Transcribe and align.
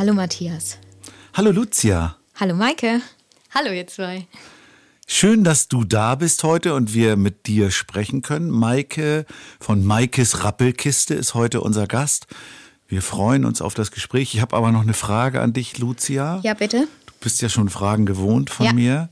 Hallo 0.00 0.14
Matthias. 0.14 0.78
Hallo 1.34 1.50
Lucia. 1.50 2.16
Hallo 2.36 2.54
Maike. 2.54 3.02
Hallo 3.54 3.70
ihr 3.70 3.86
zwei. 3.86 4.26
Schön, 5.06 5.44
dass 5.44 5.68
du 5.68 5.84
da 5.84 6.14
bist 6.14 6.42
heute 6.42 6.72
und 6.72 6.94
wir 6.94 7.16
mit 7.16 7.46
dir 7.46 7.70
sprechen 7.70 8.22
können. 8.22 8.48
Maike 8.48 9.26
von 9.60 9.84
Maikes 9.84 10.42
Rappelkiste 10.42 11.12
ist 11.12 11.34
heute 11.34 11.60
unser 11.60 11.86
Gast. 11.86 12.28
Wir 12.88 13.02
freuen 13.02 13.44
uns 13.44 13.60
auf 13.60 13.74
das 13.74 13.90
Gespräch. 13.90 14.34
Ich 14.34 14.40
habe 14.40 14.56
aber 14.56 14.72
noch 14.72 14.80
eine 14.80 14.94
Frage 14.94 15.42
an 15.42 15.52
dich, 15.52 15.76
Lucia. 15.76 16.40
Ja, 16.44 16.54
bitte. 16.54 16.88
Du 17.04 17.12
bist 17.20 17.42
ja 17.42 17.50
schon 17.50 17.68
Fragen 17.68 18.06
gewohnt 18.06 18.48
von 18.48 18.64
Ja. 18.64 18.72
mir. 18.72 19.10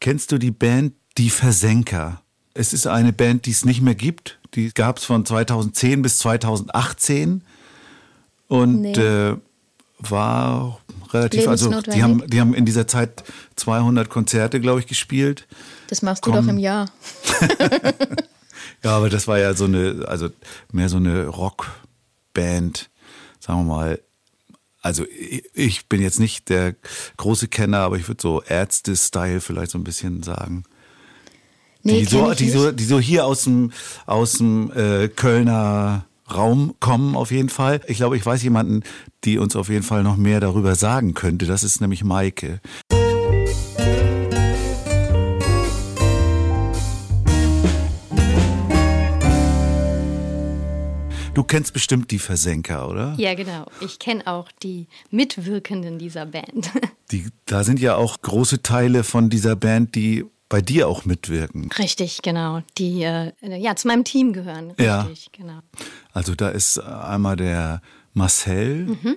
Kennst 0.00 0.32
du 0.32 0.38
die 0.38 0.50
Band 0.50 0.94
Die 1.16 1.30
Versenker? 1.30 2.22
Es 2.54 2.72
ist 2.72 2.88
eine 2.88 3.12
Band, 3.12 3.46
die 3.46 3.52
es 3.52 3.64
nicht 3.64 3.82
mehr 3.82 3.94
gibt. 3.94 4.40
Die 4.54 4.72
gab 4.74 4.98
es 4.98 5.04
von 5.04 5.24
2010 5.24 6.02
bis 6.02 6.18
2018 6.18 7.44
und 8.48 8.80
Nee. 8.80 8.92
äh, 8.94 9.36
war 10.10 10.80
relativ, 11.12 11.46
also 11.48 11.80
die 11.82 12.02
haben, 12.02 12.26
die 12.28 12.40
haben 12.40 12.54
in 12.54 12.64
dieser 12.64 12.86
Zeit 12.86 13.22
200 13.56 14.08
Konzerte, 14.08 14.60
glaube 14.60 14.80
ich, 14.80 14.86
gespielt. 14.86 15.46
Das 15.88 16.02
machst 16.02 16.26
du 16.26 16.30
Komm. 16.32 16.44
doch 16.46 16.52
im 16.52 16.58
Jahr. 16.58 16.90
Ja, 18.84 18.96
aber 18.96 19.08
das 19.10 19.28
war 19.28 19.38
ja 19.38 19.54
so 19.54 19.64
eine, 19.66 20.04
also 20.08 20.28
mehr 20.72 20.88
so 20.88 20.96
eine 20.96 21.26
Rockband, 21.26 22.90
sagen 23.38 23.60
wir 23.60 23.74
mal. 23.76 24.00
Also 24.80 25.04
ich- 25.54 25.86
bin 25.86 26.02
jetzt 26.02 26.18
nicht 26.18 26.48
der 26.48 26.74
große 27.16 27.46
Kenner, 27.46 27.78
aber 27.78 27.96
ich 27.96 28.08
würde 28.08 28.20
so 28.20 28.42
Ärzte-Style 28.42 29.40
vielleicht 29.40 29.70
so 29.70 29.78
ein 29.78 29.84
bisschen 29.84 30.24
sagen. 30.24 30.64
Nee, 31.84 32.00
die, 32.00 32.04
so, 32.06 32.32
die, 32.34 32.50
so, 32.50 32.72
die 32.72 32.84
so 32.84 32.98
hier 32.98 33.24
aus 33.24 33.44
dem, 33.44 33.72
aus 34.06 34.32
dem 34.38 34.72
äh, 34.72 35.08
Kölner 35.08 36.04
Raum 36.34 36.74
kommen 36.80 37.16
auf 37.16 37.30
jeden 37.30 37.48
Fall. 37.48 37.80
Ich 37.86 37.98
glaube, 37.98 38.16
ich 38.16 38.24
weiß 38.24 38.42
jemanden, 38.42 38.82
die 39.24 39.38
uns 39.38 39.56
auf 39.56 39.68
jeden 39.68 39.82
Fall 39.82 40.02
noch 40.02 40.16
mehr 40.16 40.40
darüber 40.40 40.74
sagen 40.74 41.14
könnte. 41.14 41.46
Das 41.46 41.62
ist 41.62 41.80
nämlich 41.80 42.04
Maike. 42.04 42.60
Du 51.34 51.44
kennst 51.44 51.72
bestimmt 51.72 52.10
die 52.10 52.18
Versenker, 52.18 52.88
oder? 52.88 53.14
Ja, 53.16 53.34
genau. 53.34 53.64
Ich 53.80 53.98
kenne 53.98 54.26
auch 54.26 54.52
die 54.62 54.86
Mitwirkenden 55.10 55.98
dieser 55.98 56.26
Band. 56.26 56.70
Die, 57.10 57.26
da 57.44 57.62
sind 57.62 57.78
ja 57.78 57.96
auch 57.96 58.22
große 58.22 58.62
Teile 58.62 59.04
von 59.04 59.28
dieser 59.28 59.54
Band, 59.54 59.94
die 59.96 60.24
bei 60.52 60.60
dir 60.60 60.86
auch 60.86 61.06
mitwirken. 61.06 61.70
Richtig, 61.78 62.20
genau. 62.20 62.60
Die 62.76 63.02
äh, 63.04 63.32
ja 63.40 63.74
zu 63.74 63.88
meinem 63.88 64.04
Team 64.04 64.34
gehören. 64.34 64.74
Ja. 64.78 65.00
Richtig, 65.00 65.32
genau. 65.32 65.60
Also 66.12 66.34
da 66.34 66.50
ist 66.50 66.78
einmal 66.78 67.36
der 67.36 67.80
Marcel, 68.12 68.84
Mhm. 68.84 69.16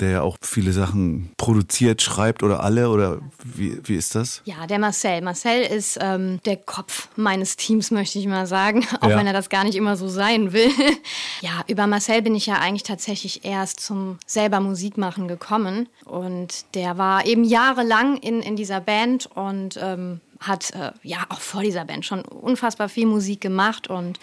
Der 0.00 0.10
ja 0.10 0.22
auch 0.22 0.36
viele 0.42 0.72
Sachen 0.72 1.30
produziert, 1.36 2.02
schreibt 2.02 2.42
oder 2.42 2.62
alle 2.62 2.90
oder 2.90 3.20
wie, 3.44 3.80
wie 3.84 3.94
ist 3.96 4.14
das? 4.14 4.42
Ja, 4.44 4.66
der 4.66 4.78
Marcel. 4.78 5.22
Marcel 5.22 5.62
ist 5.62 5.98
ähm, 6.00 6.40
der 6.44 6.56
Kopf 6.56 7.08
meines 7.16 7.56
Teams, 7.56 7.90
möchte 7.90 8.18
ich 8.18 8.26
mal 8.26 8.46
sagen, 8.46 8.86
auch 9.00 9.08
Ja. 9.08 9.16
wenn 9.18 9.26
er 9.26 9.32
das 9.32 9.48
gar 9.48 9.64
nicht 9.64 9.74
immer 9.76 9.96
so 9.96 10.08
sein 10.08 10.52
will. 10.52 10.70
ja, 11.40 11.62
über 11.66 11.86
Marcel 11.86 12.22
bin 12.22 12.34
ich 12.34 12.46
ja 12.46 12.56
eigentlich 12.56 12.82
tatsächlich 12.82 13.44
erst 13.44 13.80
zum 13.80 14.18
selber 14.26 14.60
Musik 14.60 14.98
machen 14.98 15.28
gekommen. 15.28 15.88
Und 16.04 16.66
der 16.74 16.98
war 16.98 17.24
eben 17.26 17.44
jahrelang 17.44 18.18
in, 18.18 18.42
in 18.42 18.56
dieser 18.56 18.80
Band 18.80 19.26
und 19.34 19.78
ähm, 19.80 20.20
hat 20.40 20.72
äh, 20.72 20.92
ja 21.02 21.24
auch 21.30 21.40
vor 21.40 21.62
dieser 21.62 21.84
Band 21.86 22.04
schon 22.04 22.20
unfassbar 22.22 22.88
viel 22.90 23.06
Musik 23.06 23.40
gemacht 23.40 23.88
und 23.88 24.20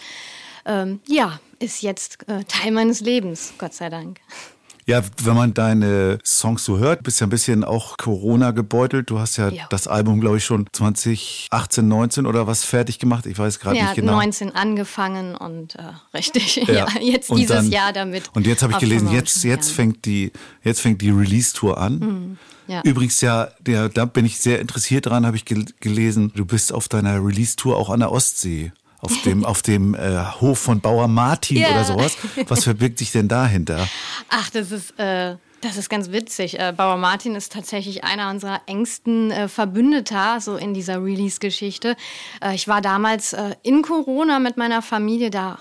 ähm, 0.66 1.00
ja, 1.06 1.40
ist 1.58 1.82
jetzt 1.82 2.26
äh, 2.28 2.44
Teil 2.44 2.70
meines 2.70 3.00
Lebens, 3.00 3.54
Gott 3.58 3.74
sei 3.74 3.90
Dank. 3.90 4.20
Ja, 4.86 5.02
wenn 5.22 5.34
man 5.34 5.54
deine 5.54 6.18
Songs 6.24 6.62
so 6.64 6.76
hört, 6.78 7.02
bist 7.04 7.18
ja 7.20 7.26
ein 7.26 7.30
bisschen 7.30 7.64
auch 7.64 7.96
Corona 7.96 8.50
gebeutelt. 8.50 9.08
Du 9.08 9.18
hast 9.18 9.38
ja, 9.38 9.48
Ja. 9.48 9.64
das 9.70 9.88
Album, 9.88 10.20
glaube 10.20 10.36
ich, 10.36 10.44
schon 10.44 10.66
2018, 10.72 11.88
19 11.88 12.26
oder 12.26 12.46
was 12.46 12.64
fertig 12.64 12.98
gemacht. 12.98 13.24
Ich 13.24 13.38
weiß 13.38 13.60
gerade 13.60 13.76
Ja, 13.78 13.84
nicht 13.84 13.94
genau. 13.96 14.12
19 14.12 14.54
angefangen 14.54 15.34
und 15.36 15.76
äh, 15.76 15.82
richtig, 16.12 16.56
Ja. 16.56 16.72
ja, 16.74 16.86
jetzt 17.00 17.30
Und 17.30 17.38
dieses 17.38 17.56
dann- 17.56 17.70
Jahr 17.70 17.92
damit. 17.94 18.30
Und 18.34 18.46
jetzt 18.46 18.62
habe 18.62 18.74
ich 18.74 18.78
gelesen, 18.78 19.10
jetzt, 19.10 19.42
jetzt 19.44 19.70
fängt 19.72 20.04
die, 20.04 20.32
jetzt 20.62 20.80
fängt 20.82 21.00
die 21.00 21.10
Release-Tour 21.10 21.78
an. 21.78 22.38
ja. 22.66 22.82
Übrigens 22.84 23.20
ja, 23.22 23.48
der, 23.60 23.88
da 23.88 24.04
bin 24.04 24.26
ich 24.26 24.38
sehr 24.38 24.60
interessiert 24.60 25.06
dran, 25.06 25.24
habe 25.24 25.36
ich 25.36 25.46
gel 25.46 25.64
gelesen. 25.80 26.30
Du 26.36 26.44
bist 26.44 26.72
auf 26.74 26.88
deiner 26.88 27.24
Release-Tour 27.24 27.76
auch 27.76 27.88
an 27.88 28.00
der 28.00 28.12
Ostsee. 28.12 28.72
Auf 29.04 29.22
dem, 29.22 29.44
auf 29.44 29.62
dem 29.62 29.94
äh, 29.94 30.24
Hof 30.40 30.58
von 30.58 30.80
Bauer 30.80 31.08
Martin 31.08 31.58
Ja. 31.58 31.70
oder 31.70 31.84
sowas. 31.84 32.16
Was 32.48 32.64
verbirgt 32.64 32.98
sich 32.98 33.12
denn 33.12 33.28
dahinter? 33.28 33.86
Ach, 34.28 34.48
das 34.50 34.70
ist, 34.72 34.98
äh, 34.98 35.36
das 35.60 35.76
ist 35.76 35.88
ganz 35.88 36.10
witzig. 36.10 36.58
Äh, 36.58 36.72
Bauer 36.76 36.96
Martin 36.96 37.34
ist 37.34 37.52
tatsächlich 37.52 38.04
einer 38.04 38.30
unserer 38.30 38.60
engsten 38.66 39.30
äh, 39.30 39.48
Verbündeter, 39.48 40.40
so 40.40 40.56
in 40.56 40.74
dieser 40.74 41.02
Release-Geschichte. 41.02 41.96
Äh, 42.42 42.54
ich 42.54 42.68
war 42.68 42.80
damals 42.80 43.34
in 43.62 43.82
Corona 43.82 44.38
mit 44.38 44.56
meiner 44.56 44.82
Familie 44.82 45.30
da. 45.30 45.58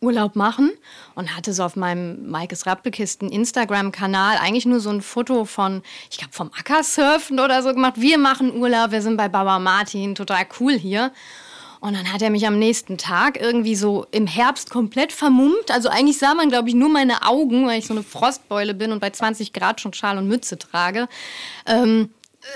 Urlaub 0.00 0.34
machen 0.34 0.72
und 1.14 1.36
hatte 1.36 1.52
so 1.52 1.62
auf 1.62 1.76
meinem 1.76 2.28
Maikes 2.28 2.66
Rappelkisten 2.66 3.30
Instagram-Kanal 3.30 4.36
eigentlich 4.38 4.66
nur 4.66 4.80
so 4.80 4.90
ein 4.90 5.00
Foto 5.00 5.44
von, 5.44 5.82
ich 6.10 6.18
glaube, 6.18 6.32
vom 6.32 6.50
Ackersurfen 6.58 7.38
oder 7.38 7.62
so 7.62 7.72
gemacht. 7.72 7.94
Wir 7.96 8.18
machen 8.18 8.52
Urlaub, 8.56 8.90
wir 8.90 9.00
sind 9.00 9.16
bei 9.16 9.28
Bauer 9.28 9.60
Martin, 9.60 10.16
total 10.16 10.44
cool 10.58 10.72
hier. 10.72 11.12
Und 11.82 11.94
dann 11.94 12.12
hat 12.12 12.22
er 12.22 12.30
mich 12.30 12.46
am 12.46 12.60
nächsten 12.60 12.96
Tag 12.96 13.40
irgendwie 13.40 13.74
so 13.74 14.06
im 14.12 14.28
Herbst 14.28 14.70
komplett 14.70 15.12
vermummt. 15.12 15.68
Also 15.72 15.88
eigentlich 15.88 16.16
sah 16.16 16.32
man, 16.32 16.48
glaube 16.48 16.68
ich, 16.68 16.76
nur 16.76 16.88
meine 16.88 17.26
Augen, 17.26 17.66
weil 17.66 17.80
ich 17.80 17.88
so 17.88 17.92
eine 17.92 18.04
Frostbeule 18.04 18.72
bin 18.72 18.92
und 18.92 19.00
bei 19.00 19.10
20 19.10 19.52
Grad 19.52 19.80
schon 19.80 19.92
Schal 19.92 20.16
und 20.16 20.28
Mütze 20.28 20.56
trage. 20.56 21.08
Ähm, 21.66 22.10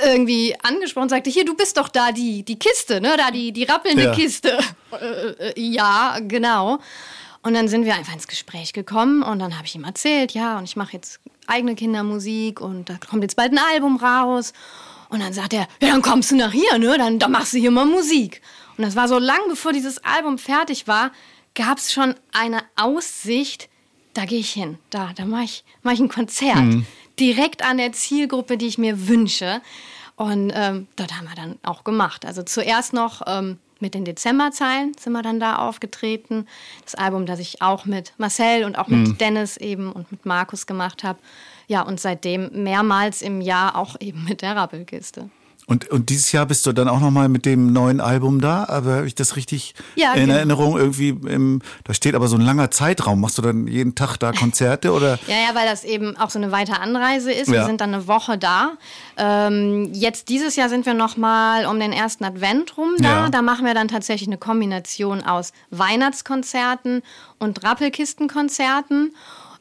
irgendwie 0.05 0.55
angesprochen 0.63 1.05
und 1.05 1.09
sagte, 1.09 1.29
hier, 1.29 1.45
du 1.45 1.57
bist 1.57 1.77
doch 1.77 1.89
da 1.89 2.13
die, 2.13 2.45
die 2.45 2.57
Kiste, 2.57 3.01
ne? 3.01 3.17
Da 3.17 3.33
die, 3.33 3.51
die 3.51 3.65
rappelnde 3.65 4.05
Ja. 4.05 4.15
Kiste. 4.15 4.59
Äh, 4.93 5.51
äh, 5.51 5.61
ja, 5.61 6.21
genau. 6.21 6.79
Und 7.43 7.55
dann 7.55 7.67
sind 7.67 7.85
wir 7.85 7.97
einfach 7.97 8.13
ins 8.13 8.29
Gespräch 8.29 8.73
gekommen 8.73 9.25
und 9.25 9.41
dann 9.41 9.57
habe 9.57 9.67
ich 9.67 9.75
ihm 9.75 9.83
erzählt, 9.83 10.35
ja, 10.35 10.57
und 10.59 10.65
ich 10.65 10.77
mache 10.77 10.93
jetzt 10.93 11.19
eigene 11.49 11.75
Kindermusik 11.75 12.61
und 12.61 12.89
da 12.89 12.95
kommt 13.11 13.25
jetzt 13.25 13.35
bald 13.35 13.51
ein 13.51 13.61
Album 13.73 13.97
raus. 13.97 14.53
Und 15.09 15.21
dann 15.21 15.33
sagt 15.33 15.53
er, 15.53 15.67
ja, 15.83 15.89
dann 15.91 16.03
kommst 16.03 16.31
du 16.31 16.37
nach 16.37 16.53
hier, 16.53 16.79
ne? 16.79 16.97
Dann, 16.97 17.19
dann 17.19 17.33
machst 17.33 17.55
du 17.55 17.59
hier 17.59 17.73
mal 17.73 17.87
Musik. 17.87 18.41
Und 18.77 18.85
das 18.85 18.97
war 18.97 19.09
so 19.09 19.19
lang, 19.19 19.41
bevor 19.49 19.73
dieses 19.73 20.03
Album 20.05 20.39
fertig 20.39 20.87
war, 20.87 21.11
gab 21.55 21.79
es 21.79 21.93
schon 21.93 22.15
eine 22.33 22.63
Aussicht, 22.77 23.69
da 24.15 24.25
gehe 24.25 24.39
ich 24.39 24.53
hin, 24.53 24.79
da, 24.91 25.13
da 25.15 25.25
mache 25.25 25.45
ich, 25.45 25.65
mach 25.83 25.93
ich 25.93 26.01
ein 26.01 26.09
Konzert. 26.09 26.85
Direkt 27.19 27.65
an 27.65 27.79
der 27.79 27.93
Zielgruppe, 27.93 28.59
die 28.59 28.67
ich 28.67 28.79
mir 28.79 29.09
wünsche. 29.09 29.61
Und 30.17 30.53
ähm, 30.55 30.87
dort 30.97 31.17
haben 31.17 31.27
wir 31.29 31.35
dann 31.35 31.59
auch 31.63 31.85
gemacht. 31.85 32.25
Also 32.25 32.43
zuerst 32.43 32.93
noch 32.93 33.23
ähm, 33.27 33.59
mit 33.81 33.95
den 33.95 34.05
Dezemberzeilen 34.05 34.95
sind 34.99 35.13
wir 35.13 35.23
dann 35.23 35.41
da 35.41 35.57
aufgetreten. 35.57 36.47
Das 36.85 36.95
Album, 36.95 37.27
das 37.27 37.39
ich 37.41 37.61
auch 37.61 37.85
mit 37.85 38.13
Marcel 38.17 38.65
und 38.65 38.77
auch 38.77 38.89
mit 38.89 39.21
Dennis 39.21 39.57
eben 39.59 39.93
und 39.93 40.11
mit 40.11 40.25
Markus 40.25 40.67
gemacht 40.67 41.05
habe. 41.05 41.19
Ja, 41.69 41.83
und 41.83 42.01
seitdem 42.01 42.63
mehrmals 42.63 43.21
im 43.23 43.41
Jahr 43.41 43.77
auch 43.77 43.97
eben 44.01 44.25
mit 44.25 44.41
der 44.41 44.57
Rappelkiste. 44.57 45.31
Und, 45.69 45.91
und 45.91 46.11
dieses 46.11 46.31
Jahr 46.31 46.47
bist 46.47 46.65
du 46.65 46.73
dann 46.73 46.89
auch 46.89 47.01
nochmal 47.01 47.29
mit 47.29 47.45
dem 47.45 47.73
neuen 47.73 48.01
Album 48.01 48.41
da, 48.41 48.67
aber 48.69 48.95
habe 48.99 49.07
ich 49.09 49.17
das 49.17 49.35
richtig 49.35 49.75
Ja, 49.97 50.13
in 50.13 50.21
genau. 50.27 50.35
Erinnerung? 50.35 50.79
Irgendwie, 50.79 51.09
im, 51.09 51.61
da 51.83 51.93
steht 51.93 52.15
aber 52.15 52.29
so 52.29 52.37
ein 52.37 52.43
langer 52.43 52.71
Zeitraum. 52.71 53.21
Machst 53.21 53.37
du 53.39 53.43
dann 53.43 53.67
jeden 53.67 53.97
Tag 53.97 54.17
da 54.19 54.31
Konzerte 54.33 54.93
oder? 54.93 55.19
Ja, 55.27 55.35
ja, 55.35 55.55
weil 55.55 55.67
das 55.69 55.83
eben 55.83 56.17
auch 56.17 56.31
so 56.31 56.39
eine 56.39 56.53
weite 56.53 56.79
Anreise 56.81 57.33
ist. 57.33 57.49
Wir 57.51 57.57
Ja. 57.59 57.67
sind 57.67 57.81
dann 57.81 57.93
eine 57.93 58.07
Woche 58.07 58.39
da. 58.39 58.75
Ähm, 59.17 59.91
jetzt 59.93 60.29
dieses 60.29 60.55
Jahr 60.55 60.69
sind 60.69 60.87
wir 60.87 60.95
noch 60.95 61.17
mal 61.17 61.67
um 61.67 61.81
den 61.81 61.93
ersten 61.93 62.25
Advent 62.25 62.77
rum 62.77 62.91
da. 62.99 63.25
Ja. 63.25 63.29
Da 63.29 63.43
machen 63.43 63.67
wir 63.67 63.75
dann 63.75 63.89
tatsächlich 63.89 64.29
eine 64.29 64.39
Kombination 64.39 65.23
aus 65.25 65.53
Weihnachtskonzerten 65.71 67.03
und 67.41 67.65
Rappelkistenkonzerten. 67.65 69.15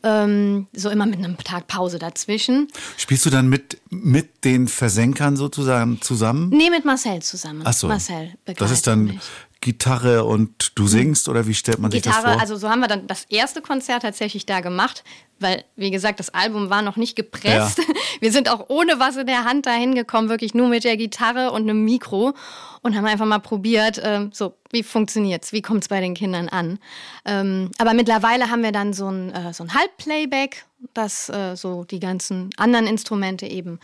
Ähm, 0.06 0.68
so 0.72 0.90
immer 0.92 1.08
mit 1.08 1.18
einem 1.18 1.36
Tag 1.40 1.66
Pause 1.68 1.98
dazwischen. 1.98 2.68
Spielst 2.96 3.26
du 3.26 3.32
dann 3.32 3.50
mit, 3.50 3.80
mit 3.90 4.46
den 4.46 4.68
Versenkern 4.68 5.36
sozusagen 5.36 6.00
zusammen? 6.00 6.50
Nee, 6.50 6.70
mit 6.70 6.86
Marcel 6.86 7.24
zusammen. 7.24 7.62
Ach 7.64 7.74
so. 7.74 7.88
Marcel 7.88 8.36
Das 8.56 8.70
ist 8.70 8.86
dann 8.86 9.06
mich. 9.06 9.20
Gitarre 9.62 10.24
und 10.26 10.78
du 10.78 10.88
singst 10.88 11.28
oder 11.28 11.48
wie 11.48 11.54
stellt 11.54 11.80
man 11.80 11.92
sich 11.92 12.02
das 12.02 12.16
Gitarre, 12.16 12.34
vor? 12.34 12.42
also 12.42 12.56
so 12.56 12.70
haben 12.70 12.82
wir 12.82 12.88
dann 12.88 13.08
das 13.08 13.26
erste 13.26 13.62
Konzert 13.62 14.04
tatsächlich 14.04 14.46
da 14.46 14.60
gemacht, 14.60 15.04
weil, 15.40 15.64
wie 15.76 15.92
gesagt, 15.92 16.20
das 16.20 16.34
Album 16.34 16.70
war 16.70 16.82
noch 16.82 16.96
nicht 16.96 17.16
gepresst. 17.16 17.80
Ja. 17.80 17.84
Wir 18.22 18.32
sind 18.32 18.50
auch 18.50 18.70
ohne 18.70 19.00
was 19.00 19.18
in 19.18 19.28
der 19.28 19.44
Hand 19.44 19.66
dahin 19.66 19.94
gekommen, 19.94 20.30
wirklich 20.30 20.54
nur 20.54 20.70
mit 20.70 20.86
der 20.86 20.96
Gitarre 20.96 21.52
und 21.52 21.64
einem 21.64 21.84
Mikro 21.84 22.34
und 22.82 22.96
haben 22.96 23.06
einfach 23.06 23.26
mal 23.26 23.40
probiert, 23.40 24.00
ähm, 24.02 24.30
so, 24.34 24.54
wie 24.72 24.84
funktioniert's, 24.84 25.52
wie 25.52 25.62
kommt's 25.62 25.90
bei 25.90 26.00
den 26.00 26.14
Kindern 26.14 26.48
an. 26.48 26.80
Ähm, 27.26 27.72
aber 27.78 27.94
mittlerweile 27.94 28.50
haben 28.50 28.64
wir 28.64 28.72
dann 28.72 28.94
so 28.94 29.10
ein, 29.10 29.32
äh, 29.32 29.54
so 29.54 29.64
ein 29.64 29.74
Halbplayback, 29.74 30.66
das 30.94 31.28
äh, 31.30 31.56
so 31.56 31.84
die 31.84 32.00
ganzen 32.00 32.52
anderen 32.56 32.88
Instrumente 32.88 33.48
eben 33.48 33.80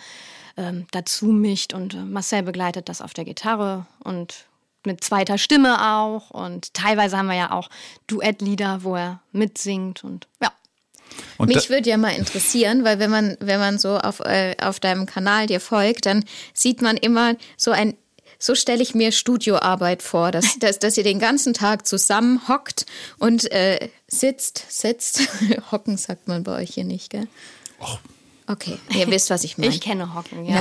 ähm, 0.55 0.85
dazu 0.91 1.25
mischt 1.27 1.73
und 1.73 1.93
äh, 1.93 1.97
Marcel 1.97 2.43
begleitet 2.43 2.87
das 2.87 3.01
auf 3.01 3.13
der 3.13 3.25
Gitarre 3.25 3.85
und 4.03 4.45
mit 4.85 5.03
zweiter 5.03 5.37
Stimme 5.37 5.93
auch 5.93 6.31
und 6.31 6.73
teilweise 6.73 7.17
haben 7.17 7.27
wir 7.27 7.35
ja 7.35 7.51
auch 7.51 7.69
Duettlieder, 8.07 8.83
wo 8.83 8.95
er 8.95 9.21
mitsingt 9.31 10.03
und 10.03 10.27
ja. 10.41 10.51
Und 11.37 11.49
Mich 11.49 11.69
würde 11.69 11.89
ja 11.89 11.97
mal 11.97 12.15
interessieren, 12.15 12.83
weil 12.83 12.99
wenn 12.99 13.09
man, 13.09 13.37
wenn 13.39 13.59
man 13.59 13.79
so 13.79 13.97
auf, 13.97 14.19
äh, 14.21 14.55
auf 14.61 14.79
deinem 14.79 15.05
Kanal 15.05 15.47
dir 15.47 15.59
folgt, 15.59 16.05
dann 16.05 16.23
sieht 16.53 16.81
man 16.81 16.97
immer 16.97 17.35
so 17.57 17.71
ein, 17.71 17.97
so 18.39 18.55
stelle 18.55 18.81
ich 18.81 18.95
mir 18.95 19.11
Studioarbeit 19.11 20.01
vor, 20.03 20.31
dass, 20.31 20.57
dass, 20.59 20.79
dass 20.79 20.97
ihr 20.97 21.03
den 21.03 21.19
ganzen 21.19 21.53
Tag 21.53 21.87
zusammen 21.87 22.47
hockt 22.47 22.85
und 23.17 23.51
äh, 23.51 23.89
sitzt, 24.07 24.65
sitzt. 24.69 25.21
Hocken 25.71 25.97
sagt 25.97 26.27
man 26.27 26.43
bei 26.43 26.61
euch 26.61 26.73
hier 26.73 26.85
nicht, 26.85 27.09
gell? 27.09 27.27
Okay, 28.47 28.77
ihr 28.95 29.07
wisst, 29.09 29.29
was 29.29 29.43
ich 29.43 29.57
meine. 29.57 29.73
Ich 29.73 29.81
kenne 29.81 30.13
Hocken, 30.13 30.45
ja. 30.45 30.59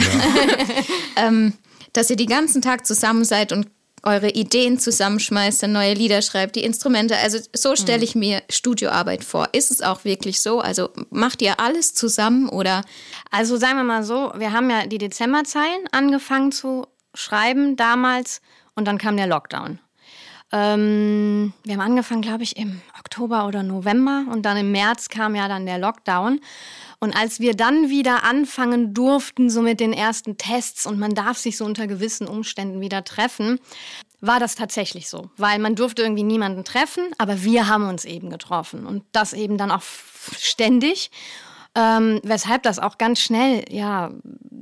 dass 1.93 2.09
ihr 2.11 2.17
den 2.17 2.29
ganzen 2.29 2.63
Tag 2.63 2.87
zusammen 2.87 3.25
seid 3.25 3.53
und 3.53 3.67
eure 4.03 4.31
Ideen 4.31 4.79
zusammenschmeißt, 4.79 5.63
dann 5.63 5.73
neue 5.73 5.95
Lieder 5.95 6.23
schreibt, 6.23 6.57
die 6.57 6.65
Instrumente. 6.65 7.17
Also 7.19 7.39
so 7.55 7.77
stelle 7.77 8.05
ich 8.05 8.15
mir 8.15 8.43
Studioarbeit 8.49 9.25
vor. 9.25 9.49
Ist 9.53 9.71
es 9.71 9.83
auch 9.83 10.05
wirklich 10.05 10.41
so? 10.41 10.61
Also 10.61 10.91
macht 11.11 11.43
ihr 11.43 11.61
alles 11.61 11.95
zusammen 11.95 12.49
oder 12.49 12.83
Also 13.31 13.57
sagen 13.57 13.77
wir 13.77 13.85
mal 13.85 14.05
so, 14.05 14.33
wir 14.37 14.53
haben 14.53 14.71
ja 14.71 14.87
die 14.87 14.99
Dezemberzeilen 14.99 15.87
angefangen 15.93 16.53
zu 16.53 16.87
schreiben 17.15 17.77
damals 17.77 18.41
und 18.75 18.87
dann 18.87 18.99
kam 18.99 19.17
der 19.17 19.27
Lockdown. 19.27 19.79
Ähm, 20.53 21.53
wir 21.65 21.75
haben 21.75 21.81
angefangen, 21.81 22.23
glaube 22.23 22.43
ich, 22.43 22.57
im 22.57 22.81
Oktober 23.11 23.49
oder 23.49 23.65
November 23.65 24.25
und 24.31 24.43
dann 24.43 24.57
im 24.57 24.71
März 24.71 25.09
kam 25.09 25.35
ja 25.35 25.49
dann 25.49 25.67
der 25.67 25.79
Lockdown. 25.79 26.41
Und 27.01 27.17
als 27.17 27.41
wir 27.41 27.55
dann 27.57 27.91
wieder 27.91 28.23
anfangen 28.23 28.95
durften, 28.95 29.51
so 29.51 29.63
mit 29.63 29.81
den 29.81 29.93
ersten 29.93 30.37
Tests 30.37 30.87
und 30.87 30.99
man 30.99 31.15
darf 31.15 31.37
sich 31.37 31.57
so 31.57 31.65
unter 31.65 31.89
gewissen 31.89 32.29
Umständen 32.29 32.81
wieder 32.81 33.03
treffen, 33.03 33.59
war 34.21 34.39
das 34.39 34.55
tatsächlich 34.55 35.09
so. 35.09 35.29
Weil 35.37 35.59
man 35.59 35.75
durfte 35.75 36.03
irgendwie 36.03 36.23
niemanden 36.23 36.63
treffen, 36.63 37.03
aber 37.19 37.43
wir 37.43 37.67
haben 37.67 37.89
uns 37.89 38.05
eben 38.05 38.31
getroffen 38.31 38.87
und 38.87 39.03
das 39.11 39.33
eben 39.33 39.59
dann 39.59 39.73
auch 39.73 39.83
ständig. 40.39 41.11
Ähm, 41.75 42.21
weshalb 42.23 42.63
das 42.63 42.79
auch 42.79 42.99
ganz 42.99 43.21
schnell 43.21 43.65
ja 43.71 44.13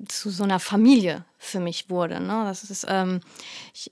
zu 0.09 0.31
so 0.31 0.45
einer 0.45 0.61
Familie 0.61 1.25
für 1.39 1.61
mich 1.61 1.91
wurde. 1.91 2.21
Ne? 2.21 2.45
Das 2.45 2.65
ist, 2.65 2.87
ähm, 2.89 3.21
ich, 3.75 3.91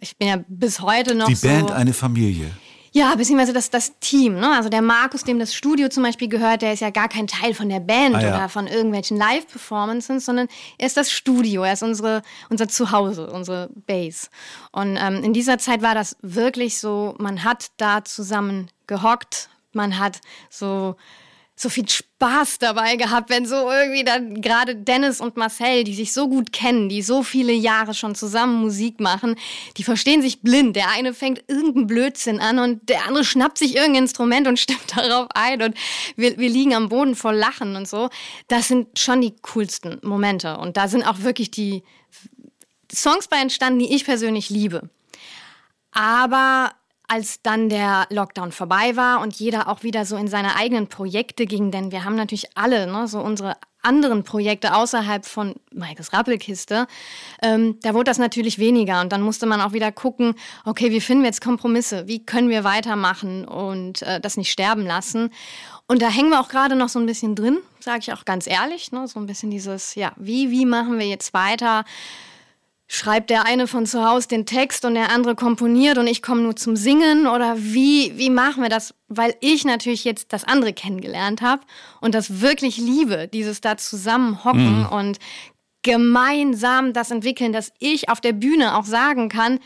ich 0.00 0.16
bin 0.16 0.28
ja 0.28 0.38
bis 0.48 0.80
heute 0.80 1.14
noch 1.14 1.26
die 1.26 1.34
so. 1.34 1.46
Band 1.46 1.70
eine 1.70 1.92
Familie. 1.92 2.52
Ja, 2.94 3.14
beziehungsweise 3.14 3.54
das, 3.54 3.70
das 3.70 3.98
Team. 4.00 4.34
Ne? 4.34 4.54
Also 4.54 4.68
der 4.68 4.82
Markus, 4.82 5.24
dem 5.24 5.38
das 5.38 5.54
Studio 5.54 5.88
zum 5.88 6.02
Beispiel 6.02 6.28
gehört, 6.28 6.60
der 6.60 6.74
ist 6.74 6.80
ja 6.80 6.90
gar 6.90 7.08
kein 7.08 7.26
Teil 7.26 7.54
von 7.54 7.70
der 7.70 7.80
Band 7.80 8.14
Ah, 8.14 8.20
ja. 8.20 8.28
oder 8.36 8.48
von 8.50 8.66
irgendwelchen 8.66 9.16
Live-Performances, 9.16 10.26
sondern 10.26 10.48
er 10.76 10.86
ist 10.86 10.98
das 10.98 11.10
Studio, 11.10 11.62
er 11.62 11.72
ist 11.72 11.82
unsere, 11.82 12.22
unser 12.50 12.68
Zuhause, 12.68 13.30
unsere 13.32 13.70
Base. 13.86 14.28
Und 14.72 14.98
ähm, 15.00 15.24
in 15.24 15.32
dieser 15.32 15.56
Zeit 15.56 15.80
war 15.80 15.94
das 15.94 16.16
wirklich 16.20 16.78
so, 16.78 17.14
man 17.18 17.44
hat 17.44 17.70
da 17.78 18.04
zusammen 18.04 18.68
gehockt, 18.86 19.48
man 19.72 19.98
hat 19.98 20.20
so 20.50 20.96
so 21.62 21.68
viel 21.68 21.88
Spaß 21.88 22.58
dabei 22.58 22.96
gehabt, 22.96 23.30
wenn 23.30 23.46
so 23.46 23.70
irgendwie 23.70 24.04
dann 24.04 24.42
gerade 24.42 24.74
Dennis 24.74 25.20
und 25.20 25.36
Marcel, 25.36 25.84
die 25.84 25.94
sich 25.94 26.12
so 26.12 26.28
gut 26.28 26.52
kennen, 26.52 26.88
die 26.88 27.02
so 27.02 27.22
viele 27.22 27.52
Jahre 27.52 27.94
schon 27.94 28.14
zusammen 28.14 28.60
Musik 28.60 29.00
machen, 29.00 29.36
die 29.76 29.84
verstehen 29.84 30.22
sich 30.22 30.42
blind. 30.42 30.76
Der 30.76 30.90
eine 30.90 31.14
fängt 31.14 31.44
irgendeinen 31.48 31.86
Blödsinn 31.86 32.40
an 32.40 32.58
und 32.58 32.88
der 32.88 33.06
andere 33.06 33.24
schnappt 33.24 33.58
sich 33.58 33.76
irgendein 33.76 34.02
Instrument 34.02 34.48
und 34.48 34.58
stimmt 34.60 34.96
darauf 34.96 35.28
ein 35.34 35.62
und 35.62 35.76
wir, 36.16 36.36
wir 36.36 36.50
liegen 36.50 36.74
am 36.74 36.88
Boden 36.88 37.14
vor 37.14 37.32
Lachen 37.32 37.76
und 37.76 37.88
so. 37.88 38.10
Das 38.48 38.68
sind 38.68 38.98
schon 38.98 39.20
die 39.20 39.34
coolsten 39.42 39.98
Momente 40.02 40.58
und 40.58 40.76
da 40.76 40.88
sind 40.88 41.04
auch 41.04 41.20
wirklich 41.20 41.50
die 41.50 41.82
Songs 42.92 43.28
bei 43.28 43.38
entstanden, 43.38 43.78
die 43.78 43.94
ich 43.94 44.04
persönlich 44.04 44.50
liebe. 44.50 44.90
Aber 45.92 46.72
als 47.12 47.42
dann 47.42 47.68
der 47.68 48.06
Lockdown 48.08 48.52
vorbei 48.52 48.96
war 48.96 49.20
und 49.20 49.34
jeder 49.34 49.68
auch 49.68 49.82
wieder 49.82 50.06
so 50.06 50.16
in 50.16 50.28
seine 50.28 50.56
eigenen 50.56 50.86
Projekte 50.86 51.44
ging, 51.44 51.70
denn 51.70 51.92
wir 51.92 52.04
haben 52.04 52.16
natürlich 52.16 52.56
alle 52.56 52.86
ne, 52.86 53.06
so 53.06 53.20
unsere 53.20 53.58
anderen 53.82 54.24
Projekte 54.24 54.74
außerhalb 54.74 55.26
von 55.26 55.56
Maikes 55.74 56.14
Rappelkiste, 56.14 56.86
ähm, 57.42 57.78
da 57.82 57.92
wurde 57.92 58.04
das 58.04 58.16
natürlich 58.16 58.58
weniger 58.58 59.02
und 59.02 59.12
dann 59.12 59.20
musste 59.20 59.44
man 59.44 59.60
auch 59.60 59.74
wieder 59.74 59.92
gucken, 59.92 60.36
okay, 60.64 60.90
wie 60.90 61.02
finden 61.02 61.24
wir 61.24 61.28
jetzt 61.28 61.42
Kompromisse, 61.42 62.08
wie 62.08 62.24
können 62.24 62.48
wir 62.48 62.64
weitermachen 62.64 63.44
und 63.44 64.00
äh, 64.02 64.18
das 64.18 64.38
nicht 64.38 64.50
sterben 64.50 64.86
lassen. 64.86 65.28
Und 65.88 66.00
da 66.00 66.08
hängen 66.08 66.30
wir 66.30 66.40
auch 66.40 66.48
gerade 66.48 66.76
noch 66.76 66.88
so 66.88 66.98
ein 66.98 67.04
bisschen 67.06 67.34
drin, 67.34 67.58
sage 67.78 67.98
ich 68.00 68.12
auch 68.14 68.24
ganz 68.24 68.46
ehrlich, 68.46 68.90
ne, 68.90 69.06
so 69.06 69.20
ein 69.20 69.26
bisschen 69.26 69.50
dieses, 69.50 69.96
ja, 69.96 70.12
wie, 70.16 70.50
wie 70.50 70.64
machen 70.64 70.98
wir 70.98 71.06
jetzt 71.06 71.34
weiter? 71.34 71.84
Schreibt 72.94 73.30
der 73.30 73.46
eine 73.46 73.66
von 73.66 73.86
zu 73.86 74.04
Hause 74.06 74.28
den 74.28 74.44
Text 74.44 74.84
und 74.84 74.92
der 74.94 75.10
andere 75.10 75.34
komponiert 75.34 75.96
und 75.96 76.06
ich 76.06 76.20
komme 76.20 76.42
nur 76.42 76.56
zum 76.56 76.76
Singen? 76.76 77.26
Oder 77.26 77.56
wie, 77.56 78.12
wie 78.18 78.28
machen 78.28 78.62
wir 78.62 78.68
das? 78.68 78.92
Weil 79.08 79.34
ich 79.40 79.64
natürlich 79.64 80.04
jetzt 80.04 80.30
das 80.34 80.44
andere 80.44 80.74
kennengelernt 80.74 81.40
habe 81.40 81.62
und 82.02 82.14
das 82.14 82.42
wirklich 82.42 82.76
liebe, 82.76 83.28
dieses 83.32 83.62
da 83.62 83.78
zusammenhocken 83.78 84.84
und 84.84 85.18
gemeinsam 85.82 86.92
das 86.92 87.10
entwickeln, 87.10 87.52
dass 87.52 87.72
ich 87.78 88.08
auf 88.08 88.20
der 88.20 88.32
Bühne 88.32 88.76
auch 88.76 88.84
sagen 88.84 89.28
kann, 89.28 89.58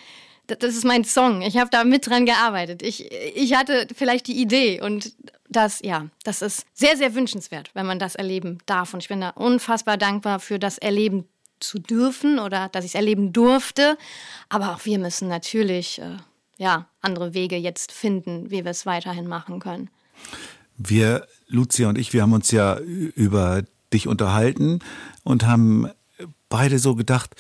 "D- 0.49 0.57
das 0.59 0.75
ist 0.77 0.85
mein 0.85 1.05
Song, 1.05 1.43
ich 1.43 1.57
habe 1.59 1.69
da 1.71 1.85
mit 1.85 2.07
dran 2.07 2.27
gearbeitet, 2.27 2.83
ich, 2.83 3.11
ich 3.35 3.55
hatte 3.55 3.87
vielleicht 3.95 4.27
die 4.29 4.41
Idee 4.41 4.81
und 4.81 5.13
das, 5.49 5.81
ja, 5.83 6.07
das 6.25 6.43
ist 6.43 6.65
sehr, 6.75 6.97
sehr 6.97 7.15
wünschenswert, 7.15 7.71
wenn 7.75 7.87
man 7.87 7.99
das 7.99 8.15
erleben 8.17 8.59
darf. 8.67 8.95
Und 8.95 9.03
ich 9.03 9.09
bin 9.09 9.21
da 9.21 9.31
unfassbar 9.31 9.97
dankbar 9.97 10.41
für 10.41 10.59
das 10.59 10.77
Erleben 10.79 11.29
zu 11.61 11.79
dürfen 11.79 12.39
oder 12.39 12.69
dass 12.69 12.85
ich 12.85 12.93
es 12.93 12.95
erleben 12.95 13.33
durfte. 13.33 13.97
Aber 14.49 14.75
auch 14.75 14.85
wir 14.85 14.99
müssen 14.99 15.29
natürlich 15.29 16.01
äh, 16.01 16.17
ja, 16.59 16.89
andere 17.01 17.35
Wege 17.35 17.57
jetzt 17.57 17.93
finden, 17.93 18.51
wie 18.51 18.65
wir 18.65 18.71
es 18.71 18.87
weiterhin 18.87 19.27
machen 19.27 19.61
können. 19.61 19.91
Wir, 20.77 21.27
Lucia 21.49 21.89
und 21.89 21.99
ich, 21.99 22.13
wir 22.13 22.23
haben 22.23 22.33
uns 22.33 22.51
ja 22.51 22.79
über 22.79 23.63
dich 23.93 24.09
unterhalten 24.09 24.81
und 25.23 25.47
haben 25.47 25.89
beide 26.49 26.79
so 26.79 26.95
gedacht, 26.95 27.35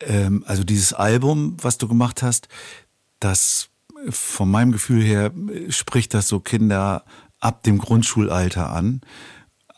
ähm, 0.00 0.44
also 0.46 0.64
dieses 0.64 0.92
Album, 0.92 1.56
was 1.60 1.78
du 1.78 1.88
gemacht 1.88 2.22
hast, 2.22 2.48
das 3.20 3.68
von 4.08 4.50
meinem 4.50 4.72
Gefühl 4.72 5.02
her 5.02 5.32
spricht 5.68 6.12
das 6.14 6.28
so 6.28 6.40
Kinder 6.40 7.04
ab 7.40 7.62
dem 7.62 7.78
Grundschulalter 7.78 8.70
an. 8.70 9.00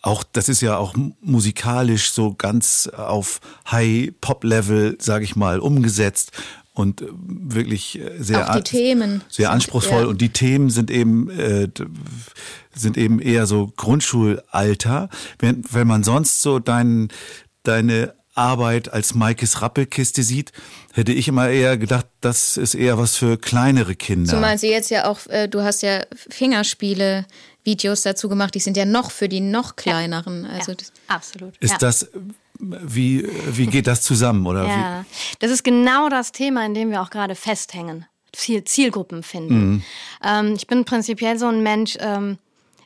Auch 0.04 0.22
das 0.22 0.50
ist 0.50 0.60
ja 0.60 0.76
auch 0.76 0.94
musikalisch 1.22 2.10
so 2.12 2.34
ganz 2.34 2.88
auf 2.94 3.40
High-Pop-Level, 3.70 4.98
sage 5.00 5.24
ich 5.24 5.34
mal, 5.34 5.60
umgesetzt 5.60 6.32
und 6.74 7.00
äh, 7.00 7.06
wirklich 7.10 7.98
äh, 7.98 8.22
sehr 8.22 8.42
Auch 8.42 8.52
die 8.52 8.58
an- 8.58 8.64
Themen 8.64 9.22
sehr 9.30 9.50
anspruchsvoll 9.50 10.02
ja. 10.02 10.06
und 10.08 10.20
die 10.20 10.28
Themen 10.28 10.68
sind 10.68 10.90
eben 10.90 11.30
äh, 11.30 11.68
sind 12.74 12.98
eben 12.98 13.18
eher 13.18 13.46
so 13.46 13.72
Grundschulalter. 13.76 15.08
Wenn, 15.38 15.64
wenn 15.70 15.86
man 15.86 16.02
sonst 16.04 16.42
so 16.42 16.58
dein, 16.58 17.08
deine 17.62 18.14
Arbeit 18.34 18.92
als 18.92 19.14
Maikes 19.14 19.62
Rappelkiste 19.62 20.22
sieht, 20.24 20.52
hätte 20.92 21.12
ich 21.12 21.28
immer 21.28 21.48
eher 21.48 21.78
gedacht, 21.78 22.06
das 22.20 22.56
ist 22.56 22.74
eher 22.74 22.98
was 22.98 23.16
für 23.16 23.38
kleinere 23.38 23.94
Kinder. 23.94 24.34
Zumal 24.34 24.58
sie 24.58 24.70
jetzt 24.70 24.90
ja 24.90 25.06
auch, 25.06 25.26
äh, 25.28 25.48
du 25.48 25.62
hast 25.62 25.82
ja 25.82 26.02
Fingerspiele, 26.28 27.26
Videos 27.64 28.02
dazu 28.02 28.28
gemacht, 28.28 28.54
die 28.54 28.60
sind 28.60 28.76
ja 28.76 28.84
noch 28.84 29.10
für 29.10 29.28
die 29.28 29.40
noch 29.40 29.76
kleineren. 29.76 30.44
Also 30.44 30.72
ja, 30.72 30.76
das, 30.76 30.92
absolut. 31.08 31.56
ist 31.58 31.72
ja. 31.72 31.78
das 31.78 32.08
wie 32.60 33.28
wie 33.48 33.66
geht 33.66 33.86
das 33.86 34.02
zusammen 34.02 34.46
oder 34.46 34.64
wie? 34.64 34.70
Ja, 34.70 35.04
das 35.40 35.50
ist 35.50 35.64
genau 35.64 36.08
das 36.08 36.32
Thema, 36.32 36.64
in 36.64 36.74
dem 36.74 36.90
wir 36.90 37.02
auch 37.02 37.10
gerade 37.10 37.34
festhängen. 37.34 38.06
Ziel, 38.32 38.64
Zielgruppen 38.64 39.22
finden. 39.22 39.84
Ähm, 40.22 40.54
ich 40.54 40.66
bin 40.66 40.84
prinzipiell 40.84 41.38
so 41.38 41.46
ein 41.46 41.62
Mensch, 41.62 41.96
ähm, 42.00 42.38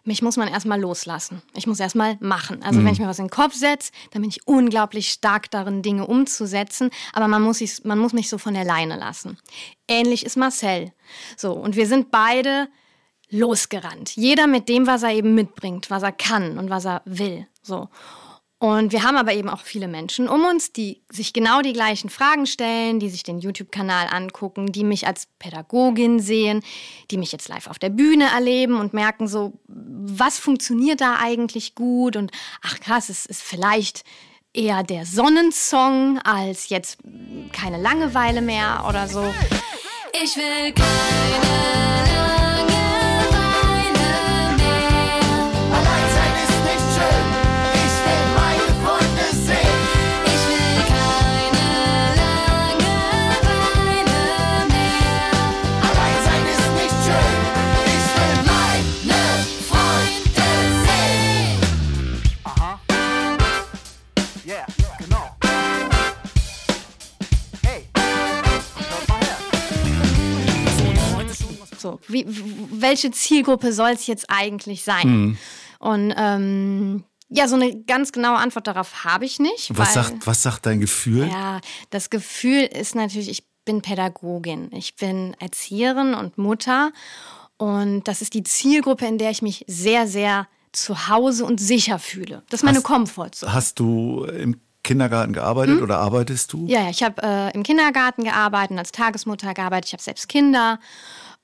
mich 0.04 0.23
muss 0.23 0.38
man 0.38 0.49
erstmal 0.49 0.80
loslassen. 0.80 1.42
Ich 1.54 1.66
muss 1.66 1.80
erstmal 1.80 2.16
machen. 2.20 2.62
Also 2.62 2.82
wenn 2.82 2.92
ich 2.92 2.99
mir 2.99 3.06
was 3.06 3.18
in 3.18 3.26
den 3.26 3.30
Kopf 3.30 3.54
setze, 3.54 3.92
dann 4.11 4.23
bin 4.23 4.30
ich 4.30 4.47
unglaublich 4.47 5.11
stark 5.11 5.50
darin, 5.50 5.82
Dinge 5.82 6.06
umzusetzen. 6.06 6.90
Aber 7.12 7.28
man 7.28 7.42
muss, 7.42 7.62
man 7.85 7.99
muss 7.99 8.14
mich 8.14 8.30
so 8.30 8.38
von 8.38 8.54
der 8.54 8.64
Leine 8.64 8.97
lassen. 8.97 9.38
Ähnlich 9.87 10.25
ist 10.25 10.38
Marcel. 10.38 10.92
So, 11.37 11.52
und 11.52 11.76
wir 11.76 11.87
sind 11.87 12.11
beide 12.11 12.68
losgerannt. 13.30 14.16
Jeder 14.16 14.47
mit 14.47 14.68
dem, 14.68 14.87
was 14.87 15.02
er 15.02 15.12
eben 15.12 15.35
mitbringt, 15.35 15.90
was 15.90 16.02
er 16.02 16.12
kann 16.12 16.58
und 16.58 16.70
was 16.70 16.85
er 16.85 17.02
will. 17.04 17.47
So. 17.62 17.88
Und 18.61 18.90
wir 18.90 19.04
haben 19.04 19.16
aber 19.16 19.35
eben 19.35 19.49
auch 19.49 19.61
viele 19.61 19.87
Menschen 19.87 20.28
um 20.28 20.44
uns, 20.44 20.73
die 20.73 21.00
sich 21.11 21.32
genau 21.32 21.61
die 21.62 21.73
gleichen 21.73 22.11
Fragen 22.11 22.44
stellen, 22.44 22.99
die 22.99 23.08
sich 23.08 23.23
den 23.23 23.38
YouTube-Kanal 23.38 24.08
angucken, 24.11 24.73
die 24.73 24.82
mich 24.82 25.06
als 25.06 25.28
Pädagogin 25.38 26.18
sehen, 26.18 26.64
die 27.12 27.18
mich 27.18 27.30
jetzt 27.30 27.49
live 27.49 27.68
auf 27.68 27.78
der 27.78 27.90
Bühne 27.90 28.25
erleben 28.35 28.80
und 28.80 28.94
merken 28.94 29.28
so, 29.28 29.52
was 29.68 30.40
funktioniert 30.40 31.00
da 31.00 31.18
eigentlich 31.20 31.76
gut 31.76 32.16
und 32.16 32.32
ach 32.61 32.80
krass, 32.80 33.11
es 33.11 33.26
ist 33.26 33.42
vielleicht 33.42 34.02
eher 34.52 34.82
der 34.82 35.06
Sonnensong 35.06 36.18
als 36.25 36.68
jetzt 36.68 36.99
keine 37.52 37.80
Langeweile 37.80 38.40
mehr 38.40 38.85
oder 38.88 39.06
so. 39.06 39.23
Ich 40.20 40.37
will 40.37 40.73
keine 40.73 41.98
So, 71.92 72.00
wie, 72.09 72.25
welche 72.26 73.11
Zielgruppe 73.11 73.73
soll 73.73 73.90
es 73.90 74.07
jetzt 74.07 74.26
eigentlich 74.28 74.85
sein? 74.85 75.38
Und 75.78 76.12
ähm, 76.16 77.04
ja, 77.28 77.47
so 77.47 77.57
eine 77.57 77.83
ganz 77.85 78.12
genaue 78.12 78.38
Antwort 78.38 78.66
darauf 78.66 79.04
habe 79.04 79.25
ich 79.25 79.38
nicht. 79.38 79.71
Was 79.76 79.95
weil, 79.95 80.04
sagt, 80.04 80.26
was 80.26 80.42
sagt 80.42 80.66
dein 80.66 80.80
Gefühl? 80.80 81.28
Ja, 81.28 81.61
das 81.90 82.11
Gefühl 82.11 82.62
ist 82.64 82.95
natürlich, 82.95 83.28
ich 83.28 83.45
bin 83.64 83.83
Pädagogin, 83.83 84.71
ich 84.73 84.97
bin 84.97 85.37
Erzieherin 85.38 86.14
und 86.14 86.38
Mutter 86.38 86.90
und 87.59 88.04
das 88.09 88.23
ist 88.23 88.33
die 88.35 88.42
Zielgruppe, 88.45 89.07
in 89.07 89.18
der 89.18 89.30
ich 89.30 89.42
mich 89.42 89.64
sehr, 89.68 90.07
sehr 90.07 90.49
zu 90.73 91.09
Hause 91.09 91.45
und 91.45 91.61
sicher 91.61 91.99
fühle. 91.99 92.42
Das 92.50 92.61
ist 92.61 92.64
meine 92.64 92.78
Hast- 92.78 92.85
Komfortzone. 92.85 93.52
Hast 93.52 93.78
du 93.78 94.25
im 94.25 94.61
Kindergarten 94.85 95.35
gearbeitet 95.35 95.83
oder 95.83 95.99
arbeitest 95.99 96.52
du? 96.54 96.61
Hm? 96.61 96.68
Ja, 96.68 96.80
ja, 96.85 96.90
ich 96.90 97.02
habe 97.02 97.21
äh, 97.23 97.54
im 97.54 97.62
Kindergarten 97.62 98.25
gearbeitet, 98.25 98.78
als 98.78 98.90
Tagesmutter 98.90 99.52
gearbeitet, 99.52 99.87
ich 99.88 99.92
habe 99.92 100.02
selbst 100.02 100.28
Kinder 100.28 100.78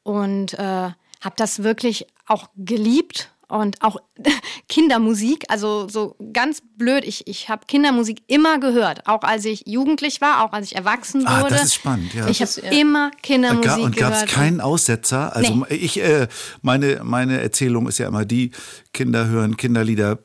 und 0.04 0.54
äh, 0.54 0.62
habe 0.62 1.34
das 1.36 1.62
wirklich 1.64 2.06
auch 2.26 2.48
geliebt 2.56 3.30
und 3.48 3.82
auch 3.82 3.96
Kindermusik, 4.68 5.44
also 5.48 5.88
so 5.88 6.16
ganz 6.32 6.62
blöd, 6.76 7.04
ich, 7.04 7.26
ich 7.26 7.48
habe 7.48 7.66
Kindermusik 7.66 8.22
immer 8.26 8.58
gehört, 8.58 9.06
auch 9.06 9.22
als 9.22 9.44
ich 9.44 9.64
jugendlich 9.66 10.20
war, 10.20 10.44
auch 10.44 10.52
als 10.52 10.66
ich 10.66 10.76
erwachsen 10.76 11.26
Ah, 11.26 11.42
wurde. 11.42 11.54
das 11.54 11.64
ist 11.64 11.74
spannend, 11.74 12.14
ja. 12.14 12.26
Ich 12.28 12.40
habe 12.40 12.74
immer 12.74 13.10
Kindermusik 13.22 13.64
Ga- 13.66 13.76
und 13.76 13.96
gab 13.96 14.12
es 14.12 14.20
gehört. 14.20 14.30
keinen 14.32 14.60
Aussetzer? 14.60 15.34
Also 15.36 15.54
Nee. 15.68 15.74
ich, 15.76 16.00
äh, 16.00 16.28
meine, 16.62 17.00
meine 17.04 17.40
Erzählung 17.40 17.86
ist 17.88 17.98
ja 17.98 18.08
immer 18.08 18.24
die, 18.24 18.50
Kinder 18.92 19.26
hören 19.26 19.56
Kinderlieder 19.56 20.18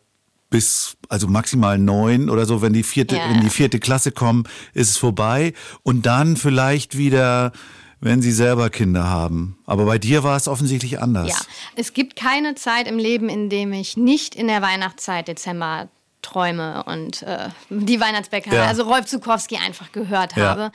bis, 0.49 0.97
also 1.09 1.27
maximal 1.27 1.77
neun 1.77 2.29
oder 2.29 2.45
so, 2.45 2.61
wenn 2.63 2.73
die 2.73 2.83
vierte, 2.83 3.15
Ja. 3.17 3.25
in 3.31 3.41
die 3.41 3.49
vierte 3.51 3.79
Klasse 3.79 4.11
kommen, 4.11 4.45
ist 4.73 4.89
es 4.89 4.97
vorbei. 4.97 5.53
Und 5.83 6.05
dann 6.07 6.37
vielleicht 6.37 6.97
wieder, 6.97 7.51
wenn 8.01 8.21
sie 8.21 8.31
selber 8.31 8.69
Kinder 8.69 9.09
haben. 9.09 9.57
Aber 9.65 9.85
bei 9.85 9.97
dir 9.97 10.23
war 10.23 10.35
es 10.37 10.47
offensichtlich 10.47 10.99
anders. 11.01 11.29
Ja, 11.29 11.35
es 11.75 11.93
gibt 11.93 12.15
keine 12.15 12.55
Zeit 12.55 12.87
im 12.87 12.97
Leben, 12.97 13.29
in 13.29 13.49
dem 13.49 13.73
ich 13.73 13.97
nicht 13.97 14.35
in 14.35 14.47
der 14.47 14.61
Weihnachtszeit 14.61 15.27
Dezember 15.27 15.89
träume 16.21 16.83
und 16.83 17.23
äh, 17.23 17.49
die 17.69 17.99
Weihnachtsbäckerei, 17.99 18.55
Ja. 18.55 18.65
also 18.65 18.83
Rolf 18.83 19.05
Zukowski 19.05 19.57
einfach 19.57 19.91
gehört 19.91 20.35
Ja. 20.35 20.49
habe. 20.49 20.71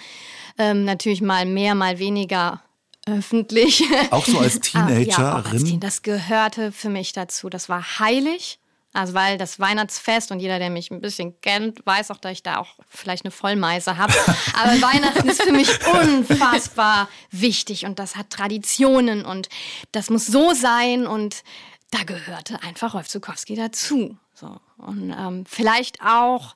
Ähm, 0.58 0.84
natürlich 0.84 1.20
mal 1.20 1.44
mehr, 1.46 1.74
mal 1.74 1.98
weniger 1.98 2.62
öffentlich. 3.06 3.84
Auch 4.10 4.24
so 4.24 4.38
als 4.38 4.60
Ah, 4.74 4.88
ja, 4.90 5.32
auch 5.32 5.44
als 5.44 5.44
Teenagerin? 5.52 5.64
Teen. 5.64 5.80
Das 5.80 6.02
gehörte 6.02 6.72
für 6.72 6.88
mich 6.88 7.12
dazu. 7.12 7.50
Das 7.50 7.68
war 7.68 7.98
heilig. 7.98 8.58
Also 8.94 9.12
weil 9.12 9.38
das 9.38 9.58
Weihnachtsfest 9.58 10.30
und 10.30 10.38
jeder, 10.38 10.60
der 10.60 10.70
mich 10.70 10.92
ein 10.92 11.00
bisschen 11.00 11.40
kennt, 11.40 11.84
weiß 11.84 12.12
auch, 12.12 12.18
dass 12.18 12.30
ich 12.30 12.42
da 12.44 12.58
auch 12.58 12.76
vielleicht 12.88 13.24
eine 13.24 13.32
Vollmeise 13.32 13.98
habe. 13.98 14.14
Aber 14.54 14.80
Weihnachten 14.80 15.28
ist 15.28 15.42
für 15.42 15.52
mich 15.52 15.68
unfassbar 15.86 17.08
wichtig 17.32 17.86
und 17.86 17.98
das 17.98 18.14
hat 18.14 18.30
Traditionen 18.30 19.24
und 19.24 19.48
das 19.90 20.10
muss 20.10 20.26
so 20.26 20.54
sein 20.54 21.08
und 21.08 21.42
da 21.90 22.04
gehörte 22.04 22.62
einfach 22.62 22.94
Rolf 22.94 23.08
Zukowski 23.08 23.56
dazu. 23.56 24.16
So. 24.32 24.60
Und 24.78 25.12
ähm, 25.18 25.44
vielleicht 25.44 26.00
auch, 26.00 26.54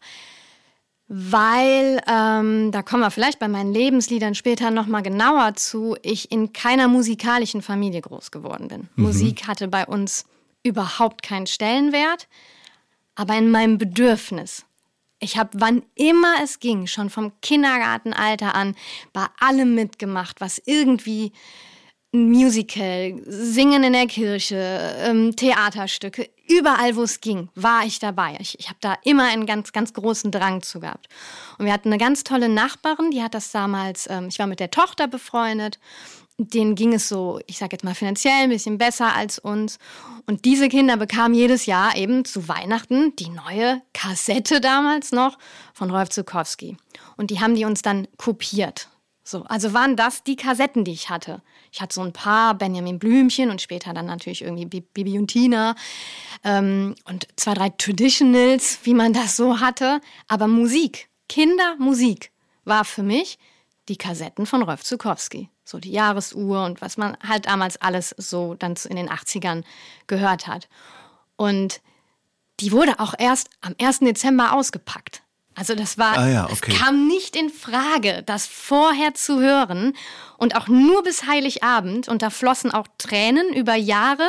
weil, 1.08 2.00
ähm, 2.06 2.70
da 2.70 2.82
kommen 2.82 3.02
wir 3.02 3.10
vielleicht 3.10 3.40
bei 3.40 3.48
meinen 3.48 3.72
Lebensliedern 3.72 4.36
später 4.36 4.70
nochmal 4.70 5.02
genauer 5.02 5.54
zu, 5.54 5.96
ich 6.02 6.30
in 6.30 6.52
keiner 6.52 6.86
musikalischen 6.86 7.62
Familie 7.62 8.00
groß 8.00 8.30
geworden 8.30 8.68
bin. 8.68 8.88
Musik 8.94 9.48
hatte 9.48 9.66
bei 9.66 9.86
uns 9.86 10.24
überhaupt 10.62 11.22
keinen 11.22 11.46
Stellenwert, 11.46 12.28
aber 13.14 13.36
in 13.36 13.50
meinem 13.50 13.78
Bedürfnis. 13.78 14.64
Ich 15.20 15.36
habe, 15.36 15.50
wann 15.54 15.82
immer 15.94 16.34
es 16.42 16.60
ging, 16.60 16.86
schon 16.86 17.10
vom 17.10 17.32
Kindergartenalter 17.40 18.54
an, 18.54 18.76
bei 19.12 19.26
allem 19.40 19.74
mitgemacht, 19.74 20.40
was 20.40 20.62
irgendwie 20.64 21.32
ein 22.14 22.30
Musical, 22.30 23.20
Singen 23.26 23.84
in 23.84 23.92
der 23.92 24.06
Kirche, 24.06 24.96
ähm, 25.00 25.36
Theaterstücke, 25.36 26.30
überall 26.48 26.96
wo 26.96 27.02
es 27.02 27.20
ging, 27.20 27.50
war 27.54 27.84
ich 27.84 27.98
dabei. 27.98 28.36
Ich, 28.40 28.58
ich 28.58 28.68
habe 28.68 28.78
da 28.80 28.96
immer 29.04 29.24
einen 29.24 29.44
ganz, 29.44 29.72
ganz 29.72 29.92
großen 29.92 30.30
Drang 30.30 30.62
zu 30.62 30.80
gehabt. 30.80 31.08
Und 31.58 31.66
wir 31.66 31.72
hatten 31.72 31.88
eine 31.88 31.98
ganz 31.98 32.24
tolle 32.24 32.48
Nachbarin, 32.48 33.10
die 33.10 33.22
hat 33.22 33.34
das 33.34 33.50
damals, 33.50 34.08
ähm, 34.08 34.28
ich 34.28 34.38
war 34.38 34.46
mit 34.46 34.60
der 34.60 34.70
Tochter 34.70 35.06
befreundet, 35.06 35.78
denen 36.38 36.76
ging 36.76 36.94
es 36.94 37.08
so, 37.08 37.40
ich 37.46 37.58
sage 37.58 37.72
jetzt 37.72 37.84
mal 37.84 37.96
finanziell 37.96 38.44
ein 38.44 38.50
bisschen 38.50 38.78
besser 38.78 39.14
als 39.14 39.38
uns. 39.40 39.78
Und 40.26 40.44
diese 40.44 40.68
Kinder 40.68 40.96
bekamen 40.96 41.34
jedes 41.34 41.66
Jahr 41.66 41.96
eben 41.96 42.24
zu 42.24 42.46
Weihnachten 42.48 43.14
die 43.16 43.28
neue 43.28 43.82
Kassette 43.92 44.60
damals 44.60 45.10
noch 45.10 45.36
von 45.74 45.90
Rolf 45.90 46.10
Zukowski. 46.10 46.76
Und 47.16 47.30
die 47.30 47.40
haben 47.40 47.56
die 47.56 47.64
uns 47.64 47.82
dann 47.82 48.06
kopiert. 48.16 48.88
So, 49.24 49.42
also 49.42 49.74
waren 49.74 49.96
das 49.96 50.22
die 50.22 50.36
Kassetten, 50.36 50.84
die 50.84 50.92
ich 50.92 51.10
hatte. 51.10 51.42
Ich 51.70 51.82
hatte 51.82 51.94
so 51.94 52.02
ein 52.02 52.14
paar 52.14 52.54
Benjamin 52.54 52.98
Blümchen 52.98 53.50
und 53.50 53.60
später 53.60 53.92
dann 53.92 54.06
natürlich 54.06 54.40
irgendwie 54.40 54.64
Bi- 54.64 54.80
Bibi 54.80 55.18
und 55.18 55.26
Tina 55.26 55.74
ähm, 56.44 56.94
und 57.04 57.26
zwei, 57.36 57.52
drei 57.52 57.68
Traditionals, 57.70 58.78
wie 58.84 58.94
man 58.94 59.12
das 59.12 59.36
so 59.36 59.60
hatte. 59.60 60.00
Aber 60.28 60.46
Musik, 60.46 61.10
Kindermusik 61.28 62.30
war 62.64 62.86
für 62.86 63.02
mich 63.02 63.38
die 63.88 63.96
Kassetten 63.96 64.46
von 64.46 64.62
Rolf 64.62 64.82
Zukowski. 64.82 65.50
So 65.68 65.78
die 65.78 65.92
Jahresuhr 65.92 66.64
und 66.64 66.80
was 66.80 66.96
man 66.96 67.18
halt 67.26 67.44
damals 67.44 67.76
alles 67.76 68.14
so 68.16 68.54
dann 68.54 68.74
in 68.88 68.96
den 68.96 69.10
80ern 69.10 69.64
gehört 70.06 70.46
hat. 70.46 70.66
Und 71.36 71.82
die 72.60 72.72
wurde 72.72 72.98
auch 73.00 73.12
erst 73.18 73.50
am 73.60 73.74
1. 73.78 73.98
Dezember 73.98 74.54
ausgepackt. 74.54 75.20
Also 75.54 75.74
das 75.74 75.98
war, 75.98 76.16
Ah 76.16 76.28
ja, 76.28 76.44
okay. 76.44 76.72
es 76.72 76.78
kam 76.78 77.06
nicht 77.06 77.36
in 77.36 77.50
Frage, 77.50 78.22
das 78.24 78.46
vorher 78.46 79.12
zu 79.12 79.40
hören 79.40 79.92
und 80.38 80.56
auch 80.56 80.68
nur 80.68 81.02
bis 81.02 81.26
Heiligabend. 81.26 82.08
Und 82.08 82.22
da 82.22 82.30
flossen 82.30 82.70
auch 82.70 82.86
Tränen 82.96 83.52
über 83.52 83.74
Jahre, 83.74 84.26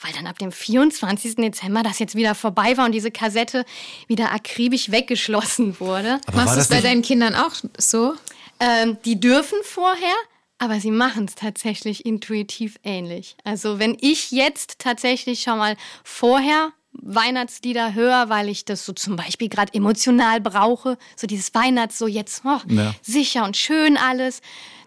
weil 0.00 0.12
dann 0.12 0.26
ab 0.26 0.38
dem 0.38 0.52
24. 0.52 1.36
Dezember 1.36 1.82
das 1.82 2.00
jetzt 2.00 2.16
wieder 2.16 2.34
vorbei 2.34 2.76
war 2.76 2.84
und 2.84 2.92
diese 2.92 3.10
Kassette 3.10 3.64
wieder 4.08 4.30
akribisch 4.32 4.90
weggeschlossen 4.90 5.80
wurde. 5.80 6.20
Aber 6.26 6.36
Machst 6.36 6.56
du 6.56 6.60
es 6.60 6.68
das 6.68 6.76
bei 6.76 6.82
deinen 6.82 7.00
Kindern 7.02 7.34
auch 7.34 7.52
so? 7.78 8.14
Ähm, 8.60 8.98
die 9.06 9.18
dürfen 9.18 9.58
vorher, 9.64 10.14
aber 10.62 10.78
sie 10.78 10.92
machen 10.92 11.24
es 11.24 11.34
tatsächlich 11.34 12.06
intuitiv 12.06 12.76
ähnlich. 12.84 13.34
Also 13.42 13.80
wenn 13.80 13.96
ich 14.00 14.30
jetzt 14.30 14.78
tatsächlich 14.78 15.42
schon 15.42 15.58
mal 15.58 15.76
vorher 16.04 16.70
Weihnachtslieder 16.92 17.94
höre, 17.94 18.28
weil 18.28 18.48
ich 18.48 18.64
das 18.64 18.86
so 18.86 18.92
zum 18.92 19.16
Beispiel 19.16 19.48
gerade 19.48 19.74
emotional 19.74 20.40
brauche, 20.40 20.98
so 21.16 21.26
dieses 21.26 21.52
Weihnachts, 21.52 21.98
so 21.98 22.06
jetzt 22.06 22.42
oh, 22.44 22.60
Ja. 22.68 22.94
sicher 23.02 23.44
und 23.44 23.56
schön 23.56 23.96
alles, 23.96 24.40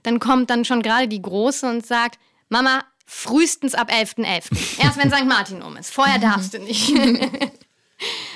dann 0.03 0.21
kommt 0.21 0.49
dann 0.49 0.63
schon 0.63 0.81
gerade 0.81 1.09
die 1.09 1.21
Große 1.21 1.69
und 1.69 1.85
sagt, 1.85 2.19
Mama, 2.47 2.85
frühestens 3.05 3.75
ab 3.75 3.91
11.11. 3.91 4.79
Erst 4.81 4.97
wenn 4.97 5.11
St. 5.11 5.25
Martin 5.25 5.61
um 5.61 5.75
ist. 5.75 5.91
Vorher 5.91 6.19
darfst 6.19 6.53
du 6.53 6.59
nicht. 6.59 6.93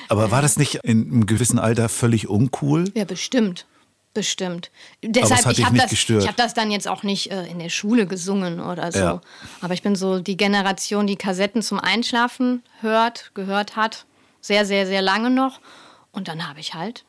aber 0.10 0.30
war 0.30 0.42
das 0.42 0.58
nicht 0.58 0.76
in 0.84 1.10
einem 1.10 1.26
gewissen 1.26 1.58
Alter 1.58 1.88
völlig 1.88 2.28
uncool? 2.28 2.92
Ja, 2.96 3.06
bestimmt. 3.06 3.66
Bestimmt. 4.20 4.70
es 5.02 5.12
Deshalb, 5.12 5.58
ich 5.58 5.64
habe 5.64 5.78
das, 5.78 5.92
gestört. 5.92 6.24
ich 6.24 6.28
hab 6.28 6.36
das 6.36 6.54
dann 6.54 6.72
jetzt 6.72 6.90
auch 6.90 7.04
nicht 7.04 7.32
äh, 7.32 7.46
in 7.46 7.58
der 7.58 7.70
Schule 7.70 8.06
gesungen 8.06 8.60
oder 8.60 8.92
so. 8.92 9.00
Ja. 9.00 9.22
Aber 9.62 9.74
ich 9.74 9.82
bin 9.82 9.96
so 9.96 10.20
die 10.20 10.36
Generation, 10.36 11.08
die 11.08 11.16
Kassetten 11.16 11.62
zum 11.62 11.80
Einschlafen 11.80 12.62
hört, 12.82 13.32
gehört 13.34 13.78
hat. 13.78 14.06
Sehr, 14.42 14.66
sehr, 14.66 14.86
sehr 14.86 15.02
lange 15.02 15.30
noch. 15.30 15.62
Und 16.12 16.28
dann 16.28 16.50
habe 16.50 16.60
ich 16.60 16.74
halt 16.74 17.06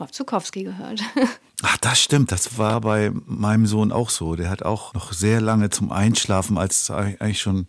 Rolf 0.00 0.12
Zukowski 0.12 0.64
gehört. 0.64 1.02
Ach, 1.62 1.76
das 1.76 2.00
stimmt. 2.00 2.32
Das 2.32 2.56
war 2.56 2.80
bei 2.80 3.12
meinem 3.26 3.66
Sohn 3.66 3.92
auch 3.92 4.08
so. 4.08 4.34
Der 4.34 4.48
hat 4.48 4.62
auch 4.62 4.94
noch 4.94 5.12
sehr 5.12 5.42
lange 5.42 5.68
zum 5.68 5.92
Einschlafen, 5.92 6.56
als 6.56 6.84
es 6.84 6.90
eigentlich 6.90 7.42
schon 7.42 7.66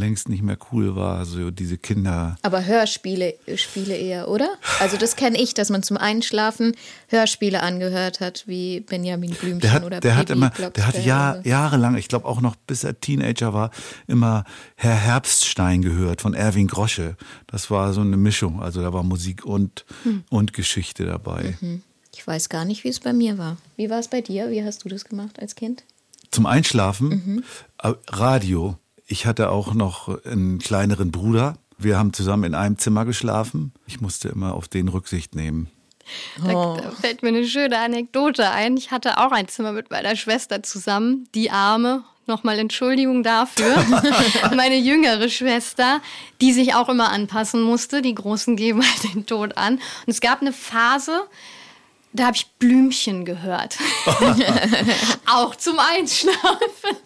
längst 0.00 0.28
nicht 0.28 0.42
mehr 0.42 0.58
cool 0.72 0.96
war. 0.96 1.24
So 1.26 1.50
diese 1.52 1.78
Kinder. 1.78 2.36
Aber 2.42 2.64
Hörspiele 2.64 3.34
Spiele 3.56 3.96
eher, 3.96 4.28
oder? 4.28 4.48
Also 4.80 4.96
das 4.96 5.14
kenne 5.14 5.40
ich, 5.40 5.54
dass 5.54 5.70
man 5.70 5.82
zum 5.84 5.96
Einschlafen 5.96 6.74
Hörspiele 7.08 7.62
angehört 7.62 8.18
hat, 8.20 8.44
wie 8.46 8.80
Benjamin 8.80 9.30
Blümchen 9.30 9.60
Der 9.60 9.72
hat, 9.72 9.84
oder 9.84 10.00
der 10.00 10.16
hat 10.16 10.26
Bibi 10.26 10.38
immer, 10.38 10.50
der 10.50 10.66
hat 10.66 10.72
Blocksberg 10.74 11.04
Jahr, 11.06 11.46
jahrelang, 11.46 11.96
ich 11.96 12.08
glaube 12.08 12.26
auch 12.26 12.40
noch 12.40 12.56
bis 12.56 12.82
er 12.82 12.98
Teenager 13.00 13.54
war, 13.54 13.70
immer 14.08 14.44
Herr 14.74 14.94
Herbststein 14.96 15.82
gehört 15.82 16.20
von 16.22 16.34
Erwin 16.34 16.66
Grosche. 16.66 17.16
Das 17.46 17.70
war 17.70 17.92
so 17.92 18.00
eine 18.00 18.16
Mischung. 18.16 18.60
Also 18.62 18.80
da 18.82 18.92
war 18.92 19.02
Musik 19.02 19.44
und, 19.44 19.84
Hm. 20.02 20.24
und 20.30 20.52
Geschichte 20.54 21.04
dabei. 21.04 21.56
Ich 22.14 22.26
weiß 22.26 22.48
gar 22.48 22.64
nicht, 22.64 22.82
wie 22.84 22.88
es 22.88 23.00
bei 23.00 23.12
mir 23.12 23.38
war. 23.38 23.56
Wie 23.76 23.90
war 23.90 23.98
es 24.00 24.08
bei 24.08 24.20
dir? 24.20 24.50
Wie 24.50 24.64
hast 24.64 24.84
du 24.84 24.88
das 24.88 25.04
gemacht 25.04 25.38
als 25.40 25.54
Kind? 25.54 25.84
Zum 26.30 26.46
Einschlafen, 26.46 27.08
Mhm. 27.08 27.44
äh, 27.82 27.92
Radio. 28.08 28.76
Ich 29.10 29.26
hatte 29.26 29.50
auch 29.50 29.74
noch 29.74 30.24
einen 30.24 30.60
kleineren 30.60 31.10
Bruder. 31.10 31.56
Wir 31.76 31.98
haben 31.98 32.12
zusammen 32.12 32.44
in 32.44 32.54
einem 32.54 32.78
Zimmer 32.78 33.04
geschlafen. 33.04 33.72
Ich 33.88 34.00
musste 34.00 34.28
immer 34.28 34.54
auf 34.54 34.68
den 34.68 34.86
Rücksicht 34.86 35.34
nehmen. 35.34 35.68
Da, 36.44 36.76
da 36.76 36.90
fällt 36.92 37.24
mir 37.24 37.30
eine 37.30 37.44
schöne 37.44 37.76
Anekdote 37.76 38.48
ein. 38.48 38.76
Ich 38.76 38.92
hatte 38.92 39.18
auch 39.18 39.32
ein 39.32 39.48
Zimmer 39.48 39.72
mit 39.72 39.90
meiner 39.90 40.14
Schwester 40.14 40.62
zusammen, 40.62 41.28
die 41.34 41.50
Arme. 41.50 42.04
Nochmal 42.26 42.60
Entschuldigung 42.60 43.24
dafür. 43.24 43.84
Meine 44.54 44.76
jüngere 44.76 45.28
Schwester, 45.28 46.00
die 46.40 46.52
sich 46.52 46.74
auch 46.74 46.88
immer 46.88 47.10
anpassen 47.10 47.62
musste. 47.62 48.02
Die 48.02 48.14
Großen 48.14 48.54
geben 48.54 48.80
halt 48.86 49.12
den 49.12 49.26
Tod 49.26 49.56
an. 49.56 49.74
Und 49.74 49.82
es 50.06 50.20
gab 50.20 50.40
eine 50.40 50.52
Phase, 50.52 51.22
da 52.12 52.26
habe 52.26 52.36
ich 52.36 52.46
Blümchen 52.60 53.24
gehört. 53.24 53.76
auch 55.26 55.56
zum 55.56 55.80
Einschlafen. 55.80 56.96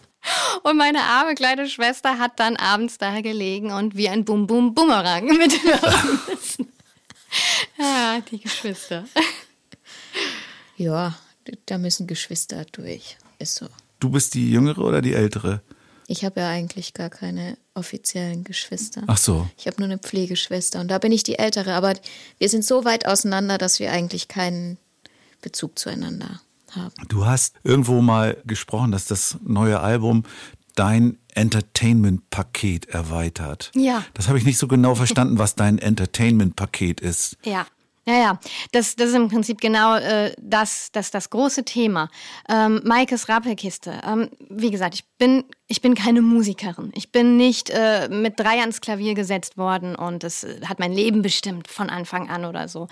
Und 0.63 0.77
meine 0.77 1.01
arme 1.01 1.35
kleine 1.35 1.69
Schwester 1.69 2.17
hat 2.17 2.39
dann 2.39 2.55
abends 2.55 2.97
da 2.97 3.21
gelegen 3.21 3.71
und 3.71 3.95
wie 3.95 4.09
ein 4.09 4.25
Bum-Bum-Bumerang 4.25 5.25
mithören 5.25 6.19
müssen. 6.27 6.71
Ja, 7.77 8.21
die 8.31 8.39
Geschwister. 8.39 9.03
Ja, 10.77 11.17
da 11.65 11.77
müssen 11.77 12.07
Geschwister 12.07 12.63
durch. 12.71 13.17
Ist 13.39 13.55
so. 13.55 13.67
Du 13.99 14.09
bist 14.09 14.35
die 14.35 14.51
jüngere 14.51 14.79
oder 14.79 15.01
die 15.01 15.13
ältere? 15.13 15.61
Ich 16.07 16.23
habe 16.23 16.39
ja 16.39 16.49
eigentlich 16.49 16.93
gar 16.93 17.09
keine 17.09 17.57
offiziellen 17.73 18.45
Geschwister. 18.45 19.03
Ach 19.07 19.17
so. 19.17 19.49
Ich 19.57 19.67
habe 19.67 19.77
nur 19.79 19.89
eine 19.89 19.97
Pflegeschwester 19.97 20.79
und 20.79 20.87
da 20.87 20.97
bin 20.97 21.11
ich 21.11 21.23
die 21.23 21.37
Ältere. 21.39 21.73
Aber 21.73 21.93
wir 22.37 22.47
sind 22.47 22.63
so 22.63 22.85
weit 22.85 23.05
auseinander, 23.05 23.57
dass 23.57 23.79
wir 23.79 23.91
eigentlich 23.91 24.29
keinen 24.29 24.77
Bezug 25.41 25.77
zueinander 25.77 26.39
haben. 26.75 26.93
Du 27.07 27.25
hast 27.25 27.55
irgendwo 27.63 28.01
mal 28.01 28.37
gesprochen, 28.45 28.91
dass 28.91 29.05
das 29.05 29.37
neue 29.43 29.79
Album 29.79 30.23
dein 30.75 31.17
Entertainment-Paket 31.33 32.87
erweitert. 32.87 33.71
Ja. 33.75 34.03
Das 34.13 34.27
habe 34.27 34.37
ich 34.37 34.45
nicht 34.45 34.57
so 34.57 34.67
genau 34.67 34.95
verstanden, 34.95 35.39
was 35.39 35.55
dein 35.55 35.79
Entertainment-Paket 35.79 37.01
ist. 37.01 37.37
Ja. 37.43 37.65
Ja, 38.07 38.19
ja, 38.19 38.39
das, 38.71 38.95
das 38.95 39.09
ist 39.09 39.15
im 39.15 39.29
Prinzip 39.29 39.59
genau 39.59 39.95
äh, 39.95 40.31
das, 40.39 40.91
das, 40.91 41.09
das 41.09 41.31
große 41.31 41.65
Thema. 41.65 42.09
Ähm, 42.47 42.79
Maikes 42.83 43.29
Rappelkiste. 43.29 43.99
Ähm, 44.05 44.29
wie 44.47 44.69
gesagt, 44.69 44.93
ich 44.93 45.05
bin, 45.17 45.43
ich 45.65 45.81
bin 45.81 45.95
keine 45.95 46.21
Musikerin. 46.21 46.91
Ich 46.93 47.11
bin 47.11 47.35
nicht 47.35 47.71
äh, 47.71 48.07
mit 48.09 48.39
drei 48.39 48.59
ans 48.59 48.79
Klavier 48.79 49.15
gesetzt 49.15 49.57
worden 49.57 49.95
und 49.95 50.21
das 50.21 50.43
äh, 50.43 50.61
hat 50.65 50.77
mein 50.77 50.93
Leben 50.93 51.23
bestimmt 51.23 51.67
von 51.67 51.89
Anfang 51.89 52.29
an 52.29 52.45
oder 52.45 52.67
so. 52.67 52.89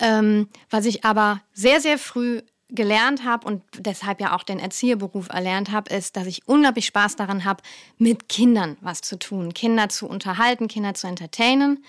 Ähm, 0.00 0.48
was 0.70 0.86
ich 0.86 1.04
aber 1.04 1.40
sehr, 1.52 1.80
sehr 1.80 1.96
früh 1.96 2.42
gelernt 2.70 3.24
habe 3.24 3.46
und 3.46 3.62
deshalb 3.78 4.20
ja 4.20 4.36
auch 4.36 4.42
den 4.42 4.58
Erzieherberuf 4.58 5.28
erlernt 5.30 5.70
habe, 5.72 5.94
ist, 5.94 6.16
dass 6.16 6.26
ich 6.26 6.46
unglaublich 6.46 6.86
Spaß 6.86 7.16
daran 7.16 7.44
habe, 7.44 7.62
mit 7.96 8.28
Kindern 8.28 8.76
was 8.80 9.00
zu 9.00 9.18
tun, 9.18 9.54
Kinder 9.54 9.88
zu 9.88 10.06
unterhalten, 10.06 10.68
Kinder 10.68 10.94
zu 10.94 11.06
entertainen. 11.06 11.84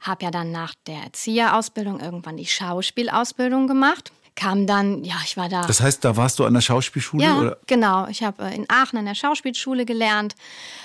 Habe 0.00 0.24
ja 0.24 0.30
dann 0.30 0.52
nach 0.52 0.74
der 0.86 1.02
Erzieherausbildung 1.02 2.00
irgendwann 2.00 2.36
die 2.36 2.46
Schauspielausbildung 2.46 3.66
gemacht. 3.66 4.12
Kam 4.34 4.66
dann, 4.66 5.04
ja, 5.04 5.16
ich 5.24 5.36
war 5.36 5.48
da. 5.48 5.66
Das 5.66 5.82
heißt, 5.82 6.04
da 6.04 6.16
warst 6.16 6.38
du 6.38 6.44
an 6.44 6.54
der 6.54 6.62
Schauspielschule? 6.62 7.22
Ja, 7.22 7.38
Oder? 7.38 7.58
genau. 7.66 8.06
Ich 8.06 8.22
habe 8.22 8.44
äh, 8.44 8.54
in 8.54 8.64
Aachen 8.70 8.98
an 8.98 9.04
der 9.04 9.14
Schauspielschule 9.14 9.84
gelernt, 9.84 10.34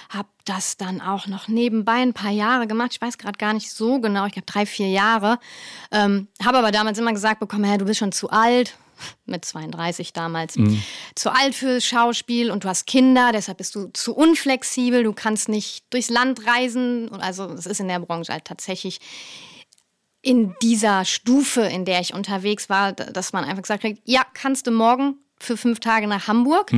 habe 0.10 0.28
das 0.44 0.76
dann 0.76 1.00
auch 1.00 1.28
noch 1.28 1.48
nebenbei 1.48 2.02
ein 2.02 2.14
paar 2.14 2.32
Jahre 2.32 2.68
gemacht. 2.68 2.92
Ich 2.94 3.02
weiß 3.02 3.18
gerade 3.18 3.38
gar 3.38 3.54
nicht 3.54 3.72
so 3.72 4.02
genau, 4.02 4.26
ich 4.26 4.34
glaube 4.34 4.48
drei, 4.48 4.66
vier 4.66 4.90
Jahre. 4.90 5.40
Ähm, 5.92 6.28
habe 6.44 6.58
aber 6.58 6.72
damals 6.72 7.00
immer 7.00 7.14
gesagt 7.14 7.40
bekommen, 7.40 7.64
hey, 7.64 7.78
du 7.78 7.86
bist 7.86 8.00
schon 8.00 8.12
zu 8.12 8.30
alt. 8.30 8.78
Mit 9.26 9.46
32 9.46 10.14
damals. 10.14 10.56
Zu 11.16 11.32
alt 11.32 11.56
für 11.56 11.82
Schauspiel 11.82 12.52
und 12.52 12.64
du 12.64 12.70
hast 12.70 12.86
Kinder, 12.88 13.32
deshalb 13.32 13.58
bist 13.58 13.76
du 13.76 13.90
zu 13.94 14.16
unflexibel. 14.16 15.04
Du 15.04 15.14
kannst 15.14 15.50
nicht 15.50 15.86
durchs 15.92 16.10
Land 16.10 16.46
reisen. 16.48 17.12
Also, 17.14 17.46
es 17.46 17.66
ist 17.66 17.80
in 17.80 17.88
der 17.88 18.00
Branche 18.00 18.32
halt 18.32 18.46
tatsächlich 18.46 19.00
in 20.22 20.56
dieser 20.62 21.06
Stufe, 21.06 21.62
in 21.62 21.86
der 21.86 22.02
ich 22.02 22.14
unterwegs 22.14 22.68
war, 22.68 22.94
dass 22.94 23.32
man 23.32 23.44
einfach 23.44 23.62
gesagt 23.62 23.84
hat, 23.84 23.94
ja, 24.06 24.24
kannst 24.34 24.66
du 24.66 24.72
morgen 24.72 25.18
für 25.40 25.56
fünf 25.56 25.80
Tage 25.80 26.08
nach 26.08 26.28
Hamburg? 26.28 26.72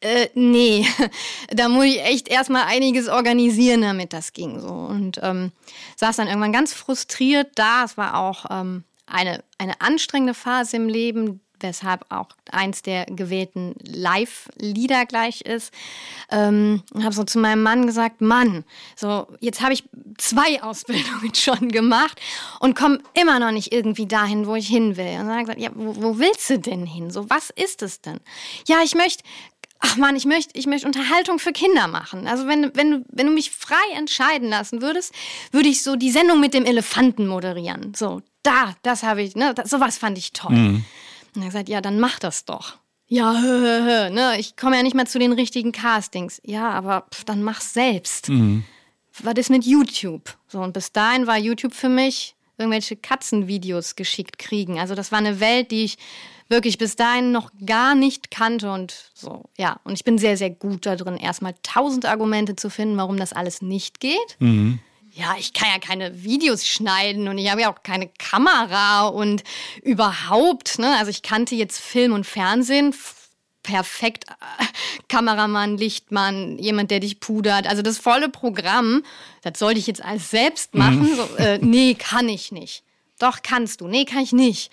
Äh, 0.00 0.30
nee, 0.34 0.84
da 1.50 1.68
muss 1.68 1.84
ich 1.84 2.02
echt 2.02 2.28
erstmal 2.28 2.64
einiges 2.64 3.08
organisieren, 3.08 3.82
damit 3.82 4.12
das 4.12 4.32
ging. 4.32 4.58
So. 4.58 4.68
Und 4.68 5.20
ähm, 5.22 5.52
saß 5.96 6.16
dann 6.16 6.26
irgendwann 6.26 6.52
ganz 6.52 6.72
frustriert 6.72 7.52
da. 7.54 7.84
Es 7.84 7.96
war 7.96 8.18
auch 8.18 8.46
ähm, 8.50 8.82
eine, 9.12 9.44
eine 9.58 9.80
anstrengende 9.80 10.34
Phase 10.34 10.76
im 10.76 10.88
Leben, 10.88 11.40
weshalb 11.62 12.04
auch 12.10 12.28
eins 12.50 12.82
der 12.82 13.06
gewählten 13.06 13.74
Live-Lieder 13.84 15.06
gleich 15.06 15.42
ist. 15.42 15.72
Ähm, 16.30 16.82
habe 17.00 17.14
so 17.14 17.22
zu 17.24 17.38
meinem 17.38 17.62
Mann 17.62 17.86
gesagt, 17.86 18.20
Mann, 18.20 18.64
so 18.96 19.28
jetzt 19.40 19.60
habe 19.60 19.72
ich 19.72 19.84
zwei 20.18 20.62
Ausbildungen 20.62 21.32
schon 21.34 21.68
gemacht 21.68 22.20
und 22.60 22.74
komme 22.74 22.98
immer 23.14 23.38
noch 23.38 23.52
nicht 23.52 23.72
irgendwie 23.72 24.06
dahin, 24.06 24.46
wo 24.46 24.56
ich 24.56 24.66
hin 24.66 24.96
will. 24.96 25.20
Und 25.20 25.28
dann 25.28 25.30
hat 25.30 25.36
er 25.36 25.42
gesagt, 25.42 25.60
ja, 25.60 25.70
wo, 25.74 26.02
wo 26.02 26.18
willst 26.18 26.50
du 26.50 26.58
denn 26.58 26.86
hin? 26.86 27.10
So, 27.10 27.30
was 27.30 27.50
ist 27.50 27.82
es 27.82 28.00
denn? 28.00 28.18
Ja, 28.66 28.78
ich 28.82 28.94
möchte 28.94 29.22
Ach 29.84 29.96
man, 29.96 30.14
ich 30.14 30.24
möchte, 30.24 30.56
ich 30.56 30.66
möchte 30.66 30.86
Unterhaltung 30.86 31.40
für 31.40 31.52
Kinder 31.52 31.88
machen. 31.88 32.28
Also 32.28 32.46
wenn, 32.46 32.74
wenn, 32.76 32.90
du, 32.90 33.04
wenn 33.08 33.26
du 33.26 33.32
mich 33.32 33.50
frei 33.50 33.96
entscheiden 33.96 34.48
lassen 34.48 34.80
würdest, 34.80 35.12
würde 35.50 35.68
ich 35.68 35.82
so 35.82 35.96
die 35.96 36.12
Sendung 36.12 36.40
mit 36.40 36.54
dem 36.54 36.64
Elefanten 36.64 37.26
moderieren. 37.26 37.92
So, 37.94 38.22
da, 38.44 38.74
das 38.82 39.02
habe 39.02 39.22
ich, 39.22 39.34
ne, 39.34 39.52
das, 39.54 39.70
sowas 39.70 39.98
fand 39.98 40.16
ich 40.18 40.32
toll. 40.32 40.52
Und 41.34 41.42
er 41.42 41.46
gesagt, 41.46 41.68
ja, 41.68 41.80
dann 41.80 41.98
mach 41.98 42.20
das 42.20 42.44
doch. 42.44 42.78
Ja, 43.08 43.34
hö, 43.34 43.60
hö, 43.60 43.84
hö, 43.84 44.10
ne, 44.10 44.38
ich 44.38 44.56
komme 44.56 44.76
ja 44.76 44.84
nicht 44.84 44.94
mal 44.94 45.06
zu 45.06 45.18
den 45.18 45.32
richtigen 45.32 45.72
Castings. 45.72 46.40
Ja, 46.44 46.70
aber 46.70 47.06
pf, 47.12 47.24
dann 47.24 47.42
mach's 47.42 47.74
selbst. 47.74 48.28
Was 49.18 49.34
ist 49.34 49.50
mit 49.50 49.64
YouTube? 49.64 50.36
So, 50.46 50.60
und 50.60 50.72
bis 50.72 50.92
dahin 50.92 51.26
war 51.26 51.38
YouTube 51.38 51.74
für 51.74 51.88
mich 51.88 52.36
irgendwelche 52.56 52.96
Katzenvideos 52.96 53.96
geschickt 53.96 54.38
kriegen. 54.38 54.78
Also 54.78 54.94
das 54.94 55.10
war 55.10 55.18
eine 55.18 55.40
Welt, 55.40 55.72
die 55.72 55.84
ich 55.84 55.98
wirklich 56.48 56.78
bis 56.78 56.96
dahin 56.96 57.32
noch 57.32 57.50
gar 57.64 57.94
nicht 57.94 58.30
kannte 58.30 58.70
und 58.72 59.10
so, 59.14 59.44
ja. 59.56 59.80
Und 59.84 59.94
ich 59.94 60.04
bin 60.04 60.18
sehr, 60.18 60.36
sehr 60.36 60.50
gut 60.50 60.86
da 60.86 60.96
drin, 60.96 61.16
erstmal 61.16 61.54
tausend 61.62 62.06
Argumente 62.06 62.56
zu 62.56 62.70
finden, 62.70 62.96
warum 62.96 63.16
das 63.16 63.32
alles 63.32 63.62
nicht 63.62 64.00
geht. 64.00 64.36
Ja, 65.14 65.34
ich 65.38 65.52
kann 65.52 65.68
ja 65.72 65.78
keine 65.78 66.22
Videos 66.22 66.66
schneiden 66.66 67.28
und 67.28 67.36
ich 67.36 67.50
habe 67.50 67.60
ja 67.60 67.72
auch 67.72 67.82
keine 67.82 68.08
Kamera 68.08 69.08
und 69.08 69.44
überhaupt, 69.82 70.78
ne? 70.78 70.96
Also 70.96 71.10
ich 71.10 71.22
kannte 71.22 71.54
jetzt 71.54 71.78
Film 71.78 72.14
und 72.14 72.26
Fernsehen 72.26 72.94
perfekt. 73.62 74.24
Äh, 74.28 74.64
Kameramann, 75.08 75.76
Lichtmann, 75.76 76.58
jemand, 76.58 76.90
der 76.90 77.00
dich 77.00 77.20
pudert. 77.20 77.66
Also 77.66 77.82
das 77.82 77.98
volle 77.98 78.28
Programm, 78.28 79.02
das 79.42 79.58
sollte 79.58 79.78
ich 79.78 79.86
jetzt 79.86 80.02
alles 80.04 80.30
selbst 80.30 80.74
machen. 80.74 81.08
So, 81.14 81.36
äh, 81.36 81.58
nee, 81.58 81.94
kann 81.94 82.28
ich 82.28 82.52
nicht. 82.52 82.82
Doch, 83.18 83.42
kannst 83.42 83.80
du. 83.80 83.88
Nee, 83.88 84.04
kann 84.04 84.22
ich 84.22 84.32
nicht. 84.32 84.70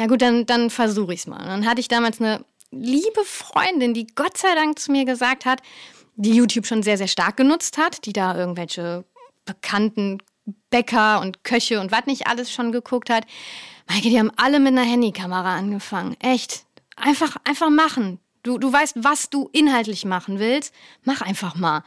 Ja 0.00 0.06
gut, 0.06 0.22
dann, 0.22 0.46
dann 0.46 0.70
versuche 0.70 1.12
ich 1.12 1.20
es 1.20 1.26
mal. 1.26 1.44
Dann 1.44 1.66
hatte 1.66 1.78
ich 1.78 1.86
damals 1.86 2.22
eine 2.22 2.42
liebe 2.70 3.22
Freundin, 3.22 3.92
die 3.92 4.06
Gott 4.06 4.38
sei 4.38 4.54
Dank 4.54 4.78
zu 4.78 4.92
mir 4.92 5.04
gesagt 5.04 5.44
hat, 5.44 5.60
die 6.16 6.32
YouTube 6.32 6.66
schon 6.66 6.82
sehr, 6.82 6.96
sehr 6.96 7.06
stark 7.06 7.36
genutzt 7.36 7.76
hat, 7.76 8.06
die 8.06 8.14
da 8.14 8.34
irgendwelche 8.34 9.04
bekannten 9.44 10.22
Bäcker 10.70 11.20
und 11.20 11.44
Köche 11.44 11.82
und 11.82 11.92
was 11.92 12.06
nicht 12.06 12.28
alles 12.28 12.50
schon 12.50 12.72
geguckt 12.72 13.10
hat. 13.10 13.26
Maike, 13.90 14.08
die 14.08 14.18
haben 14.18 14.32
alle 14.36 14.58
mit 14.58 14.68
einer 14.68 14.90
Handykamera 14.90 15.54
angefangen. 15.54 16.16
Echt. 16.20 16.64
Einfach, 16.96 17.36
einfach 17.44 17.68
machen. 17.68 18.20
Du, 18.42 18.58
du 18.58 18.72
weißt, 18.72 18.96
was 19.00 19.28
du 19.28 19.50
inhaltlich 19.52 20.04
machen 20.04 20.38
willst. 20.38 20.74
Mach 21.04 21.20
einfach 21.20 21.56
mal. 21.56 21.82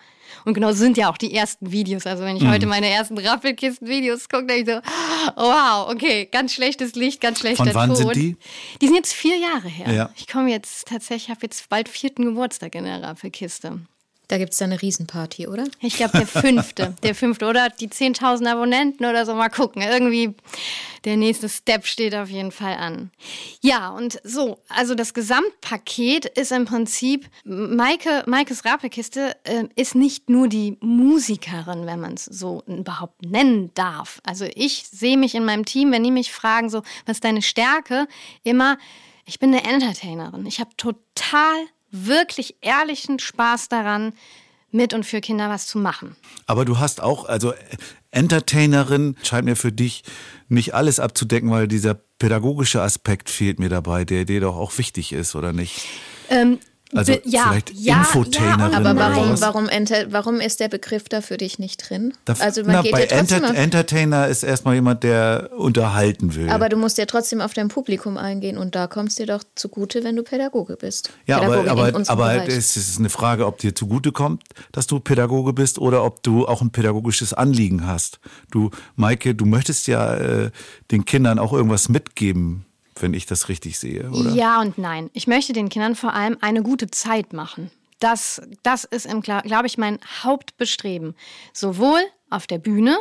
Und 0.46 0.54
genau 0.54 0.70
so 0.72 0.78
sind 0.78 0.98
ja 0.98 1.10
auch 1.10 1.18
die 1.18 1.34
ersten 1.34 1.72
Videos. 1.72 2.06
Also 2.06 2.24
wenn 2.24 2.38
ich 2.38 2.46
heute 2.46 2.66
meine 2.66 2.88
ersten 2.88 3.18
Rappelkisten-Videos 3.18 4.30
gucke, 4.30 4.46
denke 4.46 4.72
ich 4.72 4.76
so, 4.76 4.82
wow, 5.36 5.89
okay, 5.89 6.28
ganz 6.32 6.54
schlechtes 6.54 6.96
Licht, 6.96 7.22
ganz 7.22 7.39
schlechter 7.39 7.66
Von 7.66 7.74
wann 7.74 7.89
Ton. 7.89 7.98
sind 7.98 8.16
die? 8.16 8.38
Die 8.82 8.86
sind 8.88 8.96
jetzt 8.96 9.13
vier 9.13 9.38
Jahre 9.38 9.68
her. 9.68 9.92
Ja. 9.94 10.10
Ich 10.16 10.28
komme 10.28 10.50
jetzt 10.50 10.88
tatsächlich, 10.88 11.30
habe 11.30 11.42
jetzt 11.44 11.70
bald 11.70 11.89
vierten 11.89 12.26
Geburtstag 12.26 12.76
in 12.76 12.86
der 12.86 13.02
Rappelkiste. 13.02 13.80
Da 14.28 14.38
gibt 14.38 14.54
es 14.54 14.58
dann 14.58 14.72
eine 14.72 14.82
Riesenparty, 14.82 15.48
oder? 15.48 15.66
Ich 15.82 15.96
glaube, 15.96 16.18
der 16.18 16.28
fünfte. 16.28 16.96
der 17.04 17.14
fünfte 17.14 17.46
oder 17.46 17.70
die 17.70 17.90
10.000 17.90 18.50
Abonnenten 18.50 19.06
oder 19.06 19.26
so. 19.26 19.36
Mal 19.36 19.50
gucken. 19.50 19.82
Irgendwie 19.82 20.34
der 21.04 21.18
nächste 21.18 21.50
Step 21.50 21.86
steht 21.86 22.16
auf 22.16 22.30
jeden 22.30 22.52
Fall 22.52 22.76
an. 22.76 23.12
Ja, 23.62 23.90
und 23.90 24.20
so, 24.24 24.60
also 24.70 24.96
das 24.96 25.14
Gesamtpaket 25.14 26.26
ist 26.26 26.54
im 26.54 26.66
Prinzip, 26.66 27.30
Maike, 27.44 28.24
Maikes 28.26 28.64
Rappelkiste 28.64 29.36
äh, 29.44 29.66
ist 29.76 29.96
nicht 29.96 30.30
nur 30.30 30.48
die 30.48 30.78
Musikerin, 30.80 31.86
wenn 31.86 32.00
man 32.00 32.14
es 32.14 32.26
so 32.26 32.64
überhaupt 32.66 33.22
nennen 33.26 33.72
darf. 33.74 34.22
Also 34.26 34.46
ich 34.56 34.86
sehe 34.90 35.18
mich 35.18 35.36
in 35.36 35.44
meinem 35.44 35.66
Team, 35.66 35.92
wenn 35.92 36.04
die 36.04 36.12
mich 36.12 36.32
fragen, 36.32 36.70
so, 36.70 36.84
was 37.06 37.18
ist 37.18 37.26
deine 37.26 37.42
Stärke? 37.42 38.08
Immer, 38.44 38.78
ich 39.26 39.40
bin 39.40 39.54
eine 39.54 39.66
Entertainerin. 39.66 40.46
Ich 40.46 40.60
habe 40.60 40.72
total 40.78 41.66
wirklich 41.94 42.58
ehrlichen 42.62 43.20
Spaß 43.20 43.70
daran, 43.70 44.14
mit 44.72 44.94
und 44.94 45.06
für 45.06 45.22
Kinder 45.22 45.50
was 45.50 45.68
zu 45.68 45.78
machen. 45.78 46.16
Aber 46.48 46.66
du 46.66 46.80
hast 46.80 47.00
auch, 47.00 47.26
also 47.26 47.54
Entertainerin 48.12 49.16
scheint 49.24 49.46
mir 49.46 49.56
für 49.56 49.72
dich 49.72 50.04
nicht 50.50 50.74
alles 50.74 51.00
abzudecken, 51.00 51.52
weil 51.52 51.68
dieser 51.68 51.94
pädagogische 51.94 52.82
Aspekt 52.82 53.30
fehlt 53.30 53.60
mir 53.60 53.70
dabei, 53.70 54.04
der 54.04 54.26
dir 54.26 54.42
doch 54.42 54.56
auch 54.56 54.76
wichtig 54.78 55.14
ist, 55.14 55.36
oder 55.36 55.54
nicht? 55.54 55.86
Ähm, 56.30 56.58
Also 56.96 57.14
ja, 57.26 57.44
vielleicht 57.48 57.74
ja, 57.74 57.98
Infotainerin 58.00 58.60
ja, 58.60 58.66
Aber 58.78 58.92
oder 58.92 58.96
warum, 59.00 59.26
sowas. 59.28 59.42
warum, 59.42 59.70
enter, 59.70 60.12
warum 60.12 60.40
ist 60.40 60.60
der 60.60 60.68
Begriff 60.70 61.10
da 61.10 61.22
für 61.22 61.38
dich 61.38 61.60
nicht 61.60 61.90
drin? 61.90 62.14
Da- 62.26 62.34
also 62.40 62.62
man 62.64 62.74
na, 62.76 62.82
geht 62.82 62.92
bei 62.92 63.02
ja 63.02 63.08
trotzdem 63.18 63.44
Enter 63.44 63.56
Entertainer 63.60 64.28
ist 64.28 64.44
erstmal 64.44 64.76
jemand, 64.76 65.04
der 65.04 65.50
unterhalten 65.58 66.36
will. 66.36 66.50
aber 66.50 66.70
du 66.70 66.78
musst 66.78 66.98
ja 66.98 67.06
trotzdem 67.06 67.42
auf 67.42 67.54
dein 67.54 67.68
Publikum 67.68 68.18
eingehen 68.18 68.58
und 68.58 68.76
da 68.76 68.88
kommst 68.88 69.20
dir 69.20 69.26
doch 69.26 69.44
zugute, 69.56 70.04
wenn 70.04 70.16
du 70.16 70.24
Pädagoge 70.24 70.78
bist. 70.78 71.12
ja, 71.26 71.40
Pädagogin 71.40 71.70
aber, 71.70 71.88
aber, 72.08 72.30
aber 72.34 72.48
es 72.48 72.78
ist 72.78 73.00
eine 73.00 73.10
Frage, 73.10 73.46
ob 73.48 73.58
dir 73.60 73.74
zugutekommt, 73.76 74.44
dass 74.72 74.88
du 74.88 75.00
Pädagoge 75.00 75.54
bist 75.54 75.80
oder 75.80 76.04
ob 76.04 76.22
du 76.24 76.48
auch 76.48 76.62
ein 76.62 76.72
pädagogisches 76.72 77.34
Anliegen 77.34 77.88
hast. 77.88 78.20
Du, 78.52 78.70
Maike, 78.96 79.36
du 79.36 79.46
möchtest 79.46 79.88
ja 79.88 80.16
äh, 80.16 80.52
den 80.92 81.06
Kindern 81.06 81.40
auch 81.40 81.54
irgendwas 81.54 81.90
mitgeben, 81.90 82.66
wenn 83.00 83.14
ich 83.14 83.26
das 83.26 83.50
richtig 83.50 83.80
sehe, 83.80 84.10
oder? 84.10 84.32
Ja 84.32 84.62
und 84.62 84.78
nein. 84.78 85.10
Ich 85.14 85.28
möchte 85.28 85.54
den 85.54 85.70
Kindern 85.70 85.96
vor 85.96 86.14
allem 86.14 86.38
eine 86.42 86.64
gute 86.64 86.90
Zeit 86.90 87.34
machen. 87.34 87.72
Das, 88.00 88.42
das 88.64 88.84
ist, 88.84 89.08
glaube 89.22 89.68
ich, 89.68 89.78
mein 89.78 90.00
Hauptbestreben. 90.24 91.16
Sowohl 91.54 92.00
auf 92.30 92.48
der 92.48 92.58
Bühne, 92.58 92.98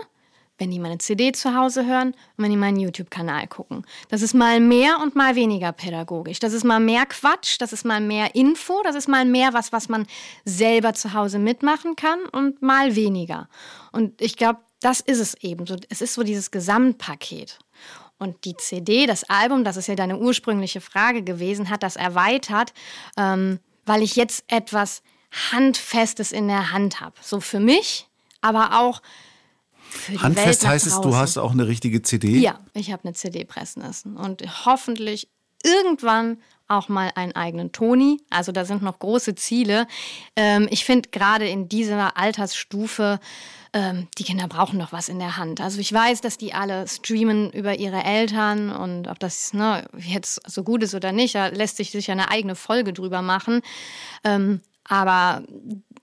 wenn 0.58 0.70
die 0.70 0.78
meine 0.78 0.98
CD 0.98 1.32
zu 1.32 1.56
Hause 1.56 1.86
hören 1.86 2.12
und 2.36 2.44
wenn 2.44 2.50
die 2.50 2.56
meinen 2.56 2.78
YouTube-Kanal 2.78 3.48
gucken. 3.48 3.84
Das 4.10 4.22
ist 4.22 4.32
mal 4.32 4.60
mehr 4.60 5.00
und 5.02 5.16
mal 5.16 5.34
weniger 5.34 5.72
pädagogisch. 5.72 6.38
Das 6.38 6.52
ist 6.52 6.62
mal 6.62 6.78
mehr 6.78 7.04
Quatsch, 7.06 7.56
das 7.58 7.72
ist 7.72 7.84
mal 7.84 8.00
mehr 8.00 8.36
Info, 8.36 8.80
das 8.84 8.94
ist 8.94 9.08
mal 9.08 9.24
mehr 9.24 9.52
was, 9.54 9.72
was 9.72 9.88
man 9.88 10.06
selber 10.44 10.94
zu 10.94 11.14
Hause 11.14 11.40
mitmachen 11.40 11.96
kann 11.96 12.20
und 12.30 12.62
mal 12.62 12.94
weniger. 12.94 13.48
Und 13.90 14.20
ich 14.20 14.36
glaube, 14.36 14.60
das 14.78 15.00
ist 15.00 15.18
es 15.18 15.34
eben. 15.42 15.64
Es 15.88 16.00
ist 16.00 16.14
so 16.14 16.22
dieses 16.22 16.50
Gesamtpaket. 16.50 17.58
Und 18.22 18.44
die 18.44 18.56
CD, 18.56 19.06
das 19.06 19.24
Album, 19.24 19.64
das 19.64 19.76
ist 19.76 19.88
ja 19.88 19.96
deine 19.96 20.16
ursprüngliche 20.16 20.80
Frage 20.80 21.24
gewesen, 21.24 21.70
hat 21.70 21.82
das 21.82 21.96
erweitert, 21.96 22.72
ähm, 23.16 23.58
weil 23.84 24.00
ich 24.00 24.14
jetzt 24.14 24.44
etwas 24.46 25.02
Handfestes 25.50 26.30
in 26.30 26.46
der 26.46 26.70
Hand 26.70 27.00
habe. 27.00 27.16
So 27.20 27.40
für 27.40 27.58
mich, 27.58 28.06
aber 28.40 28.80
auch 28.80 29.02
für 29.90 30.22
Handfest 30.22 30.64
heißt 30.64 30.86
es, 30.86 31.00
du 31.00 31.16
hast 31.16 31.36
auch 31.36 31.50
eine 31.50 31.66
richtige 31.66 32.00
CD? 32.02 32.38
Ja, 32.38 32.60
ich 32.74 32.92
habe 32.92 33.02
eine 33.02 33.14
CD 33.14 33.44
pressen 33.44 33.82
lassen 33.82 34.16
und 34.16 34.42
hoffentlich 34.66 35.28
irgendwann 35.64 36.38
auch 36.68 36.88
mal 36.88 37.10
einen 37.16 37.32
eigenen 37.32 37.72
Toni. 37.72 38.20
Also 38.30 38.52
da 38.52 38.64
sind 38.64 38.82
noch 38.82 39.00
große 39.00 39.34
Ziele. 39.34 39.88
Ähm, 40.36 40.68
ich 40.70 40.84
finde 40.84 41.08
gerade 41.10 41.48
in 41.48 41.68
dieser 41.68 42.16
Altersstufe, 42.16 43.18
ähm, 43.74 44.08
die 44.18 44.24
Kinder 44.24 44.48
brauchen 44.48 44.78
noch 44.78 44.92
was 44.92 45.08
in 45.08 45.18
der 45.18 45.36
Hand. 45.36 45.60
Also 45.60 45.80
ich 45.80 45.92
weiß, 45.92 46.20
dass 46.20 46.36
die 46.36 46.52
alle 46.52 46.86
streamen 46.86 47.50
über 47.52 47.78
ihre 47.78 48.04
Eltern 48.04 48.70
und 48.70 49.08
ob 49.08 49.18
das 49.18 49.54
ne, 49.54 49.86
jetzt 49.96 50.40
so 50.50 50.62
gut 50.62 50.82
ist 50.82 50.94
oder 50.94 51.12
nicht, 51.12 51.34
da 51.34 51.46
lässt 51.46 51.78
sich 51.78 51.90
sicher 51.90 52.12
eine 52.12 52.30
eigene 52.30 52.54
Folge 52.54 52.92
drüber 52.92 53.22
machen. 53.22 53.62
Ähm, 54.24 54.60
aber 54.84 55.42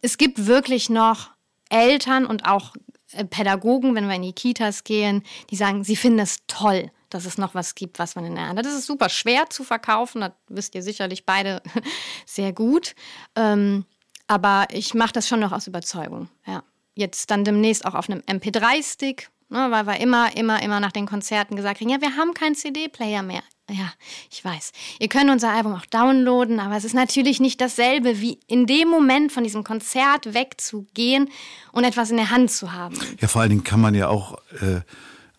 es 0.02 0.18
gibt 0.18 0.48
wirklich 0.48 0.90
noch 0.90 1.30
Eltern 1.70 2.26
und 2.26 2.46
auch 2.46 2.74
äh, 3.12 3.26
Pädagogen, 3.26 3.94
wenn 3.94 4.08
wir 4.08 4.16
in 4.16 4.24
die 4.24 4.34
Kitas 4.34 4.84
gehen, 4.84 5.24
die 5.52 5.56
sagen, 5.56 5.84
sie 5.84 5.96
finden 5.96 6.20
es 6.20 6.38
toll, 6.48 6.92
dass 7.10 7.26
es 7.26 7.38
noch 7.38 7.54
was 7.54 7.76
gibt, 7.76 8.00
was 8.00 8.16
man 8.16 8.26
in 8.26 8.36
der 8.36 8.48
Hand 8.48 8.58
hat. 8.58 8.66
Das 8.66 8.74
ist 8.74 8.88
super 8.88 9.10
schwer 9.10 9.50
zu 9.50 9.64
verkaufen, 9.64 10.22
das 10.22 10.32
wisst 10.48 10.74
ihr 10.74 10.82
sicherlich 10.82 11.26
beide 11.26 11.62
sehr 12.26 12.52
gut. 12.52 12.96
Ähm, 13.36 13.86
aber 14.26 14.68
ich 14.72 14.94
mache 14.94 15.14
das 15.14 15.28
schon 15.28 15.40
noch 15.40 15.52
aus 15.52 15.68
Überzeugung. 15.68 16.30
Ja. 16.46 16.64
Jetzt 16.96 17.32
dann 17.32 17.44
demnächst 17.46 17.86
auch 17.86 17.94
auf 17.96 18.10
einem 18.10 18.22
MP3-Stick, 18.22 19.30
ne, 19.50 19.68
weil 19.72 19.86
wir 19.86 19.98
immer, 20.00 20.36
immer, 20.36 20.62
immer 20.62 20.80
nach 20.80 20.92
den 20.92 21.06
Konzerten 21.06 21.56
gesagt 21.56 21.78
kriegen, 21.78 21.92
ja, 21.92 22.02
wir 22.02 22.16
haben 22.18 22.34
keinen 22.34 22.56
CD-Player 22.56 23.24
mehr. 23.24 23.44
Ja, 23.70 23.94
ich 24.32 24.44
weiß. 24.44 24.72
Ihr 25.00 25.10
könnt 25.10 25.30
unser 25.30 25.52
Album 25.52 25.76
auch 25.76 25.86
downloaden, 25.86 26.60
aber 26.60 26.76
es 26.76 26.84
ist 26.84 26.96
natürlich 26.96 27.40
nicht 27.40 27.62
dasselbe, 27.62 28.20
wie 28.20 28.40
in 28.48 28.66
dem 28.66 28.88
Moment 28.90 29.32
von 29.32 29.44
diesem 29.44 29.64
Konzert 29.64 30.34
wegzugehen 30.34 31.30
und 31.72 31.84
etwas 31.84 32.10
in 32.10 32.18
der 32.18 32.32
Hand 32.32 32.50
zu 32.52 32.74
haben. 32.74 32.98
Ja, 33.22 33.28
vor 33.28 33.42
allen 33.42 33.52
Dingen 33.52 33.64
kann 33.64 33.80
man 33.80 33.94
ja 33.94 34.08
auch 34.08 34.40
äh, 34.62 34.82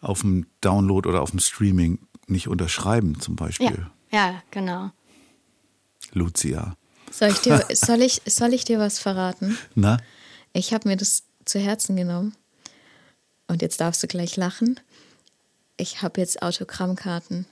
auf 0.00 0.20
dem 0.20 0.46
Download 0.60 1.08
oder 1.08 1.22
auf 1.22 1.30
dem 1.30 1.40
Streaming 1.40 1.98
nicht 2.28 2.46
unterschreiben, 2.46 3.18
zum 3.20 3.34
Ja, 3.34 3.44
Beispiel. 3.44 3.86
ja, 4.12 4.42
genau. 4.52 4.90
Lucia. 6.12 6.74
Soll 7.10 7.30
ich, 7.30 7.40
dir, 7.40 7.64
soll, 7.72 8.02
ich, 8.02 8.22
soll 8.26 8.52
ich 8.54 8.64
dir 8.64 8.78
was 8.78 8.98
verraten? 9.00 9.58
Na? 9.74 9.98
Ich 10.52 10.72
habe 10.72 10.88
mir 10.88 10.96
das 10.96 11.24
zu 11.50 11.58
Herzen 11.58 11.96
genommen. 11.96 12.34
Und 13.48 13.62
jetzt 13.62 13.80
darfst 13.80 14.02
du 14.02 14.06
gleich 14.06 14.36
lachen. 14.36 14.78
Ich 15.76 16.02
habe 16.02 16.20
jetzt 16.20 16.42
Autogrammkarten 16.42 17.46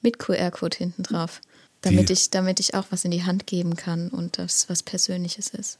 mit 0.00 0.18
QR-Code 0.18 0.76
hinten 0.76 1.02
drauf, 1.02 1.40
damit 1.82 2.08
Die- 2.08 2.14
ich, 2.14 2.30
damit 2.30 2.58
ich 2.60 2.74
auch 2.74 2.86
was 2.90 3.04
in 3.04 3.10
die 3.10 3.24
Hand 3.24 3.46
geben 3.46 3.76
kann 3.76 4.08
und 4.08 4.38
das 4.38 4.68
was 4.68 4.82
Persönliches 4.82 5.48
ist. 5.48 5.78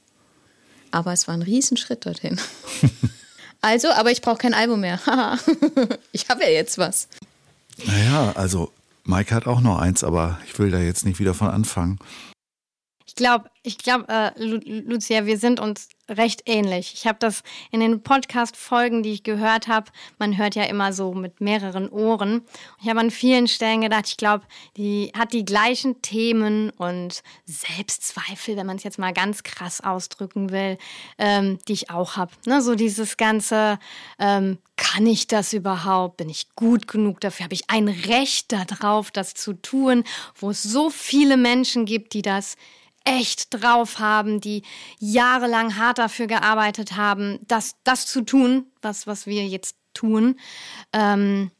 Aber 0.90 1.12
es 1.12 1.26
war 1.26 1.34
ein 1.34 1.42
Riesenschritt 1.42 2.06
dorthin. 2.06 2.38
also, 3.60 3.90
aber 3.90 4.10
ich 4.10 4.20
brauche 4.22 4.38
kein 4.38 4.54
Album 4.54 4.80
mehr. 4.80 5.04
Haha. 5.06 5.38
ich 6.12 6.28
habe 6.28 6.42
ja 6.42 6.50
jetzt 6.50 6.78
was. 6.78 7.08
Naja, 7.84 8.32
also 8.36 8.72
Mike 9.04 9.34
hat 9.34 9.46
auch 9.46 9.60
noch 9.60 9.78
eins, 9.78 10.04
aber 10.04 10.38
ich 10.46 10.58
will 10.58 10.70
da 10.70 10.78
jetzt 10.78 11.04
nicht 11.04 11.18
wieder 11.18 11.34
von 11.34 11.48
anfangen. 11.48 11.98
Ich 13.06 13.14
glaube, 13.14 13.50
ich 13.66 13.78
glaube, 13.78 14.06
äh, 14.08 14.30
Lu 14.42 14.60
Lucia, 14.64 15.26
wir 15.26 15.38
sind 15.38 15.58
uns 15.58 15.88
recht 16.08 16.42
ähnlich. 16.46 16.94
Ich 16.94 17.06
habe 17.06 17.18
das 17.18 17.42
in 17.72 17.80
den 17.80 18.00
Podcast-Folgen, 18.00 19.02
die 19.02 19.12
ich 19.12 19.24
gehört 19.24 19.66
habe, 19.66 19.90
man 20.18 20.36
hört 20.36 20.54
ja 20.54 20.62
immer 20.62 20.92
so 20.92 21.14
mit 21.14 21.40
mehreren 21.40 21.88
Ohren. 21.88 22.42
Ich 22.80 22.88
habe 22.88 23.00
an 23.00 23.10
vielen 23.10 23.48
Stellen 23.48 23.80
gedacht, 23.80 24.06
ich 24.06 24.16
glaube, 24.16 24.44
die 24.76 25.10
hat 25.18 25.32
die 25.32 25.44
gleichen 25.44 26.00
Themen 26.02 26.70
und 26.70 27.24
Selbstzweifel, 27.44 28.56
wenn 28.56 28.66
man 28.66 28.76
es 28.76 28.84
jetzt 28.84 29.00
mal 29.00 29.12
ganz 29.12 29.42
krass 29.42 29.80
ausdrücken 29.80 30.50
will, 30.50 30.78
ähm, 31.18 31.58
die 31.66 31.72
ich 31.72 31.90
auch 31.90 32.16
habe. 32.16 32.30
Ne? 32.46 32.62
So 32.62 32.76
dieses 32.76 33.16
ganze, 33.16 33.80
ähm, 34.20 34.58
kann 34.76 35.06
ich 35.06 35.26
das 35.26 35.52
überhaupt? 35.52 36.18
Bin 36.18 36.28
ich 36.28 36.54
gut 36.54 36.86
genug 36.86 37.20
dafür? 37.20 37.44
Habe 37.44 37.54
ich 37.54 37.68
ein 37.68 37.88
Recht 37.88 38.52
darauf, 38.52 39.10
das 39.10 39.34
zu 39.34 39.54
tun? 39.54 40.04
Wo 40.36 40.50
es 40.50 40.62
so 40.62 40.90
viele 40.90 41.36
Menschen 41.36 41.84
gibt, 41.84 42.12
die 42.12 42.22
das 42.22 42.56
echt 43.06 43.54
drauf 43.54 43.98
haben, 43.98 44.40
die 44.40 44.62
jahrelang 44.98 45.76
hart 45.76 45.98
dafür 45.98 46.26
gearbeitet 46.26 46.96
haben, 46.96 47.38
das, 47.46 47.76
das 47.84 48.06
zu 48.06 48.20
tun, 48.22 48.66
was, 48.82 49.06
was 49.06 49.26
wir 49.26 49.46
jetzt 49.46 49.76
tun. 49.94 50.38
Ähm, 50.92 51.50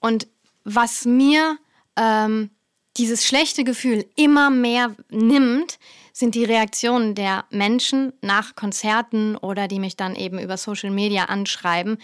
und 0.00 0.26
was 0.64 1.04
mir 1.06 1.56
ähm, 1.96 2.50
dieses 2.96 3.24
schlechte 3.24 3.64
Gefühl 3.64 4.04
immer 4.16 4.50
mehr 4.50 4.94
nimmt, 5.10 5.78
sind 6.20 6.36
die 6.36 6.44
Reaktionen 6.44 7.16
der 7.16 7.44
Menschen 7.50 8.12
nach 8.22 8.54
Konzerten 8.54 9.36
oder 9.36 9.66
die 9.66 9.80
mich 9.80 9.96
dann 9.96 10.14
eben 10.14 10.38
über 10.38 10.56
Social 10.56 10.90
Media 10.90 11.24
anschreiben. 11.24 11.98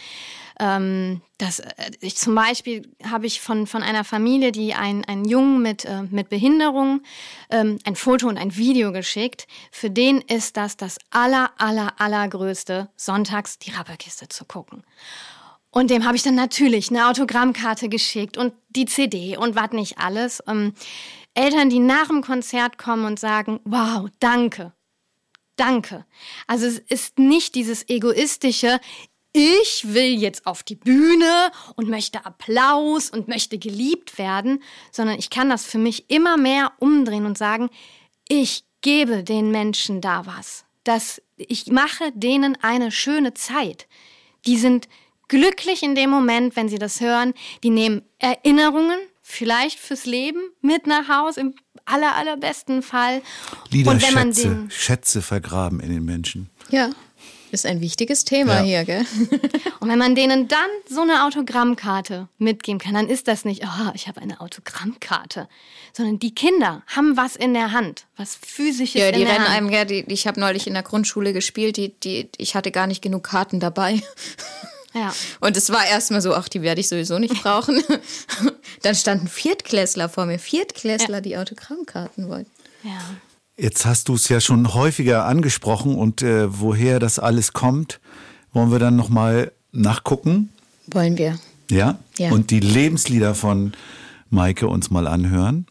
Ähm, 0.58 1.20
das, 1.38 1.60
äh, 1.60 1.72
ich, 2.00 2.16
zum 2.16 2.34
Beispiel 2.34 2.90
habe 3.08 3.26
ich 3.26 3.40
von, 3.40 3.66
von 3.66 3.82
einer 3.82 4.04
Familie, 4.04 4.50
die 4.52 4.74
ein- 4.74 5.04
einen 5.04 5.26
Jungen 5.26 5.62
mit, 5.62 5.84
äh, 5.84 6.02
mit 6.10 6.30
Behinderung 6.30 7.02
ähm, 7.50 7.78
ein 7.84 7.94
Foto 7.94 8.26
und 8.26 8.38
ein 8.38 8.56
Video 8.56 8.90
geschickt. 8.90 9.46
Für 9.70 9.90
den 9.90 10.20
ist 10.22 10.56
das 10.56 10.76
das 10.76 10.98
aller, 11.10 11.50
aller, 11.58 11.92
allergrößte, 12.00 12.88
sonntags 12.96 13.58
die 13.58 13.70
Rappelkiste 13.70 14.28
zu 14.28 14.44
gucken. 14.46 14.82
Und 15.70 15.90
dem 15.90 16.06
habe 16.06 16.16
ich 16.16 16.22
dann 16.22 16.34
natürlich 16.36 16.88
eine 16.88 17.06
Autogrammkarte 17.08 17.90
geschickt 17.90 18.38
und 18.38 18.54
die 18.70 18.86
CD 18.86 19.36
und 19.36 19.56
was 19.56 19.72
nicht 19.72 19.98
alles. 19.98 20.42
Eltern, 21.36 21.70
die 21.70 21.78
nach 21.78 22.08
dem 22.08 22.22
Konzert 22.22 22.78
kommen 22.78 23.04
und 23.04 23.20
sagen, 23.20 23.60
wow, 23.64 24.08
danke, 24.20 24.72
danke. 25.56 26.04
Also 26.46 26.66
es 26.66 26.78
ist 26.78 27.18
nicht 27.18 27.54
dieses 27.54 27.88
egoistische, 27.88 28.80
ich 29.32 29.84
will 29.92 30.18
jetzt 30.18 30.46
auf 30.46 30.62
die 30.62 30.76
Bühne 30.76 31.50
und 31.76 31.88
möchte 31.88 32.24
Applaus 32.24 33.10
und 33.10 33.28
möchte 33.28 33.58
geliebt 33.58 34.16
werden, 34.18 34.62
sondern 34.90 35.18
ich 35.18 35.28
kann 35.28 35.50
das 35.50 35.66
für 35.66 35.78
mich 35.78 36.08
immer 36.10 36.38
mehr 36.38 36.72
umdrehen 36.78 37.26
und 37.26 37.36
sagen, 37.36 37.68
ich 38.28 38.64
gebe 38.80 39.22
den 39.22 39.50
Menschen 39.50 40.00
da 40.00 40.24
was. 40.26 40.64
dass 40.84 41.20
ich 41.36 41.66
mache 41.66 42.12
denen 42.14 42.56
eine 42.62 42.92
schöne 42.92 43.34
Zeit. 43.34 43.88
Die 44.46 44.56
sind 44.56 44.88
glücklich 45.28 45.82
in 45.82 45.96
dem 45.96 46.10
Moment, 46.10 46.54
wenn 46.54 46.68
sie 46.68 46.78
das 46.78 47.00
hören. 47.00 47.34
Die 47.64 47.70
nehmen 47.70 48.02
Erinnerungen, 48.18 48.98
vielleicht 49.28 49.80
fürs 49.80 50.06
Leben, 50.06 50.38
mit 50.62 50.86
nach 50.86 51.08
Hause, 51.08 51.40
im 51.40 51.54
aller, 51.84 52.14
allerbesten 52.14 52.80
Fall. 52.80 53.22
Lieder, 53.70 53.90
Und 53.90 54.02
wenn 54.02 54.14
man 54.14 54.32
Schätze, 54.32 54.48
den, 54.48 54.70
Schätze 54.70 55.20
vergraben 55.22 55.80
in 55.80 55.90
den 55.90 56.04
Menschen. 56.04 56.48
Ja, 56.70 56.90
ist 57.50 57.66
ein 57.66 57.80
wichtiges 57.80 58.24
Thema 58.24 58.58
Ja. 58.58 58.62
hier, 58.62 58.84
gell? 58.84 59.06
und 59.80 59.88
wenn 59.88 59.98
man 59.98 60.14
denen 60.14 60.46
dann 60.48 60.68
so 60.88 61.00
eine 61.02 61.24
Autogrammkarte 61.24 62.28
mitgeben 62.38 62.78
kann, 62.78 62.94
dann 62.94 63.08
ist 63.08 63.26
das 63.28 63.44
nicht, 63.44 63.62
oh, 63.64 63.90
ich 63.94 64.06
habe 64.08 64.20
eine 64.20 64.40
Autogrammkarte, 64.40 65.48
sondern 65.92 66.18
die 66.18 66.34
Kinder 66.34 66.82
haben 66.86 67.16
was 67.16 67.34
in 67.36 67.52
der 67.52 67.72
Hand, 67.72 68.06
was 68.16 68.36
physisches 68.36 69.00
Ja, 69.00 69.10
die 69.12 69.20
in 69.22 69.26
der 69.26 69.34
rennen 69.36 69.48
Hand. 69.48 69.56
einem, 69.56 69.70
ja, 69.70 69.84
die, 69.84 70.04
ich 70.08 70.26
habe 70.26 70.38
neulich 70.40 70.66
in 70.66 70.74
der 70.74 70.82
Grundschule 70.84 71.32
gespielt, 71.32 71.76
die, 71.76 71.98
die, 72.00 72.28
ich 72.38 72.54
hatte 72.54 72.70
gar 72.70 72.86
nicht 72.86 73.02
genug 73.02 73.24
Karten 73.24 73.58
dabei. 73.60 74.00
Ja. 74.96 75.14
Und 75.40 75.56
es 75.56 75.70
war 75.70 75.86
erstmal 75.86 76.22
so, 76.22 76.34
ach, 76.34 76.48
die 76.48 76.62
werde 76.62 76.80
ich 76.80 76.88
sowieso 76.88 77.18
nicht 77.18 77.42
brauchen. 77.42 77.82
Dann 78.82 78.94
standen 78.94 79.28
Viertklässler 79.28 80.08
vor 80.08 80.24
mir, 80.26 80.38
Viertklässler, 80.38 81.20
die 81.20 81.36
Autogrammkarten 81.36 82.28
wollten. 82.28 82.50
ja. 82.82 82.98
Jetzt 83.58 83.86
hast 83.86 84.08
du 84.08 84.14
es 84.16 84.28
ja 84.28 84.38
schon 84.38 84.74
häufiger 84.74 85.24
angesprochen 85.24 85.96
und 85.96 86.20
äh, 86.20 86.60
woher 86.60 86.98
das 86.98 87.18
alles 87.18 87.54
kommt, 87.54 88.00
wollen 88.52 88.70
wir 88.70 88.78
dann 88.78 88.96
nochmal 88.96 89.50
nachgucken. 89.72 90.50
Wollen 90.88 91.16
wir. 91.16 91.38
Ja? 91.70 91.98
Ja. 92.18 92.32
Und 92.32 92.50
die 92.50 92.60
Lebenslieder 92.60 93.34
von 93.34 93.72
Maike 94.28 94.68
uns 94.68 94.90
mal 94.90 95.06
anhören. 95.06 95.66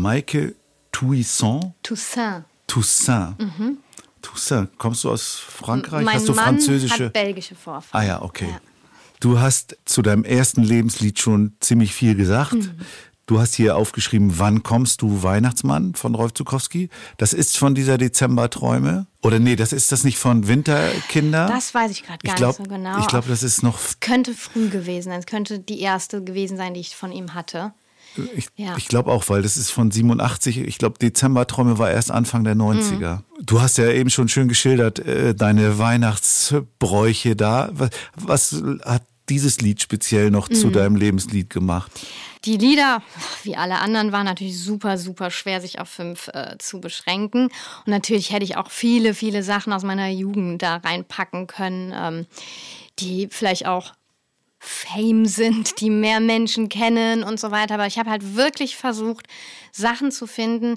Maike 0.00 0.54
Toussaint. 0.92 1.74
Toussaint. 1.82 2.44
Toussaint. 2.66 3.36
Toussaint. 4.22 4.68
Kommst 4.78 5.04
du 5.04 5.10
aus 5.10 5.38
Frankreich? 5.38 6.00
Mhm. 6.00 6.04
Mein 6.06 6.14
hast 6.16 6.28
du 6.28 6.34
Mann 6.34 6.44
französische? 6.44 7.06
hat 7.06 7.12
belgische 7.12 7.54
Vorfahren. 7.54 8.04
Ah 8.04 8.06
ja, 8.06 8.22
okay. 8.22 8.48
Ja. 8.50 8.60
Du 9.20 9.38
hast 9.38 9.76
zu 9.84 10.02
deinem 10.02 10.24
ersten 10.24 10.62
Lebenslied 10.62 11.18
schon 11.18 11.54
ziemlich 11.60 11.94
viel 11.94 12.14
gesagt. 12.14 12.54
Mhm. 12.54 12.80
Du 13.26 13.38
hast 13.38 13.54
hier 13.54 13.76
aufgeschrieben, 13.76 14.40
wann 14.40 14.64
kommst 14.64 15.02
du 15.02 15.22
Weihnachtsmann 15.22 15.94
von 15.94 16.16
Rolf 16.16 16.34
Zukowski? 16.34 16.88
Das 17.16 17.32
ist 17.32 17.56
von 17.56 17.76
dieser 17.76 17.96
Dezemberträume? 17.96 19.06
Oder 19.22 19.38
nee, 19.38 19.54
das 19.54 19.72
ist 19.72 19.92
das 19.92 20.02
nicht 20.02 20.18
von 20.18 20.48
Winterkinder? 20.48 21.46
Das 21.46 21.72
weiß 21.72 21.92
ich 21.92 22.02
gerade 22.02 22.26
gar 22.26 22.34
glaub, 22.34 22.58
nicht 22.58 22.68
so 22.68 22.74
genau. 22.74 22.98
Ich 22.98 23.06
glaube, 23.06 23.28
das 23.28 23.44
ist 23.44 23.62
noch, 23.62 23.78
könnte 24.00 24.34
früh 24.34 24.68
gewesen 24.68 25.10
sein. 25.10 25.20
Es 25.20 25.26
könnte 25.26 25.60
die 25.60 25.80
erste 25.80 26.24
gewesen 26.24 26.56
sein, 26.56 26.74
die 26.74 26.80
ich 26.80 26.96
von 26.96 27.12
ihm 27.12 27.34
hatte. 27.34 27.72
Ich, 28.34 28.48
Ja. 28.56 28.76
ich 28.76 28.88
glaube 28.88 29.10
auch, 29.12 29.28
weil 29.28 29.42
das 29.42 29.56
ist 29.56 29.70
von 29.70 29.90
87. 29.90 30.58
Ich 30.58 30.78
glaube, 30.78 30.98
Dezemberträume 30.98 31.78
war 31.78 31.90
erst 31.90 32.10
Anfang 32.10 32.44
der 32.44 32.54
90er. 32.56 33.16
Mhm. 33.16 33.22
Du 33.46 33.60
hast 33.60 33.78
ja 33.78 33.90
eben 33.90 34.10
schon 34.10 34.28
schön 34.28 34.48
geschildert, 34.48 34.98
äh, 35.00 35.34
deine 35.34 35.78
Weihnachtsbräuche 35.78 37.36
da. 37.36 37.70
Was, 37.72 37.90
was 38.16 38.62
hat 38.84 39.02
dieses 39.28 39.60
Lied 39.60 39.80
speziell 39.80 40.30
noch 40.30 40.48
Mhm. 40.48 40.54
zu 40.54 40.70
deinem 40.70 40.96
Lebenslied 40.96 41.50
gemacht? 41.50 41.90
Die 42.46 42.56
Lieder, 42.56 43.02
wie 43.44 43.54
alle 43.56 43.78
anderen, 43.78 44.12
waren 44.12 44.24
natürlich 44.24 44.58
super, 44.58 44.96
super 44.98 45.30
schwer, 45.30 45.60
sich 45.60 45.78
auf 45.78 45.88
fünf 45.88 46.28
äh, 46.28 46.56
zu 46.58 46.80
beschränken. 46.80 47.44
Und 47.44 47.88
natürlich 47.88 48.32
hätte 48.32 48.44
ich 48.44 48.56
auch 48.56 48.70
viele, 48.70 49.12
viele 49.14 49.42
Sachen 49.42 49.72
aus 49.74 49.82
meiner 49.84 50.08
Jugend 50.08 50.62
da 50.62 50.76
reinpacken 50.76 51.46
können, 51.46 51.92
ähm, 51.94 52.26
die 52.98 53.28
vielleicht 53.30 53.66
auch 53.66 53.92
Fame 54.60 55.24
sind, 55.26 55.80
die 55.80 55.90
mehr 55.90 56.20
Menschen 56.20 56.68
kennen 56.68 57.24
und 57.24 57.40
so 57.40 57.50
weiter. 57.50 57.74
Aber 57.74 57.86
ich 57.86 57.98
habe 57.98 58.10
halt 58.10 58.36
wirklich 58.36 58.76
versucht, 58.76 59.26
Sachen 59.72 60.12
zu 60.12 60.26
finden, 60.26 60.76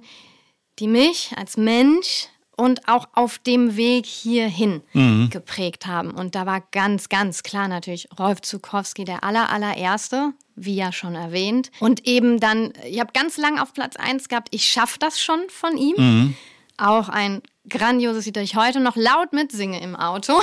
die 0.80 0.88
mich 0.88 1.32
als 1.36 1.58
Mensch 1.58 2.30
und 2.56 2.88
auch 2.88 3.08
auf 3.14 3.40
dem 3.40 3.76
Weg 3.76 4.06
hierhin 4.06 4.82
geprägt 5.30 5.86
haben. 5.86 6.12
Und 6.12 6.36
da 6.36 6.46
war 6.46 6.62
ganz, 6.72 7.10
ganz 7.10 7.44
klar 7.44 7.68
natürlich 7.68 8.08
Rolf 8.18 8.42
Zukowski 8.42 9.04
der 9.06 9.24
aller, 9.24 9.50
allererste, 9.50 10.34
wie 10.56 10.76
ja 10.76 10.92
schon 10.92 11.16
erwähnt. 11.16 11.72
Und 11.80 12.08
eben 12.08 12.40
dann, 12.40 12.72
ich 12.86 13.00
habe 13.00 13.12
ganz 13.14 13.38
lang 13.38 13.60
auf 13.60 13.74
Platz 13.74 13.96
1 13.98 14.30
gehabt, 14.30 14.50
ich 14.52 14.66
schaffe 14.66 15.00
das 15.00 15.20
schon 15.20 15.42
von 15.50 15.78
ihm. 15.78 15.96
Auch 16.78 17.10
ein 17.10 17.42
grandioses 17.70 18.26
Lied, 18.26 18.36
das 18.38 18.44
ich 18.44 18.56
heute 18.56 18.80
noch 18.80 18.96
laut 18.96 19.34
mitsinge 19.34 19.82
im 19.82 19.96
Auto. 19.96 20.34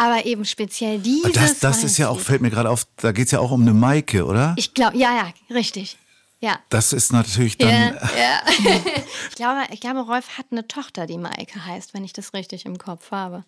Aber 0.00 0.24
eben 0.24 0.46
speziell 0.46 0.98
dieses. 0.98 1.32
Das, 1.32 1.58
das 1.58 1.84
ist 1.84 1.98
ja 1.98 2.08
auch, 2.08 2.18
fällt 2.18 2.40
mir 2.40 2.48
gerade 2.48 2.70
auf, 2.70 2.86
da 2.96 3.12
geht 3.12 3.26
es 3.26 3.32
ja 3.32 3.38
auch 3.38 3.50
um 3.50 3.60
eine 3.60 3.74
Maike, 3.74 4.24
oder? 4.24 4.54
Ich 4.56 4.72
glaube, 4.72 4.96
ja, 4.96 5.14
ja, 5.14 5.54
richtig. 5.54 5.98
Ja. 6.40 6.58
Das 6.70 6.94
ist 6.94 7.12
natürlich 7.12 7.58
dann. 7.58 7.68
Ja, 7.68 7.90
ja. 8.18 8.40
ich, 9.28 9.34
glaube, 9.36 9.60
ich 9.70 9.80
glaube, 9.80 10.00
Rolf 10.00 10.38
hat 10.38 10.46
eine 10.50 10.66
Tochter, 10.66 11.06
die 11.06 11.18
Maike 11.18 11.66
heißt, 11.66 11.92
wenn 11.92 12.02
ich 12.02 12.14
das 12.14 12.32
richtig 12.32 12.64
im 12.64 12.78
Kopf 12.78 13.10
habe. 13.10 13.44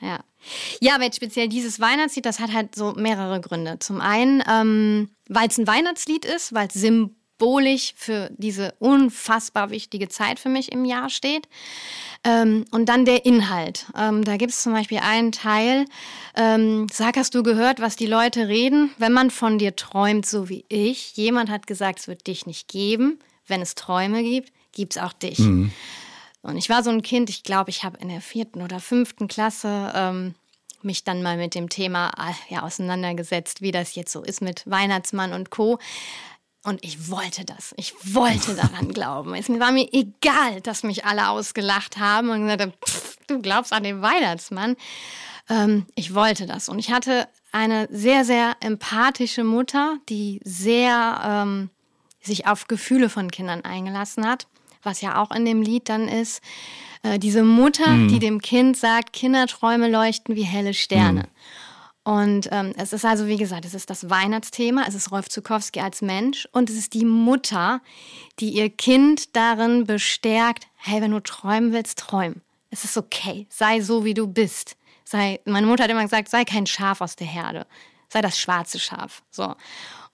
Ja. 0.00 0.20
Ja, 0.80 0.94
aber 0.94 1.04
jetzt 1.04 1.16
speziell 1.16 1.48
dieses 1.48 1.80
Weihnachtslied, 1.80 2.24
das 2.24 2.38
hat 2.38 2.52
halt 2.52 2.76
so 2.76 2.92
mehrere 2.92 3.40
Gründe. 3.40 3.80
Zum 3.80 4.00
einen, 4.00 4.44
ähm, 4.48 5.10
weil 5.28 5.48
es 5.48 5.58
ein 5.58 5.66
Weihnachtslied 5.66 6.24
ist, 6.24 6.54
weil 6.54 6.68
es 6.68 6.74
symbolisch 6.74 7.16
für 7.96 8.30
diese 8.36 8.74
unfassbar 8.78 9.70
wichtige 9.70 10.08
Zeit 10.08 10.38
für 10.38 10.48
mich 10.48 10.72
im 10.72 10.84
Jahr 10.84 11.10
steht. 11.10 11.48
Ähm, 12.24 12.64
und 12.70 12.88
dann 12.88 13.04
der 13.04 13.24
Inhalt. 13.24 13.86
Ähm, 13.96 14.24
da 14.24 14.36
gibt 14.36 14.52
es 14.52 14.62
zum 14.62 14.72
Beispiel 14.72 14.98
einen 14.98 15.32
Teil, 15.32 15.84
ähm, 16.34 16.86
sag, 16.92 17.16
hast 17.16 17.34
du 17.34 17.42
gehört, 17.42 17.80
was 17.80 17.96
die 17.96 18.06
Leute 18.06 18.48
reden? 18.48 18.90
Wenn 18.98 19.12
man 19.12 19.30
von 19.30 19.58
dir 19.58 19.76
träumt, 19.76 20.26
so 20.26 20.48
wie 20.48 20.64
ich, 20.68 21.16
jemand 21.16 21.50
hat 21.50 21.66
gesagt, 21.66 22.00
es 22.00 22.08
wird 22.08 22.26
dich 22.26 22.46
nicht 22.46 22.68
geben. 22.68 23.18
Wenn 23.46 23.62
es 23.62 23.74
Träume 23.74 24.22
gibt, 24.22 24.52
gibt 24.72 24.96
es 24.96 25.02
auch 25.02 25.12
dich. 25.12 25.38
Und 26.42 26.56
ich 26.56 26.68
war 26.68 26.82
so 26.82 26.90
ein 26.90 27.02
Kind, 27.02 27.28
ich 27.30 27.42
glaube, 27.42 27.70
ich 27.70 27.84
habe 27.84 27.98
in 27.98 28.08
der 28.08 28.20
vierten 28.20 28.62
oder 28.62 28.80
fünften 28.80 29.26
Klasse 29.28 29.92
ähm, 29.94 30.34
mich 30.82 31.04
dann 31.04 31.22
mal 31.22 31.36
mit 31.36 31.54
dem 31.54 31.68
Thema 31.68 32.12
äh, 32.16 32.54
ja, 32.54 32.62
auseinandergesetzt, 32.62 33.62
wie 33.62 33.72
das 33.72 33.94
jetzt 33.94 34.12
so 34.12 34.22
ist 34.22 34.42
mit 34.42 34.62
Weihnachtsmann 34.64 35.32
und 35.32 35.50
Co. 35.50 35.78
Und 36.66 36.84
ich 36.84 37.08
wollte 37.10 37.44
das. 37.44 37.72
Ich 37.76 37.94
wollte 38.14 38.56
daran 38.56 38.88
glauben. 38.92 39.34
Es 39.34 39.48
war 39.48 39.70
mir 39.70 39.88
egal, 39.92 40.60
dass 40.62 40.82
mich 40.82 41.04
alle 41.04 41.28
ausgelacht 41.28 41.96
haben 41.98 42.28
und 42.28 42.42
gesagt 42.42 42.60
haben, 42.60 42.72
"Pff, 42.84 43.16
du 43.28 43.40
glaubst 43.40 43.72
an 43.72 43.84
den 43.84 44.02
Weihnachtsmann. 44.02 44.74
Ähm, 45.48 45.86
ich 45.94 46.12
wollte 46.14 46.44
das. 46.46 46.68
Und 46.68 46.80
ich 46.80 46.90
hatte 46.90 47.28
eine 47.52 47.86
sehr, 47.92 48.24
sehr 48.24 48.56
empathische 48.58 49.44
Mutter, 49.44 49.98
die 50.08 50.40
sehr 50.42 51.20
ähm, 51.24 51.70
sich 52.20 52.48
auf 52.48 52.66
Gefühle 52.66 53.08
von 53.10 53.30
Kindern 53.30 53.64
eingelassen 53.64 54.26
hat, 54.26 54.48
was 54.82 55.00
ja 55.00 55.22
auch 55.22 55.30
in 55.30 55.44
dem 55.44 55.62
Lied 55.62 55.88
dann 55.88 56.08
ist. 56.08 56.42
Äh, 57.04 57.20
diese 57.20 57.44
Mutter, 57.44 57.84
die 58.08 58.18
dem 58.18 58.42
Kind 58.42 58.76
sagt, 58.76 59.12
Kinderträume 59.12 59.88
leuchten 59.88 60.34
wie 60.34 60.42
helle 60.42 60.74
Sterne. 60.74 61.28
Und 62.06 62.48
ähm, 62.52 62.72
es 62.76 62.92
ist 62.92 63.04
also, 63.04 63.26
wie 63.26 63.36
gesagt, 63.36 63.64
es 63.64 63.74
ist 63.74 63.90
das 63.90 64.08
Weihnachtsthema, 64.08 64.84
es 64.86 64.94
ist 64.94 65.10
Rolf 65.10 65.28
Zukowski 65.28 65.80
als 65.80 66.02
Mensch 66.02 66.48
und 66.52 66.70
es 66.70 66.76
ist 66.76 66.94
die 66.94 67.04
Mutter, 67.04 67.80
die 68.38 68.50
ihr 68.50 68.70
Kind 68.70 69.34
darin 69.34 69.86
bestärkt, 69.86 70.68
hey, 70.76 71.02
wenn 71.02 71.10
du 71.10 71.18
träumen 71.18 71.72
willst, 71.72 71.98
träum. 71.98 72.42
Es 72.70 72.84
ist 72.84 72.96
okay, 72.96 73.48
sei 73.50 73.80
so, 73.80 74.04
wie 74.04 74.14
du 74.14 74.28
bist. 74.28 74.76
Sei, 75.02 75.40
meine 75.46 75.66
Mutter 75.66 75.82
hat 75.82 75.90
immer 75.90 76.04
gesagt, 76.04 76.28
sei 76.28 76.44
kein 76.44 76.66
Schaf 76.66 77.00
aus 77.00 77.16
der 77.16 77.26
Herde, 77.26 77.66
sei 78.08 78.20
das 78.20 78.38
schwarze 78.38 78.78
Schaf. 78.78 79.24
So. 79.32 79.56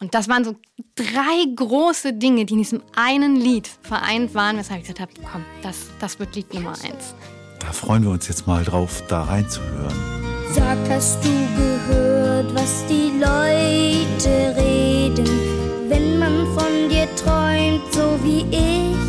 Und 0.00 0.14
das 0.14 0.30
waren 0.30 0.46
so 0.46 0.56
drei 0.94 1.44
große 1.54 2.14
Dinge, 2.14 2.46
die 2.46 2.54
in 2.54 2.60
diesem 2.60 2.82
einen 2.96 3.36
Lied 3.36 3.68
vereint 3.82 4.34
waren, 4.34 4.56
weshalb 4.56 4.80
ich 4.80 4.88
gesagt 4.88 5.00
habe, 5.00 5.12
komm, 5.30 5.44
das, 5.60 5.88
das 6.00 6.18
wird 6.18 6.34
Lied 6.36 6.54
Nummer 6.54 6.70
eins. 6.70 7.14
Da 7.58 7.70
freuen 7.70 8.02
wir 8.02 8.12
uns 8.12 8.28
jetzt 8.28 8.46
mal 8.46 8.64
drauf, 8.64 9.02
da 9.08 9.24
reinzuhören. 9.24 10.31
Sag, 10.54 10.76
hast 10.90 11.18
du 11.24 11.30
gehört, 11.56 12.54
was 12.54 12.84
die 12.86 13.10
Leute 13.18 14.54
reden, 14.60 15.26
wenn 15.88 16.18
man 16.18 16.46
von 16.54 16.90
dir 16.90 17.08
träumt, 17.16 17.82
so 17.90 18.18
wie 18.22 18.44
ich? 18.50 19.01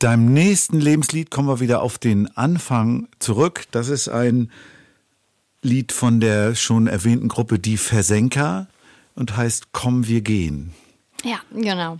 Mit 0.00 0.04
deinem 0.04 0.32
nächsten 0.32 0.80
Lebenslied 0.80 1.30
kommen 1.30 1.46
wir 1.46 1.60
wieder 1.60 1.82
auf 1.82 1.98
den 1.98 2.34
Anfang 2.34 3.08
zurück. 3.18 3.64
Das 3.70 3.90
ist 3.90 4.08
ein 4.08 4.50
Lied 5.60 5.92
von 5.92 6.20
der 6.20 6.54
schon 6.54 6.86
erwähnten 6.86 7.28
Gruppe 7.28 7.58
Die 7.58 7.76
Versenker 7.76 8.66
und 9.14 9.36
heißt 9.36 9.72
Komm, 9.72 10.06
wir 10.06 10.22
gehen. 10.22 10.72
Ja, 11.22 11.40
genau. 11.52 11.98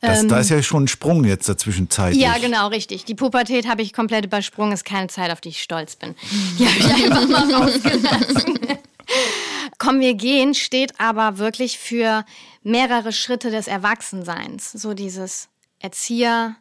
Das, 0.00 0.26
da 0.26 0.40
ist 0.40 0.48
ja 0.48 0.62
schon 0.62 0.84
ein 0.84 0.88
Sprung 0.88 1.24
jetzt 1.24 1.46
dazwischen 1.46 1.90
zeitlich. 1.90 2.22
Ja, 2.22 2.38
genau, 2.38 2.68
richtig. 2.68 3.04
Die 3.04 3.14
Pubertät 3.14 3.68
habe 3.68 3.82
ich 3.82 3.92
komplett 3.92 4.24
übersprungen. 4.24 4.72
Ist 4.72 4.86
keine 4.86 5.08
Zeit, 5.08 5.30
auf 5.30 5.42
die 5.42 5.50
ich 5.50 5.60
stolz 5.60 5.96
bin. 5.96 6.14
Die 6.58 6.66
habe 6.66 6.78
ich 6.78 7.04
einfach 7.04 7.28
mal 7.28 7.54
rausgelassen. 7.62 8.58
Komm, 9.76 10.00
wir 10.00 10.14
gehen 10.14 10.54
steht 10.54 10.98
aber 10.98 11.36
wirklich 11.36 11.78
für 11.78 12.24
mehrere 12.62 13.12
Schritte 13.12 13.50
des 13.50 13.66
Erwachsenseins. 13.66 14.72
So 14.72 14.94
dieses 14.94 15.50
Erzieher, 15.78 16.56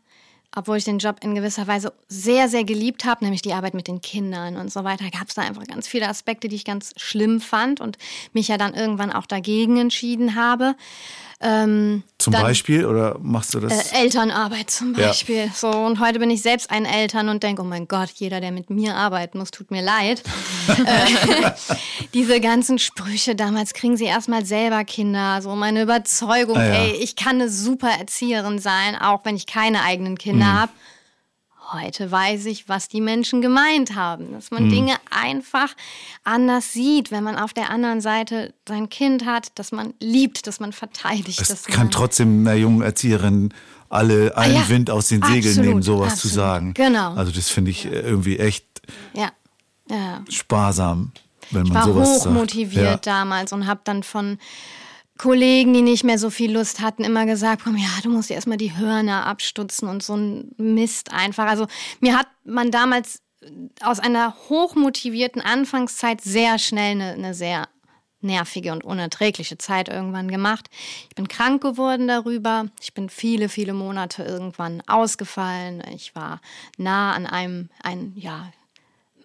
obwohl 0.55 0.77
ich 0.77 0.83
den 0.83 0.99
Job 0.99 1.17
in 1.21 1.35
gewisser 1.35 1.67
Weise 1.67 1.93
sehr, 2.07 2.47
sehr 2.49 2.63
geliebt 2.63 3.05
habe, 3.05 3.23
nämlich 3.23 3.41
die 3.41 3.53
Arbeit 3.53 3.73
mit 3.73 3.87
den 3.87 4.01
Kindern 4.01 4.57
und 4.57 4.71
so 4.71 4.83
weiter, 4.83 5.09
gab 5.09 5.27
es 5.27 5.35
da 5.35 5.41
einfach 5.41 5.65
ganz 5.65 5.87
viele 5.87 6.07
Aspekte, 6.07 6.47
die 6.47 6.55
ich 6.55 6.65
ganz 6.65 6.93
schlimm 6.97 7.41
fand 7.41 7.81
und 7.81 7.97
mich 8.33 8.47
ja 8.47 8.57
dann 8.57 8.73
irgendwann 8.73 9.11
auch 9.11 9.25
dagegen 9.25 9.77
entschieden 9.77 10.35
habe. 10.35 10.75
Ähm, 11.45 12.03
Zum 12.19 12.31
dann- 12.31 12.41
Beispiel 12.43 12.85
oder 12.85 13.17
machst 13.21 13.53
du 13.53 13.59
das? 13.59 13.91
äh, 13.91 13.97
Elternarbeit 14.03 14.69
zum 14.71 14.95
Ja. 14.97 15.07
Beispiel. 15.07 15.51
So, 15.53 15.67
und 15.69 15.99
heute 15.99 16.19
bin 16.19 16.29
ich 16.29 16.41
selbst 16.41 16.71
ein 16.71 16.85
Eltern 16.85 17.27
und 17.27 17.43
denke, 17.43 17.61
oh 17.61 17.65
mein 17.65 17.87
Gott, 17.89 18.09
jeder, 18.15 18.39
der 18.39 18.51
mit 18.53 18.69
mir 18.69 18.95
arbeiten 18.95 19.37
muss, 19.39 19.51
tut 19.51 19.69
mir 19.69 19.81
leid. 19.81 20.23
äh, 20.69 21.51
diese 22.13 22.39
ganzen 22.39 22.79
Sprüche 22.79 23.35
damals 23.35 23.73
kriegen 23.73 23.97
sie 23.97 24.05
erstmal 24.05 24.45
selber 24.45 24.83
Kinder. 24.85 25.41
So 25.41 25.55
meine 25.55 25.81
Überzeugung, 25.81 26.57
Ah, 26.57 26.65
ja. 26.65 26.73
ey, 26.85 26.91
ich 27.01 27.15
kann 27.15 27.35
eine 27.41 27.49
super 27.49 27.89
Erzieherin 27.99 28.59
sein, 28.59 28.95
auch 28.95 29.25
wenn 29.25 29.35
ich 29.35 29.45
keine 29.45 29.83
eigenen 29.83 30.17
Kinder 30.17 30.45
Mhm. 30.45 30.59
habe. 30.61 30.71
Heute 31.73 32.11
weiß 32.11 32.45
ich, 32.45 32.69
was 32.69 32.87
die 32.87 33.01
Menschen 33.01 33.41
gemeint 33.41 33.95
haben. 33.95 34.31
Dass 34.33 34.51
Mhm. 34.51 34.57
man 34.59 34.69
Dinge 34.69 34.95
einfach 35.09 35.73
anders 36.23 36.71
sieht, 36.73 37.11
wenn 37.11 37.23
man 37.23 37.35
auf 37.37 37.53
der 37.53 37.69
anderen 37.69 37.99
Seite 38.01 38.53
sein 38.67 38.89
Kind 38.89 39.25
hat, 39.25 39.47
dass 39.55 39.71
man 39.71 39.93
liebt, 39.99 40.45
dass 40.47 40.59
man 40.59 40.71
verteidigt. 40.73 41.41
es 41.41 41.47
dass 41.47 41.65
kann 41.65 41.89
trotzdem 41.91 42.45
einer 42.47 42.55
jungen 42.55 42.81
Erzieherin 42.81 43.53
alle 43.89 44.35
allen 44.35 44.55
Ah 44.57 44.59
ja, 44.61 44.69
Wind 44.69 44.89
aus 44.89 45.07
den 45.09 45.21
Segeln 45.23 45.45
absolut, 45.51 45.65
nehmen, 45.69 45.81
sowas 45.83 46.13
zu 46.15 46.27
absolut. 46.27 46.33
sagen. 46.35 46.73
Genau. 46.73 47.13
Also 47.15 47.31
das 47.31 47.49
finde 47.49 47.71
ich 47.71 47.85
äh, 47.85 47.89
irgendwie 47.89 48.39
echt 48.39 48.65
Ja, 49.13 49.31
ja. 49.89 50.23
sparsam, 50.29 51.11
wenn 51.51 51.65
Ich 51.65 51.71
man 51.73 51.77
war 51.77 51.85
sowas 51.93 52.23
sagt. 52.23 52.25
hochmotiviert 52.35 53.05
damals 53.07 53.53
und 53.53 53.67
habe 53.67 53.81
dann 53.83 54.01
von 54.03 54.39
Kollegen, 55.23 55.73
die 55.73 55.81
nicht 55.81 56.03
mehr 56.03 56.19
so 56.19 56.29
viel 56.29 56.51
Lust 56.51 56.81
hatten, 56.81 57.05
immer 57.05 57.25
gesagt, 57.25 57.61
komm, 57.63 57.77
ja, 57.77 57.87
du 58.03 58.09
musst 58.09 58.29
dir 58.29 58.33
erstmal 58.33 58.57
die 58.57 58.75
Hörner 58.75 59.25
abstutzen 59.25 59.87
und 59.87 60.03
so 60.03 60.17
ein 60.17 60.51
Mist 60.57 61.13
einfach. 61.13 61.45
Also 61.45 61.67
mir 62.01 62.19
hat 62.19 62.27
man 62.43 62.71
damals 62.71 63.21
aus 63.81 63.99
einer 63.99 64.35
hochmotivierten 64.49 65.41
Anfangszeit 65.41 66.19
sehr 66.19 66.59
schnell 66.59 66.91
eine, 66.91 67.13
eine 67.13 67.33
sehr 67.33 67.69
nervige 68.19 68.73
und 68.73 68.83
unerträgliche 68.83 69.57
Zeit 69.57 69.87
irgendwann 69.87 70.29
gemacht. 70.29 70.69
Ich 71.07 71.15
bin 71.15 71.29
krank 71.29 71.63
geworden 71.63 72.09
darüber. 72.09 72.65
Ich 72.81 72.93
bin 72.93 73.07
viele, 73.07 73.47
viele 73.47 73.73
Monate 73.73 74.23
irgendwann 74.23 74.83
ausgefallen. 74.87 75.81
Ich 75.95 76.15
war 76.15 76.41
nah 76.75 77.13
an 77.13 77.27
einem, 77.27 77.69
ein, 77.81 78.11
ja, 78.17 78.51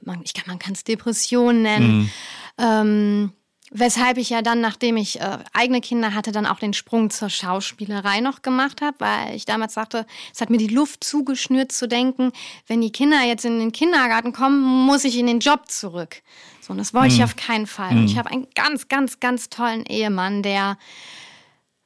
man, 0.02 0.22
ich 0.22 0.32
kann, 0.32 0.44
man 0.46 0.60
kann 0.60 0.74
es 0.74 0.84
Depression 0.84 1.62
nennen. 1.62 2.12
Ähm, 2.56 3.32
weshalb 3.70 4.18
ich 4.18 4.30
ja 4.30 4.42
dann, 4.42 4.60
nachdem 4.60 4.96
ich 4.96 5.20
äh, 5.20 5.38
eigene 5.52 5.80
Kinder 5.80 6.14
hatte, 6.14 6.32
dann 6.32 6.46
auch 6.46 6.58
den 6.58 6.74
Sprung 6.74 7.10
zur 7.10 7.30
Schauspielerei 7.30 8.20
noch 8.20 8.42
gemacht 8.42 8.80
habe, 8.80 8.96
weil 8.98 9.34
ich 9.34 9.44
damals 9.44 9.74
sagte, 9.74 10.06
es 10.32 10.40
hat 10.40 10.50
mir 10.50 10.58
die 10.58 10.68
Luft 10.68 11.04
zugeschnürt 11.04 11.72
zu 11.72 11.88
denken, 11.88 12.32
wenn 12.66 12.80
die 12.80 12.92
Kinder 12.92 13.22
jetzt 13.22 13.44
in 13.44 13.58
den 13.58 13.72
Kindergarten 13.72 14.32
kommen, 14.32 14.62
muss 14.62 15.04
ich 15.04 15.18
in 15.18 15.26
den 15.26 15.40
Job 15.40 15.70
zurück. 15.70 16.22
So, 16.60 16.72
und 16.72 16.78
das 16.78 16.92
wollte 16.92 17.14
ich 17.14 17.24
auf 17.24 17.36
keinen 17.36 17.66
Fall. 17.66 17.92
Und 17.92 18.04
ich 18.06 18.18
habe 18.18 18.30
einen 18.30 18.46
ganz, 18.54 18.88
ganz, 18.88 19.20
ganz 19.20 19.48
tollen 19.48 19.86
Ehemann, 19.86 20.42
der 20.42 20.76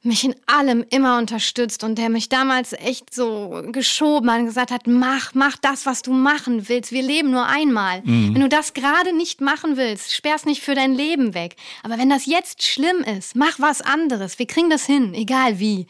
mich 0.05 0.25
in 0.25 0.35
allem 0.45 0.85
immer 0.89 1.17
unterstützt 1.17 1.83
und 1.83 1.97
der 1.97 2.09
mich 2.09 2.27
damals 2.27 2.73
echt 2.73 3.13
so 3.13 3.63
geschoben 3.71 4.29
hat 4.29 4.39
und 4.39 4.45
gesagt 4.45 4.71
hat, 4.71 4.85
mach, 4.85 5.33
mach 5.33 5.55
das, 5.57 5.85
was 5.85 6.01
du 6.01 6.11
machen 6.11 6.67
willst. 6.67 6.91
Wir 6.91 7.03
leben 7.03 7.31
nur 7.31 7.45
einmal. 7.45 8.01
Wenn 8.05 8.41
du 8.41 8.49
das 8.49 8.73
gerade 8.73 9.15
nicht 9.15 9.39
machen 9.39 9.77
willst, 9.77 10.13
sperr's 10.13 10.45
nicht 10.45 10.61
für 10.61 10.75
dein 10.75 10.93
Leben 10.93 11.33
weg. 11.33 11.55
Aber 11.83 11.97
wenn 11.97 12.09
das 12.09 12.25
jetzt 12.25 12.63
schlimm 12.63 12.97
ist, 13.17 13.35
mach 13.35 13.59
was 13.59 13.81
anderes. 13.81 14.37
Wir 14.39 14.45
kriegen 14.45 14.69
das 14.69 14.85
hin, 14.85 15.13
egal 15.13 15.59
wie. 15.59 15.87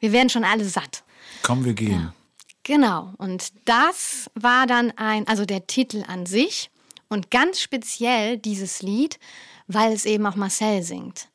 Wir 0.00 0.12
werden 0.12 0.28
schon 0.28 0.44
alle 0.44 0.64
satt. 0.64 1.04
Komm, 1.42 1.64
wir 1.64 1.74
gehen. 1.74 2.12
Genau. 2.64 3.12
Und 3.18 3.52
das 3.64 4.30
war 4.34 4.66
dann 4.66 4.92
ein, 4.96 5.26
also 5.28 5.44
der 5.44 5.66
Titel 5.66 6.04
an 6.08 6.26
sich 6.26 6.70
und 7.08 7.30
ganz 7.30 7.60
speziell 7.60 8.38
dieses 8.38 8.82
Lied, 8.82 9.18
weil 9.68 9.92
es 9.92 10.04
eben 10.04 10.26
auch 10.26 10.36
Marcel 10.36 10.82
singt. 10.82 11.28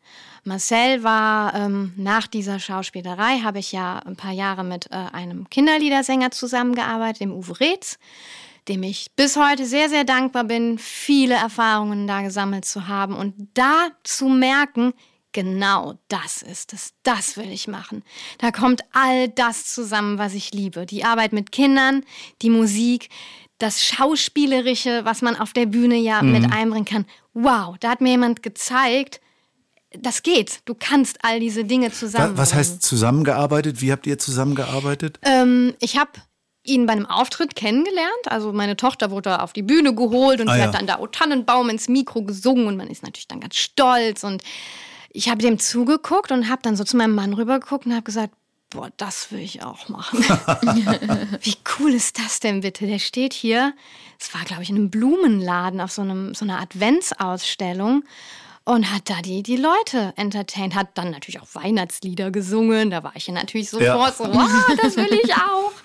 Marcel 0.48 1.04
war 1.04 1.54
ähm, 1.54 1.94
nach 1.98 2.26
dieser 2.26 2.60
Schauspielerei, 2.60 3.40
habe 3.40 3.60
ich 3.60 3.74
ja 3.74 4.00
ein 4.00 4.16
paar 4.16 4.32
Jahre 4.32 4.64
mit 4.64 4.90
äh, 4.90 4.96
einem 4.96 5.50
Kinderliedersänger 5.50 6.32
zusammengearbeitet, 6.32 7.22
dem 7.22 7.34
Uwe 7.34 7.60
Reetz, 7.60 8.00
dem 8.68 8.82
ich 8.84 9.12
bis 9.16 9.36
heute 9.36 9.66
sehr, 9.66 9.90
sehr 9.90 10.06
dankbar 10.06 10.46
bin, 10.46 10.80
viele 10.80 11.36
Erfahrungen 11.36 12.08
da 12.08 12.22
gesammelt 12.22 12.66
zu 12.66 12.88
haben 12.88 13.16
und 13.16 13.36
da 13.54 13.90
zu 14.04 14.30
merken, 14.30 14.94
genau 15.34 15.96
das 16.08 16.42
ist 16.42 16.74
es, 16.74 16.94
das 17.04 17.38
will 17.38 17.52
ich 17.52 17.68
machen. 17.68 18.04
Da 18.38 18.52
kommt 18.52 18.82
all 18.94 19.28
das 19.28 19.66
zusammen, 19.66 20.18
was 20.18 20.34
ich 20.34 20.54
liebe. 20.54 20.86
Die 20.86 21.04
Arbeit 21.04 21.34
mit 21.34 21.52
Kindern, 21.52 22.04
die 22.42 22.50
Musik, 22.50 23.10
das 23.60 23.84
Schauspielerische, 23.84 25.04
was 25.04 25.22
man 25.22 25.36
auf 25.36 25.52
der 25.52 25.66
Bühne 25.66 25.98
ja 25.98 26.22
mit 26.22 26.52
einbringen 26.52 26.86
kann. 26.86 27.06
Wow, 27.34 27.76
da 27.80 27.90
hat 27.90 28.02
mir 28.02 28.12
jemand 28.12 28.44
gezeigt, 28.44 29.20
das 29.92 30.24
geht. 30.24 30.62
Du 30.66 30.76
kannst 30.78 31.20
all 31.24 31.40
diese 31.40 31.64
Dinge 31.64 31.92
zusammen. 31.92 32.38
Was 32.38 32.54
heißt 32.54 32.82
zusammengearbeitet? 32.82 33.82
Wie 33.82 33.92
habt 33.92 34.06
ihr 34.08 34.20
zusammengearbeitet? 34.20 35.20
Ähm, 35.24 35.74
ich 35.80 35.98
habe 35.98 36.12
ihn 36.64 36.86
bei 36.86 36.94
einem 36.94 37.06
Auftritt 37.06 37.56
kennengelernt. 37.56 38.26
Also 38.26 38.52
meine 38.52 38.76
Tochter 38.76 39.12
wurde 39.12 39.42
auf 39.42 39.54
die 39.54 39.62
Bühne 39.64 39.96
geholt 39.96 40.42
und 40.42 40.50
Ah, 40.50 40.54
sie 40.54 40.60
ja. 40.60 40.66
hat 40.68 40.76
dann 40.76 40.88
da 40.88 41.00
O 41.00 41.08
Tannenbaum 41.08 41.70
ins 41.70 41.88
Mikro 41.88 42.24
gesungen 42.24 42.68
und 42.68 42.76
man 42.76 42.88
ist 42.88 43.04
natürlich 43.04 43.28
dann 43.30 43.40
ganz 43.40 43.56
stolz. 43.56 44.24
Und 44.26 44.44
ich 45.12 45.30
habe 45.30 45.42
dem 45.42 45.60
zugeguckt 45.60 46.32
und 46.32 46.50
habe 46.50 46.62
dann 46.62 46.76
so 46.76 46.84
zu 46.84 46.98
meinem 46.98 47.16
Mann 47.16 47.34
rübergeguckt 47.34 47.86
und 47.86 47.94
habe 47.94 48.04
gesagt, 48.04 48.34
boah, 48.70 48.90
das 48.98 49.32
will 49.32 49.40
ich 49.40 49.64
auch 49.64 49.88
machen. 49.88 50.20
Wie 51.42 51.56
cool 51.80 51.94
ist 51.94 52.20
das 52.20 52.42
denn 52.42 52.60
bitte? 52.60 52.86
Der 52.86 53.00
steht 53.00 53.32
hier, 53.34 53.74
es 54.20 54.34
war 54.34 54.44
glaube 54.44 54.64
ich 54.64 54.70
in 54.70 54.76
einem 54.76 54.90
Blumenladen 54.90 55.80
auf 55.80 55.94
so, 55.94 56.02
einem, 56.02 56.34
so 56.36 56.44
einer 56.44 56.60
Adventsausstellung 56.60 58.04
und 58.68 58.92
hat 58.92 59.10
da 59.10 59.22
die, 59.22 59.44
die 59.44 59.56
Leute 59.56 60.14
entertained, 60.18 60.76
hat 60.76 60.90
dann 60.96 61.10
natürlich 61.10 61.40
auch 61.40 61.48
Weihnachtslieder 61.54 62.32
gesungen. 62.32 62.90
Da 62.90 63.02
war 63.02 63.14
ich 63.16 63.28
ja 63.28 63.34
natürlich 63.34 63.70
sofort 63.70 64.18
so, 64.18 64.26
wow, 64.26 64.50
das 64.82 64.98
will 64.98 65.20
ich 65.24 65.34
auch. 65.34 65.72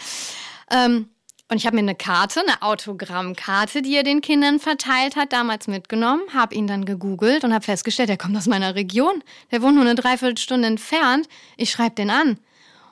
Ähm, 0.74 1.10
und 1.50 1.58
ich 1.58 1.66
habe 1.66 1.76
mir 1.76 1.82
eine 1.82 1.94
Karte, 1.94 2.40
eine 2.40 2.62
Autogrammkarte, 2.62 3.82
die 3.82 3.94
er 3.94 4.04
den 4.04 4.22
Kindern 4.22 4.58
verteilt 4.58 5.16
hat, 5.16 5.34
damals 5.34 5.66
mitgenommen, 5.66 6.22
habe 6.32 6.54
ihn 6.54 6.66
dann 6.66 6.86
gegoogelt 6.86 7.44
und 7.44 7.52
habe 7.52 7.62
festgestellt, 7.62 8.08
er 8.08 8.16
kommt 8.16 8.34
aus 8.38 8.46
meiner 8.46 8.74
Region. 8.74 9.22
Der 9.50 9.60
wohnt 9.60 9.74
nur 9.74 9.84
eine 9.84 9.94
Dreiviertelstunde 9.94 10.66
entfernt. 10.66 11.28
Ich 11.58 11.70
schreibe 11.70 11.96
den 11.96 12.08
an 12.08 12.38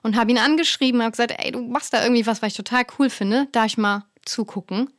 und 0.03 0.15
habe 0.15 0.31
ihn 0.31 0.37
angeschrieben 0.37 1.01
und 1.01 1.07
habe 1.07 1.13
gesagt, 1.13 1.35
ey, 1.39 1.53
du 1.53 1.63
machst 1.63 1.95
da 1.95 2.03
irgendwie 2.03 2.27
was, 2.27 2.43
was 2.43 2.49
ich 2.49 2.57
total 2.57 2.85
cool 2.99 3.09
finde. 3.09 3.49
Darf 3.53 3.65
ich 3.65 3.79
mal 3.79 4.05
zugucken? 4.27 4.91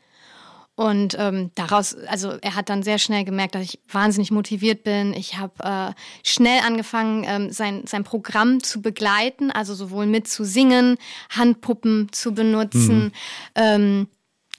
Und 0.82 1.16
ähm, 1.20 1.52
daraus, 1.54 1.96
also 2.08 2.32
er 2.42 2.56
hat 2.56 2.70
dann 2.70 2.82
sehr 2.82 2.98
schnell 2.98 3.24
gemerkt, 3.24 3.54
dass 3.54 3.62
ich 3.62 3.80
wahnsinnig 3.92 4.32
motiviert 4.32 4.84
bin. 4.84 5.14
Ich 5.14 5.38
habe 5.38 5.54
äh, 5.64 5.94
schnell 6.28 6.60
angefangen, 6.66 7.24
ähm, 7.28 7.52
sein, 7.52 7.84
sein 7.86 8.04
Programm 8.04 8.64
zu 8.64 8.82
begleiten, 8.82 9.52
also 9.52 9.76
sowohl 9.76 10.08
mit 10.08 10.28
zu 10.28 10.44
singen, 10.44 10.98
Handpuppen 11.30 12.12
zu 12.12 12.34
benutzen, 12.34 13.12
ähm, 13.54 14.08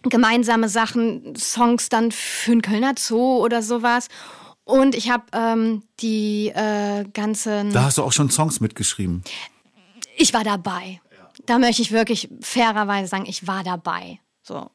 gemeinsame 0.05 0.69
Sachen, 0.69 1.35
Songs 1.35 1.89
dann 1.89 2.13
für 2.13 2.53
den 2.53 2.63
Kölner 2.63 2.95
Zoo 2.97 3.43
oder 3.43 3.61
sowas. 3.61 4.07
Und 4.63 4.95
ich 4.95 5.11
habe 5.11 5.25
ähm, 5.33 5.83
die 5.99 6.53
äh, 6.55 7.05
ganzen 7.15 7.73
Da 7.73 7.83
hast 7.83 7.99
du 7.99 8.05
auch 8.05 8.13
schon 8.13 8.31
Songs 8.31 8.61
mitgeschrieben. 8.61 9.25
ich 10.17 10.33
war 10.33 10.45
dabei. 10.45 11.01
Da 11.47 11.59
möchte 11.59 11.83
ich 11.83 11.91
wirklich 11.91 12.29
fairerweise 12.41 13.09
sagen, 13.09 13.25
ich 13.27 13.49
war 13.49 13.65
dabei. 13.65 14.21
So. 14.53 14.71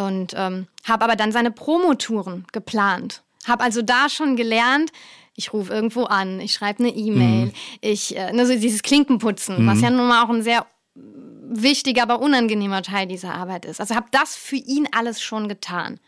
Und 0.00 0.34
ähm, 0.36 0.66
habe 0.84 1.04
aber 1.04 1.16
dann 1.16 1.32
seine 1.32 1.50
Promotouren 1.50 2.44
geplant. 2.52 3.22
Habe 3.46 3.64
also 3.64 3.80
da 3.80 4.08
schon 4.10 4.36
gelernt, 4.36 4.92
ich 5.34 5.52
rufe 5.52 5.72
irgendwo 5.72 6.04
an, 6.04 6.40
ich 6.40 6.52
schreibe 6.52 6.80
eine 6.80 6.94
E-Mail, 6.94 7.52
ich, 7.80 8.16
äh, 8.16 8.32
ne, 8.32 8.46
so 8.46 8.54
dieses 8.54 8.82
Klinkenputzen, 8.82 9.66
was 9.66 9.80
ja 9.80 9.90
nun 9.90 10.08
mal 10.08 10.24
auch 10.24 10.30
ein 10.30 10.42
sehr 10.42 10.66
wichtiger, 10.94 12.02
aber 12.02 12.20
unangenehmer 12.20 12.82
Teil 12.82 13.06
dieser 13.06 13.34
Arbeit 13.34 13.64
ist. 13.64 13.80
Also 13.80 13.94
habe 13.94 14.08
das 14.10 14.34
für 14.34 14.56
ihn 14.56 14.88
alles 14.92 15.22
schon 15.22 15.48
getan. 15.48 16.00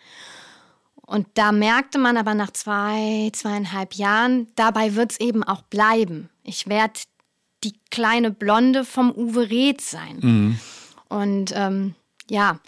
Und 1.06 1.26
da 1.34 1.52
merkte 1.52 1.98
man 1.98 2.18
aber 2.18 2.34
nach 2.34 2.50
zwei, 2.50 3.30
zweieinhalb 3.32 3.94
Jahren, 3.94 4.48
dabei 4.56 4.94
wird 4.94 5.12
es 5.12 5.20
eben 5.20 5.42
auch 5.42 5.62
bleiben. 5.62 6.28
Ich 6.42 6.68
werde 6.68 7.00
die 7.64 7.74
kleine 7.90 8.30
Blonde 8.30 8.84
vom 8.84 9.11
Uwe 9.12 9.48
Reth 9.48 9.80
sein. 9.80 10.18
Und 11.09 11.52
ähm, 11.54 11.94
ja, 12.28 12.61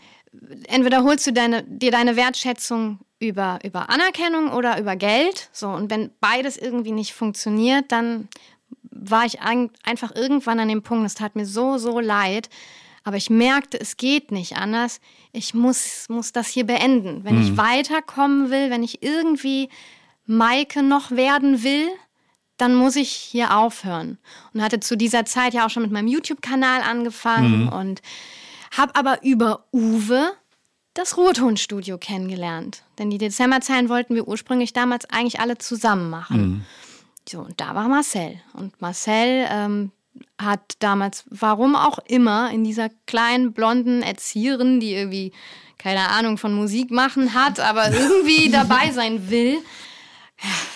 entweder 0.68 1.02
holst 1.02 1.26
du 1.26 1.32
deine, 1.32 1.62
dir 1.64 1.90
deine 1.90 2.16
Wertschätzung 2.16 3.00
über, 3.18 3.58
über 3.64 3.90
Anerkennung 3.90 4.52
oder 4.52 4.78
über 4.80 4.96
Geld. 4.96 5.50
So, 5.52 5.68
und 5.68 5.90
wenn 5.90 6.10
beides 6.20 6.56
irgendwie 6.56 6.92
nicht 6.92 7.12
funktioniert, 7.12 7.92
dann 7.92 8.28
war 8.82 9.24
ich 9.24 9.40
ein, 9.40 9.70
einfach 9.82 10.14
irgendwann 10.14 10.60
an 10.60 10.68
dem 10.68 10.82
Punkt, 10.82 11.06
es 11.06 11.14
tat 11.14 11.36
mir 11.36 11.46
so, 11.46 11.78
so 11.78 12.00
leid. 12.00 12.48
Aber 13.02 13.16
ich 13.16 13.30
merkte, 13.30 13.80
es 13.80 13.96
geht 13.96 14.30
nicht 14.30 14.56
anders. 14.56 15.00
Ich 15.32 15.54
muss, 15.54 16.06
muss 16.08 16.32
das 16.32 16.48
hier 16.48 16.66
beenden. 16.66 17.24
Wenn 17.24 17.40
ich 17.40 17.56
weiterkommen 17.56 18.50
will, 18.50 18.68
wenn 18.68 18.82
ich 18.82 19.02
irgendwie 19.02 19.70
Maike 20.26 20.82
noch 20.82 21.10
werden 21.10 21.62
will, 21.62 21.88
dann 22.58 22.74
muss 22.74 22.96
ich 22.96 23.10
hier 23.10 23.56
aufhören. 23.56 24.18
Und 24.52 24.62
hatte 24.62 24.80
zu 24.80 24.96
dieser 24.96 25.24
Zeit 25.24 25.54
ja 25.54 25.64
auch 25.64 25.70
schon 25.70 25.82
mit 25.82 25.92
meinem 25.92 26.08
YouTube-Kanal 26.08 26.82
angefangen 26.82 27.68
und 27.68 28.02
habe 28.70 28.94
aber 28.94 29.22
über 29.22 29.66
Uwe 29.72 30.32
das 30.94 31.16
Ruhrtonstudio 31.16 31.98
kennengelernt. 31.98 32.82
Denn 32.98 33.10
die 33.10 33.18
Dezemberzeilen 33.18 33.88
wollten 33.88 34.14
wir 34.14 34.26
ursprünglich 34.26 34.72
damals 34.72 35.04
eigentlich 35.06 35.40
alle 35.40 35.58
zusammen 35.58 36.10
machen. 36.10 36.66
So, 37.28 37.40
und 37.40 37.60
da 37.60 37.74
war 37.74 37.88
Marcel. 37.88 38.40
Und 38.54 38.80
Marcel 38.80 39.46
ähm, 39.48 39.92
hat 40.38 40.74
damals, 40.80 41.24
warum 41.30 41.76
auch 41.76 41.98
immer, 42.06 42.50
in 42.50 42.64
dieser 42.64 42.88
kleinen 43.06 43.52
blonden 43.52 44.02
Erzieherin, 44.02 44.80
die 44.80 44.94
irgendwie 44.94 45.32
keine 45.78 46.08
Ahnung 46.08 46.38
von 46.38 46.52
Musik 46.52 46.90
machen 46.90 47.34
hat, 47.34 47.60
aber 47.60 47.90
irgendwie 47.92 48.50
dabei 48.50 48.90
sein 48.92 49.30
will, 49.30 49.58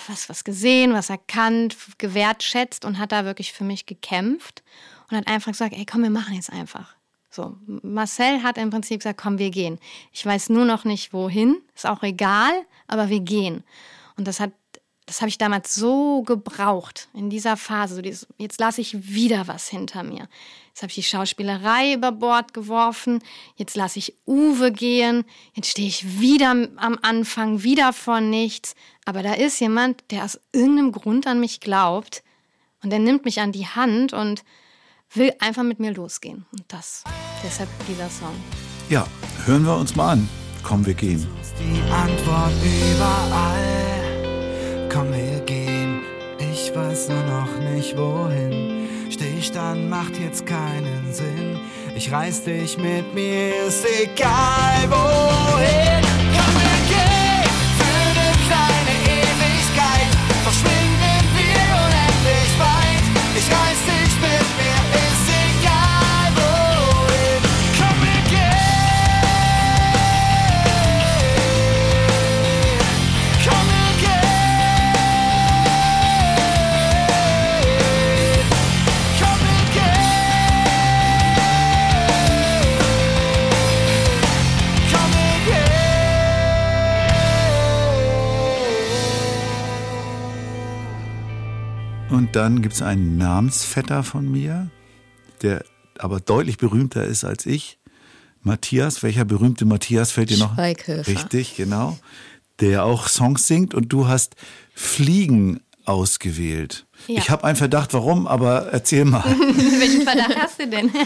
was, 0.06 0.28
was 0.28 0.44
gesehen, 0.44 0.92
was 0.92 1.10
erkannt, 1.10 1.76
gewertschätzt 1.98 2.84
und 2.84 2.98
hat 2.98 3.12
da 3.12 3.24
wirklich 3.24 3.52
für 3.52 3.64
mich 3.64 3.86
gekämpft 3.86 4.62
und 5.10 5.16
hat 5.16 5.26
einfach 5.26 5.52
gesagt, 5.52 5.74
ey, 5.74 5.84
komm, 5.84 6.02
wir 6.02 6.10
machen 6.10 6.34
jetzt 6.34 6.52
einfach. 6.52 6.94
So, 7.34 7.56
Marcel 7.66 8.44
hat 8.44 8.58
im 8.58 8.70
Prinzip 8.70 9.00
gesagt, 9.00 9.20
komm, 9.20 9.38
wir 9.38 9.50
gehen. 9.50 9.80
Ich 10.12 10.24
weiß 10.24 10.50
nur 10.50 10.64
noch 10.64 10.84
nicht 10.84 11.12
wohin, 11.12 11.56
ist 11.74 11.84
auch 11.84 12.04
egal, 12.04 12.52
aber 12.86 13.08
wir 13.08 13.18
gehen. 13.18 13.64
Und 14.16 14.28
das 14.28 14.38
hat, 14.38 14.52
das 15.06 15.20
habe 15.20 15.30
ich 15.30 15.36
damals 15.36 15.74
so 15.74 16.22
gebraucht 16.22 17.08
in 17.12 17.30
dieser 17.30 17.56
Phase. 17.56 17.96
So 17.96 18.02
dieses, 18.02 18.28
jetzt 18.38 18.60
lasse 18.60 18.82
ich 18.82 19.12
wieder 19.12 19.48
was 19.48 19.68
hinter 19.68 20.04
mir. 20.04 20.28
Jetzt 20.68 20.82
habe 20.82 20.90
ich 20.90 20.94
die 20.94 21.02
Schauspielerei 21.02 21.94
über 21.94 22.12
Bord 22.12 22.54
geworfen. 22.54 23.20
Jetzt 23.56 23.74
lasse 23.74 23.98
ich 23.98 24.16
Uwe 24.28 24.70
gehen. 24.70 25.24
Jetzt 25.54 25.70
stehe 25.70 25.88
ich 25.88 26.20
wieder 26.20 26.52
am 26.52 26.98
Anfang, 27.02 27.64
wieder 27.64 27.92
vor 27.92 28.20
nichts. 28.20 28.76
Aber 29.06 29.24
da 29.24 29.34
ist 29.34 29.58
jemand, 29.58 30.04
der 30.12 30.24
aus 30.24 30.38
irgendeinem 30.52 30.92
Grund 30.92 31.26
an 31.26 31.40
mich 31.40 31.58
glaubt 31.58 32.22
und 32.84 32.90
der 32.90 33.00
nimmt 33.00 33.24
mich 33.24 33.40
an 33.40 33.50
die 33.50 33.66
Hand 33.66 34.12
und 34.12 34.44
will 35.12 35.32
einfach 35.40 35.62
mit 35.62 35.80
mir 35.80 35.92
losgehen. 35.92 36.46
Und 36.52 36.64
das, 36.68 37.04
deshalb 37.44 37.68
dieser 37.86 38.08
Song. 38.08 38.34
Ja, 38.88 39.06
hören 39.46 39.64
wir 39.64 39.76
uns 39.76 39.94
mal 39.96 40.12
an. 40.12 40.28
Komm, 40.62 40.84
wir 40.86 40.94
gehen. 40.94 41.26
die 41.58 41.80
Antwort 41.92 42.52
überall. 42.64 43.84
Komm, 44.90 45.12
wir 45.12 45.40
gehen, 45.40 46.00
ich 46.38 46.74
weiß 46.74 47.08
nur 47.10 47.22
noch 47.24 47.58
nicht 47.72 47.96
wohin. 47.96 48.88
Stillstand 49.10 49.88
macht 49.90 50.18
jetzt 50.18 50.46
keinen 50.46 51.12
Sinn. 51.12 51.58
Ich 51.96 52.10
reiß 52.10 52.44
dich 52.44 52.78
mit 52.78 53.14
mir, 53.14 53.66
ist 53.66 53.84
egal 54.02 54.90
wohin. 54.90 56.13
Dann 92.34 92.62
gibt 92.62 92.74
es 92.74 92.82
einen 92.82 93.16
Namensvetter 93.16 94.02
von 94.02 94.30
mir, 94.30 94.70
der 95.42 95.64
aber 95.98 96.20
deutlich 96.20 96.58
berühmter 96.58 97.04
ist 97.04 97.24
als 97.24 97.46
ich. 97.46 97.78
Matthias, 98.42 99.02
welcher 99.02 99.24
berühmte 99.24 99.64
Matthias 99.64 100.10
fällt 100.10 100.30
dir 100.30 100.38
noch? 100.38 100.54
Schweighöfer. 100.54 101.06
Richtig, 101.06 101.56
genau. 101.56 101.98
Der 102.60 102.84
auch 102.84 103.08
Songs 103.08 103.46
singt 103.46 103.74
und 103.74 103.92
du 103.92 104.08
hast 104.08 104.34
Fliegen 104.74 105.60
ausgewählt. 105.84 106.83
Ja. 107.06 107.18
Ich 107.18 107.30
habe 107.30 107.44
einen 107.44 107.56
Verdacht, 107.56 107.92
warum, 107.92 108.26
aber 108.26 108.68
erzähl 108.72 109.04
mal. 109.04 109.24
Welchen 109.78 110.02
Verdacht 110.02 110.36
hast 110.36 110.60
du 110.60 110.66
denn? 110.68 110.90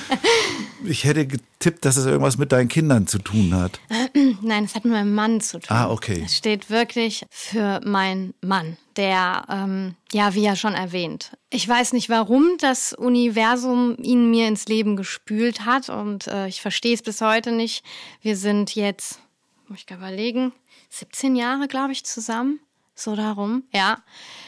Ich 0.85 1.03
hätte 1.03 1.27
getippt, 1.27 1.85
dass 1.85 1.97
es 1.97 2.07
irgendwas 2.07 2.39
mit 2.39 2.53
deinen 2.53 2.69
Kindern 2.69 3.09
zu 3.09 3.19
tun 3.19 3.53
hat. 3.53 3.81
Nein, 4.43 4.63
es 4.63 4.77
hat 4.77 4.85
mit 4.85 4.93
meinem 4.93 5.13
Mann 5.13 5.41
zu 5.41 5.59
tun. 5.59 5.77
Ah, 5.77 5.91
okay. 5.91 6.23
Es 6.25 6.37
steht 6.37 6.71
wirklich 6.71 7.27
für 7.31 7.81
meinen 7.85 8.33
Mann, 8.41 8.77
der, 8.97 9.45
ähm, 9.51 9.97
ja, 10.13 10.35
wie 10.35 10.43
ja 10.43 10.55
schon 10.55 10.75
erwähnt. 10.75 11.33
Ich 11.51 11.69
weiß 11.69 11.95
nicht, 11.95 12.09
warum 12.09 12.59
das 12.61 12.93
Universum 12.93 13.97
ihn 14.01 14.31
mir 14.31 14.47
ins 14.47 14.67
Leben 14.69 14.97
gespült 14.97 15.67
hat 15.67 15.89
und 15.89 16.29
äh, 16.29 16.47
ich 16.47 16.63
verstehe 16.63 16.95
es 16.95 17.03
bis 17.03 17.21
heute 17.21 17.51
nicht. 17.51 17.85
Wir 18.23 18.37
sind 18.37 18.77
jetzt, 18.77 19.19
muss 19.67 19.81
ich 19.85 19.91
überlegen, 19.91 20.53
17 20.91 21.35
Jahre, 21.35 21.67
glaube 21.67 21.93
ich, 21.93 22.05
zusammen. 22.05 22.61
So 22.99 23.15
darum, 23.15 23.63
ja. 23.73 23.99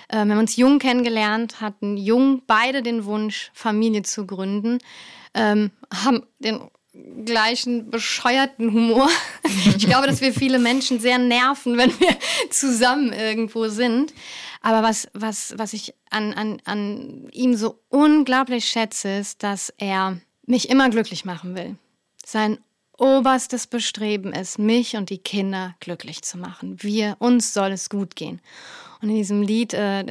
Äh, 0.08 0.24
wir 0.24 0.32
haben 0.32 0.40
uns 0.40 0.56
jung 0.56 0.80
kennengelernt, 0.80 1.60
hatten 1.60 1.96
jung 1.96 2.42
beide 2.48 2.82
den 2.82 3.04
Wunsch, 3.04 3.52
Familie 3.54 4.02
zu 4.02 4.26
gründen, 4.26 4.78
ähm, 5.34 5.70
haben 5.92 6.26
den 6.40 6.60
gleichen 7.24 7.90
bescheuerten 7.90 8.72
Humor. 8.72 9.08
Ich 9.76 9.86
glaube, 9.86 10.06
dass 10.06 10.20
wir 10.20 10.34
viele 10.34 10.58
Menschen 10.58 11.00
sehr 11.00 11.18
nerven, 11.18 11.78
wenn 11.78 11.90
wir 12.00 12.16
zusammen 12.50 13.12
irgendwo 13.12 13.68
sind. 13.68 14.12
Aber 14.62 14.82
was, 14.82 15.08
was, 15.14 15.54
was 15.56 15.72
ich 15.72 15.94
an, 16.10 16.34
an, 16.34 16.60
an 16.64 17.28
ihm 17.32 17.56
so 17.56 17.80
unglaublich 17.88 18.66
schätze, 18.66 19.08
ist, 19.08 19.42
dass 19.42 19.72
er 19.78 20.18
mich 20.44 20.68
immer 20.68 20.90
glücklich 20.90 21.24
machen 21.24 21.54
will. 21.54 21.76
Sein 22.24 22.58
oberstes 23.00 23.66
Bestreben 23.66 24.32
ist, 24.32 24.58
mich 24.58 24.96
und 24.96 25.10
die 25.10 25.18
Kinder 25.18 25.74
glücklich 25.80 26.22
zu 26.22 26.38
machen. 26.38 26.76
Wir, 26.82 27.16
uns 27.18 27.54
soll 27.54 27.72
es 27.72 27.88
gut 27.88 28.14
gehen. 28.14 28.40
Und 29.02 29.08
in 29.08 29.16
diesem 29.16 29.40
Lied 29.40 29.72
äh, 29.72 30.04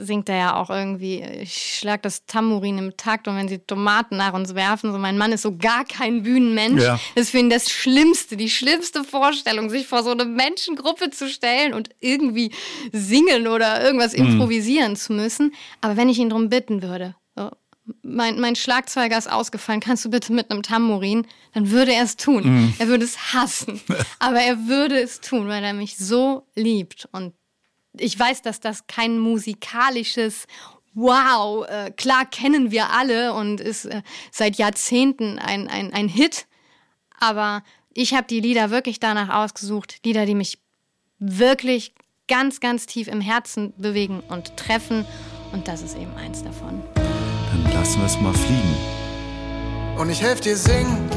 singt 0.00 0.28
er 0.28 0.36
ja 0.36 0.56
auch 0.56 0.68
irgendwie, 0.68 1.22
ich 1.22 1.78
schlag 1.78 2.02
das 2.02 2.26
Tambourin 2.26 2.76
im 2.76 2.96
Takt 2.96 3.28
und 3.28 3.36
wenn 3.36 3.46
sie 3.46 3.58
Tomaten 3.58 4.16
nach 4.16 4.32
uns 4.32 4.56
werfen, 4.56 4.90
so 4.90 4.98
mein 4.98 5.16
Mann 5.16 5.30
ist 5.30 5.42
so 5.42 5.56
gar 5.56 5.84
kein 5.84 6.24
Bühnenmensch. 6.24 6.82
Ja. 6.82 6.98
Das 7.14 7.26
ist 7.26 7.30
für 7.30 7.38
ihn 7.38 7.50
das 7.50 7.70
Schlimmste, 7.70 8.36
die 8.36 8.50
schlimmste 8.50 9.04
Vorstellung, 9.04 9.70
sich 9.70 9.86
vor 9.86 10.02
so 10.02 10.10
eine 10.10 10.24
Menschengruppe 10.24 11.10
zu 11.10 11.28
stellen 11.28 11.72
und 11.72 11.90
irgendwie 12.00 12.52
singen 12.90 13.46
oder 13.46 13.80
irgendwas 13.84 14.12
improvisieren 14.12 14.96
zu 14.96 15.12
müssen. 15.12 15.54
Aber 15.80 15.96
wenn 15.96 16.08
ich 16.08 16.18
ihn 16.18 16.30
darum 16.30 16.48
bitten 16.48 16.82
würde, 16.82 17.14
so, 17.36 17.48
mein, 18.02 18.40
mein 18.40 18.56
Schlagzeuger 18.56 19.18
ist 19.18 19.30
ausgefallen, 19.30 19.80
kannst 19.80 20.04
du 20.04 20.10
bitte 20.10 20.32
mit 20.32 20.50
einem 20.50 20.62
Tambourin? 20.62 21.26
Dann 21.52 21.70
würde 21.70 21.92
er 21.92 22.04
es 22.04 22.16
tun. 22.16 22.74
Er 22.78 22.88
würde 22.88 23.04
es 23.04 23.32
hassen. 23.34 23.80
Aber 24.18 24.40
er 24.40 24.66
würde 24.66 25.00
es 25.00 25.20
tun, 25.20 25.48
weil 25.48 25.64
er 25.64 25.72
mich 25.72 25.96
so 25.96 26.46
liebt. 26.54 27.08
Und 27.12 27.34
ich 27.94 28.18
weiß, 28.18 28.42
dass 28.42 28.60
das 28.60 28.86
kein 28.86 29.18
musikalisches 29.18 30.46
Wow, 30.94 31.66
äh, 31.68 31.90
klar 31.90 32.26
kennen 32.26 32.70
wir 32.70 32.90
alle 32.90 33.32
und 33.32 33.62
ist 33.62 33.86
äh, 33.86 34.02
seit 34.30 34.56
Jahrzehnten 34.56 35.38
ein, 35.38 35.66
ein, 35.68 35.90
ein 35.94 36.06
Hit. 36.06 36.46
Aber 37.18 37.62
ich 37.94 38.12
habe 38.12 38.26
die 38.26 38.40
Lieder 38.40 38.70
wirklich 38.70 39.00
danach 39.00 39.30
ausgesucht, 39.30 40.00
Lieder, 40.04 40.26
die 40.26 40.34
mich 40.34 40.58
wirklich 41.18 41.94
ganz, 42.28 42.60
ganz 42.60 42.84
tief 42.84 43.08
im 43.08 43.22
Herzen 43.22 43.72
bewegen 43.78 44.20
und 44.28 44.56
treffen. 44.58 45.06
Und 45.52 45.66
das 45.66 45.80
ist 45.80 45.96
eben 45.96 46.14
eins 46.16 46.42
davon. 46.42 46.82
Dann 47.52 47.70
lassen 47.74 48.00
wir 48.00 48.06
es 48.06 48.18
mal 48.18 48.32
fliegen. 48.32 48.76
Und 49.98 50.08
ich 50.08 50.22
helf 50.22 50.40
dir 50.40 50.56
singen, 50.56 51.10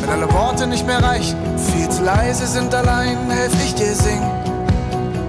wenn 0.00 0.10
alle 0.10 0.30
Worte 0.30 0.66
nicht 0.66 0.86
mehr 0.86 1.02
reichen, 1.02 1.38
viel 1.56 1.88
zu 1.88 2.02
leise 2.02 2.46
sind 2.46 2.74
allein, 2.74 3.30
helf 3.30 3.52
ich 3.64 3.74
dir 3.74 3.94
singen, 3.94 4.30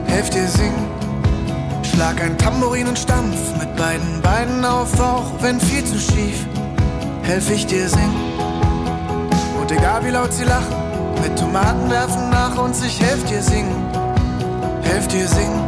helf 0.06 0.30
dir 0.30 0.48
singen. 0.48 0.88
Schlag 1.84 2.22
ein 2.22 2.38
Tambourin 2.38 2.88
und 2.88 3.00
stampf 3.00 3.38
mit 3.58 3.74
beiden 3.78 4.22
Beinen 4.22 4.66
auf, 4.66 5.00
auch 5.00 5.32
wenn 5.40 5.60
viel 5.62 5.86
zu 5.86 5.98
schief, 5.98 6.46
helf 7.22 7.50
ich 7.50 7.66
dir 7.66 7.88
singen. 7.88 8.34
Und 9.62 9.72
egal 9.72 10.04
wie 10.04 10.10
laut 10.10 10.34
sie 10.34 10.44
lachen, 10.44 10.76
mit 11.22 11.40
Tomaten 11.40 11.90
werfen 11.90 12.30
nach 12.30 12.58
uns, 12.58 12.84
ich 12.84 13.00
helf 13.00 13.24
dir 13.24 13.42
singen, 13.42 13.76
helf 14.82 15.08
dir 15.08 15.28
singen. 15.30 15.64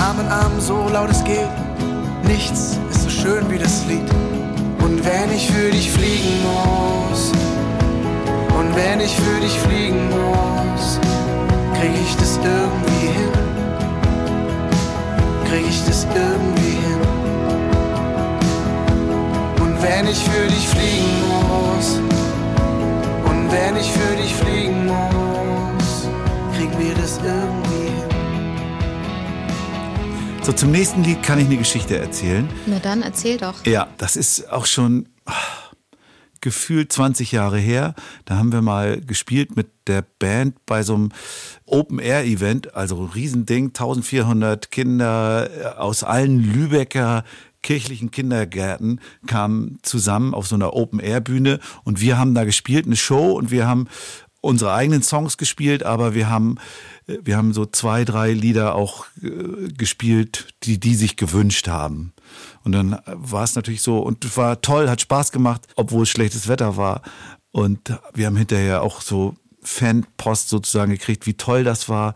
Arm 0.00 0.18
in 0.20 0.28
Arm, 0.28 0.60
so 0.60 0.88
laut 0.88 1.10
es 1.10 1.22
geht, 1.24 1.50
nichts 2.22 2.78
schön 3.22 3.50
wie 3.50 3.58
das 3.58 3.84
Lied. 3.86 4.08
Und 4.84 5.04
wenn 5.04 5.30
ich 5.34 5.50
für 5.50 5.70
dich 5.70 5.90
fliegen 5.90 6.34
muss, 6.42 7.32
und 8.58 8.74
wenn 8.76 9.00
ich 9.00 9.14
für 9.14 9.40
dich 9.40 9.58
fliegen 9.58 10.08
muss, 10.08 11.00
krieg 11.78 11.94
ich 12.04 12.16
das 12.16 12.36
irgendwie 12.36 13.06
hin. 13.18 13.32
Krieg 15.48 15.66
ich 15.68 15.84
das 15.86 16.06
irgendwie 16.14 16.76
hin. 16.84 17.00
Und 19.62 19.82
wenn 19.82 20.06
ich 20.06 20.22
für 20.22 20.46
dich 20.46 20.68
fliegen 20.68 21.14
muss, 21.28 22.00
und 23.30 23.50
wenn 23.50 23.76
ich 23.76 23.90
für 23.90 24.16
dich 24.16 24.34
fliegen 24.34 24.86
muss, 24.86 26.08
krieg 26.56 26.70
mir 26.78 26.94
das 26.94 27.18
irgendwie 27.18 27.62
hin. 27.62 27.67
So, 30.48 30.54
zum 30.54 30.70
nächsten 30.70 31.04
Lied 31.04 31.22
kann 31.22 31.38
ich 31.38 31.44
eine 31.44 31.58
Geschichte 31.58 31.98
erzählen. 31.98 32.48
Na 32.64 32.78
dann, 32.78 33.02
erzähl 33.02 33.36
doch. 33.36 33.66
Ja, 33.66 33.86
das 33.98 34.16
ist 34.16 34.50
auch 34.50 34.64
schon 34.64 35.06
ah, 35.26 35.34
gefühlt 36.40 36.90
20 36.90 37.32
Jahre 37.32 37.58
her. 37.58 37.94
Da 38.24 38.38
haben 38.38 38.50
wir 38.50 38.62
mal 38.62 38.98
gespielt 38.98 39.56
mit 39.56 39.68
der 39.88 40.00
Band 40.00 40.56
bei 40.64 40.82
so 40.82 40.94
einem 40.94 41.10
Open-Air-Event, 41.66 42.74
also 42.74 43.04
Riesending, 43.04 43.66
1400 43.66 44.70
Kinder 44.70 45.50
äh, 45.50 45.64
aus 45.78 46.02
allen 46.02 46.38
Lübecker 46.42 47.24
kirchlichen 47.62 48.10
Kindergärten 48.10 49.00
kamen 49.26 49.80
zusammen 49.82 50.32
auf 50.32 50.46
so 50.46 50.54
einer 50.54 50.72
Open-Air-Bühne 50.72 51.60
und 51.84 52.00
wir 52.00 52.16
haben 52.16 52.34
da 52.34 52.44
gespielt, 52.44 52.86
eine 52.86 52.96
Show 52.96 53.32
und 53.32 53.50
wir 53.50 53.66
haben 53.66 53.88
unsere 54.48 54.72
eigenen 54.72 55.02
Songs 55.02 55.36
gespielt, 55.36 55.82
aber 55.82 56.14
wir 56.14 56.28
haben 56.30 56.56
äh, 57.06 57.18
wir 57.22 57.36
haben 57.36 57.52
so 57.52 57.66
zwei, 57.66 58.04
drei 58.04 58.32
Lieder 58.32 58.74
auch 58.74 59.06
äh, 59.22 59.68
gespielt, 59.76 60.54
die 60.62 60.80
die 60.80 60.94
sich 60.94 61.16
gewünscht 61.16 61.68
haben. 61.68 62.12
Und 62.64 62.72
dann 62.72 62.94
äh, 62.94 63.00
war 63.06 63.44
es 63.44 63.54
natürlich 63.54 63.82
so 63.82 63.98
und 63.98 64.36
war 64.36 64.60
toll, 64.60 64.88
hat 64.88 65.00
Spaß 65.00 65.32
gemacht, 65.32 65.66
obwohl 65.76 66.04
es 66.04 66.08
schlechtes 66.08 66.48
Wetter 66.48 66.76
war. 66.76 67.02
Und 67.50 67.92
wir 68.14 68.26
haben 68.26 68.36
hinterher 68.36 68.82
auch 68.82 69.00
so 69.00 69.34
Fanpost 69.62 70.48
sozusagen 70.48 70.92
gekriegt, 70.92 71.26
wie 71.26 71.34
toll 71.34 71.64
das 71.64 71.88
war. 71.88 72.14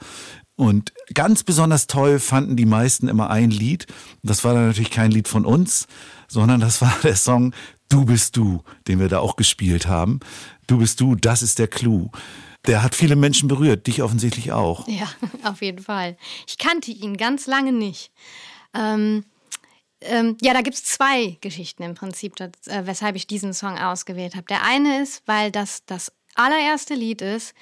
Und 0.56 0.92
ganz 1.14 1.42
besonders 1.42 1.86
toll 1.86 2.18
fanden 2.18 2.56
die 2.56 2.66
meisten 2.66 3.08
immer 3.08 3.30
ein 3.30 3.50
Lied. 3.50 3.86
Das 4.22 4.44
war 4.44 4.54
dann 4.54 4.68
natürlich 4.68 4.90
kein 4.90 5.10
Lied 5.10 5.28
von 5.28 5.44
uns, 5.44 5.86
sondern 6.28 6.60
das 6.60 6.80
war 6.80 6.94
der 7.02 7.16
Song 7.16 7.52
Du 7.92 8.06
bist 8.06 8.38
du, 8.38 8.62
den 8.88 9.00
wir 9.00 9.10
da 9.10 9.18
auch 9.18 9.36
gespielt 9.36 9.86
haben. 9.86 10.20
Du 10.66 10.78
bist 10.78 11.00
du, 11.00 11.14
das 11.14 11.42
ist 11.42 11.58
der 11.58 11.68
Clou. 11.68 12.10
Der 12.66 12.82
hat 12.82 12.94
viele 12.94 13.16
Menschen 13.16 13.48
berührt, 13.48 13.86
dich 13.86 14.02
offensichtlich 14.02 14.52
auch. 14.52 14.86
Ja, 14.86 15.10
auf 15.44 15.62
jeden 15.62 15.82
Fall. 15.82 16.16
Ich 16.46 16.58
kannte 16.58 16.90
ihn 16.90 17.16
ganz 17.16 17.46
lange 17.46 17.72
nicht. 17.72 18.12
Ähm, 18.74 19.24
ähm, 20.00 20.36
ja, 20.40 20.52
da 20.52 20.62
gibt 20.62 20.76
es 20.76 20.84
zwei 20.84 21.38
Geschichten 21.40 21.82
im 21.82 21.94
Prinzip, 21.94 22.36
das, 22.36 22.50
äh, 22.66 22.86
weshalb 22.86 23.16
ich 23.16 23.26
diesen 23.26 23.54
Song 23.54 23.78
ausgewählt 23.78 24.34
habe. 24.34 24.46
Der 24.46 24.64
eine 24.64 25.02
ist, 25.02 25.22
weil 25.26 25.50
das 25.50 25.84
das 25.86 26.12
allererste 26.34 26.94
Lied 26.94 27.22
ist, 27.22 27.54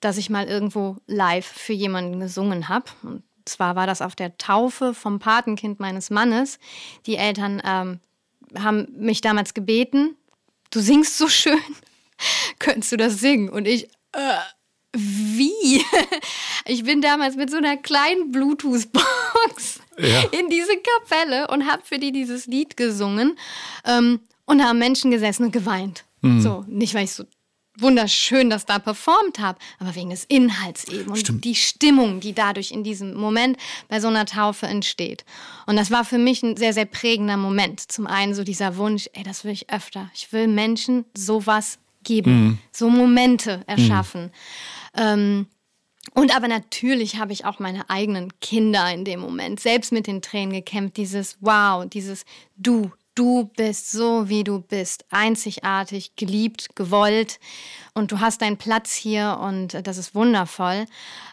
das 0.00 0.16
ich 0.16 0.30
mal 0.30 0.46
irgendwo 0.46 0.96
live 1.06 1.46
für 1.46 1.72
jemanden 1.72 2.20
gesungen 2.20 2.68
habe. 2.68 2.86
Und 3.02 3.22
zwar 3.44 3.76
war 3.76 3.86
das 3.86 4.02
auf 4.02 4.14
der 4.14 4.36
Taufe 4.38 4.94
vom 4.94 5.18
Patenkind 5.18 5.80
meines 5.80 6.10
Mannes. 6.10 6.58
Die 7.06 7.16
Eltern 7.16 7.62
ähm, 7.64 8.00
haben 8.58 8.88
mich 8.96 9.20
damals 9.20 9.54
gebeten, 9.54 10.16
du 10.70 10.80
singst 10.80 11.18
so 11.18 11.28
schön, 11.28 11.58
könntest 12.58 12.92
du 12.92 12.96
das 12.96 13.20
singen? 13.20 13.48
Und 13.48 13.66
ich, 13.66 13.84
äh, 14.12 14.38
wie? 14.92 15.84
Ich 16.66 16.84
bin 16.84 17.00
damals 17.00 17.36
mit 17.36 17.50
so 17.50 17.56
einer 17.56 17.76
kleinen 17.78 18.30
Bluetooth-Box 18.32 19.80
Ja. 19.98 20.20
in 20.38 20.48
diese 20.50 20.72
Kapelle 20.76 21.48
und 21.48 21.66
habe 21.66 21.82
für 21.84 21.98
die 21.98 22.12
dieses 22.12 22.46
Lied 22.46 22.76
gesungen. 22.76 23.36
Ähm, 23.84 24.20
und 24.44 24.58
da 24.58 24.64
haben 24.64 24.78
Menschen 24.78 25.10
gesessen 25.10 25.44
und 25.46 25.52
geweint. 25.52 26.04
So, 26.22 26.66
nicht 26.68 26.92
weil 26.94 27.04
ich 27.04 27.12
so 27.12 27.24
wunderschön 27.78 28.50
das 28.50 28.66
da 28.66 28.78
performt 28.78 29.38
habe, 29.38 29.58
aber 29.78 29.94
wegen 29.94 30.10
des 30.10 30.24
Inhalts 30.24 30.84
eben 30.84 31.08
und 31.10 31.16
Stimmt. 31.16 31.44
die 31.44 31.54
Stimmung, 31.54 32.20
die 32.20 32.34
dadurch 32.34 32.72
in 32.72 32.84
diesem 32.84 33.14
Moment 33.14 33.56
bei 33.88 34.00
so 34.00 34.08
einer 34.08 34.26
Taufe 34.26 34.66
entsteht. 34.66 35.24
Und 35.66 35.76
das 35.76 35.90
war 35.90 36.04
für 36.04 36.18
mich 36.18 36.42
ein 36.42 36.56
sehr, 36.58 36.74
sehr 36.74 36.84
prägender 36.84 37.38
Moment. 37.38 37.80
Zum 37.90 38.06
einen 38.06 38.34
so 38.34 38.44
dieser 38.44 38.76
Wunsch, 38.76 39.08
ey, 39.14 39.22
das 39.22 39.44
will 39.44 39.52
ich 39.52 39.70
öfter. 39.70 40.10
Ich 40.14 40.30
will 40.32 40.46
Menschen 40.46 41.06
sowas 41.16 41.78
geben, 42.04 42.58
so 42.72 42.88
Momente 42.88 43.62
erschaffen. 43.66 44.30
Ähm, 44.96 45.46
und 46.14 46.34
aber 46.34 46.48
natürlich 46.48 47.18
habe 47.18 47.32
ich 47.32 47.44
auch 47.44 47.58
meine 47.58 47.88
eigenen 47.90 48.32
Kinder 48.40 48.92
in 48.92 49.04
dem 49.04 49.20
Moment 49.20 49.60
selbst 49.60 49.92
mit 49.92 50.06
den 50.06 50.22
Tränen 50.22 50.52
gekämpft. 50.52 50.96
Dieses 50.96 51.36
Wow, 51.40 51.86
dieses 51.88 52.24
Du, 52.56 52.90
du 53.14 53.50
bist 53.56 53.90
so, 53.92 54.28
wie 54.28 54.42
du 54.42 54.60
bist. 54.60 55.04
Einzigartig, 55.10 56.16
geliebt, 56.16 56.74
gewollt. 56.74 57.38
Und 57.94 58.12
du 58.12 58.20
hast 58.20 58.40
deinen 58.40 58.56
Platz 58.56 58.94
hier 58.94 59.38
und 59.42 59.74
äh, 59.74 59.82
das 59.82 59.98
ist 59.98 60.14
wundervoll. 60.14 60.86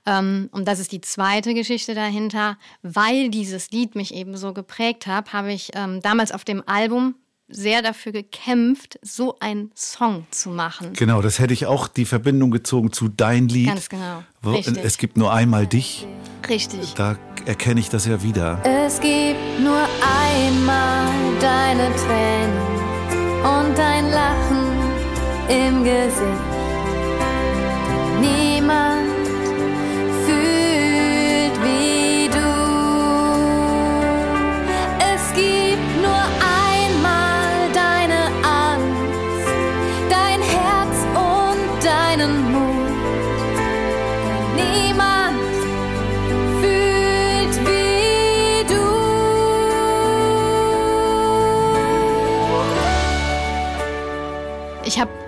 Ähm, 0.06 0.50
und 0.52 0.68
das 0.68 0.80
ist 0.80 0.92
die 0.92 1.02
zweite 1.02 1.54
Geschichte 1.54 1.96
dahinter. 1.96 2.58
Weil 2.82 3.30
dieses 3.30 3.72
Lied 3.72 3.96
mich 3.96 4.14
eben 4.14 4.36
so 4.38 4.54
geprägt 4.54 5.08
hat, 5.08 5.34
habe 5.34 5.54
ich 5.54 5.72
ähm, 5.76 6.02
damals 6.02 6.32
auf 6.32 6.44
dem 6.44 6.62
Album 6.68 7.16
sehr 7.50 7.82
dafür 7.82 8.12
gekämpft, 8.12 9.00
so 9.02 9.38
einen 9.40 9.72
Song 9.76 10.26
zu 10.32 10.50
machen. 10.50 10.94
Genau, 10.94 11.22
das 11.22 11.40
hätte 11.40 11.54
ich 11.54 11.66
auch 11.66 11.88
die 11.88 12.06
Verbindung 12.06 12.52
gezogen 12.52 12.92
zu 12.92 13.08
dein 13.08 13.48
Lied. 13.48 13.68
Ganz 13.68 13.90
genau. 13.90 14.24
Wo- 14.42 14.52
Richtig. 14.52 14.78
Es 14.84 14.98
gibt 14.98 15.18
nur 15.18 15.32
einmal 15.34 15.66
dich. 15.68 16.06
Richtig. 16.50 16.94
Da 16.96 17.18
erkenne 17.46 17.80
ich 17.80 17.90
das 17.90 18.06
ja 18.06 18.22
wieder. 18.24 18.62
Es 18.66 19.00
gibt 19.00 19.40
nur 19.62 19.88
einmal 20.02 21.08
deine 21.40 21.90
Tränen 21.96 22.58
und 23.44 23.78
dein 23.78 24.10
Lachen 24.12 24.68
im 25.50 25.84
Gesicht. 25.84 26.44
Niemand 28.20 28.47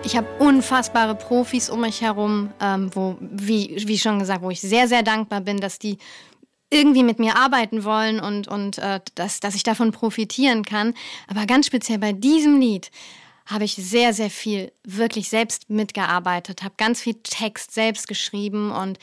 Ich 0.10 0.18
habe 0.18 0.28
unfassbare 0.40 1.14
Profis 1.14 1.70
um 1.70 1.82
mich 1.82 2.02
herum, 2.02 2.52
ähm, 2.60 2.90
wo, 2.96 3.16
wie, 3.20 3.76
wie 3.86 4.00
schon 4.00 4.18
gesagt, 4.18 4.42
wo 4.42 4.50
ich 4.50 4.60
sehr, 4.60 4.88
sehr 4.88 5.04
dankbar 5.04 5.40
bin, 5.40 5.60
dass 5.60 5.78
die 5.78 6.00
irgendwie 6.72 7.04
mit 7.04 7.20
mir 7.20 7.36
arbeiten 7.36 7.84
wollen 7.84 8.20
und, 8.20 8.48
und 8.48 8.80
äh, 8.80 9.02
dass, 9.14 9.40
dass 9.40 9.54
ich 9.54 9.62
davon 9.62 9.92
profitieren 9.92 10.66
kann. 10.66 10.96
Aber 11.28 11.46
ganz 11.46 11.68
speziell 11.68 12.00
bei 12.00 12.12
diesem 12.12 12.60
Lied 12.60 12.90
habe 13.46 13.66
ich 13.66 13.76
sehr, 13.76 14.12
sehr 14.16 14.32
viel 14.32 14.72
wirklich 14.84 15.30
selbst 15.30 15.70
mitgearbeitet, 15.70 16.64
habe 16.64 16.74
ganz 16.76 17.02
viel 17.02 17.18
Text 17.22 17.72
selbst 17.72 18.08
geschrieben 18.08 18.72
und 18.72 18.98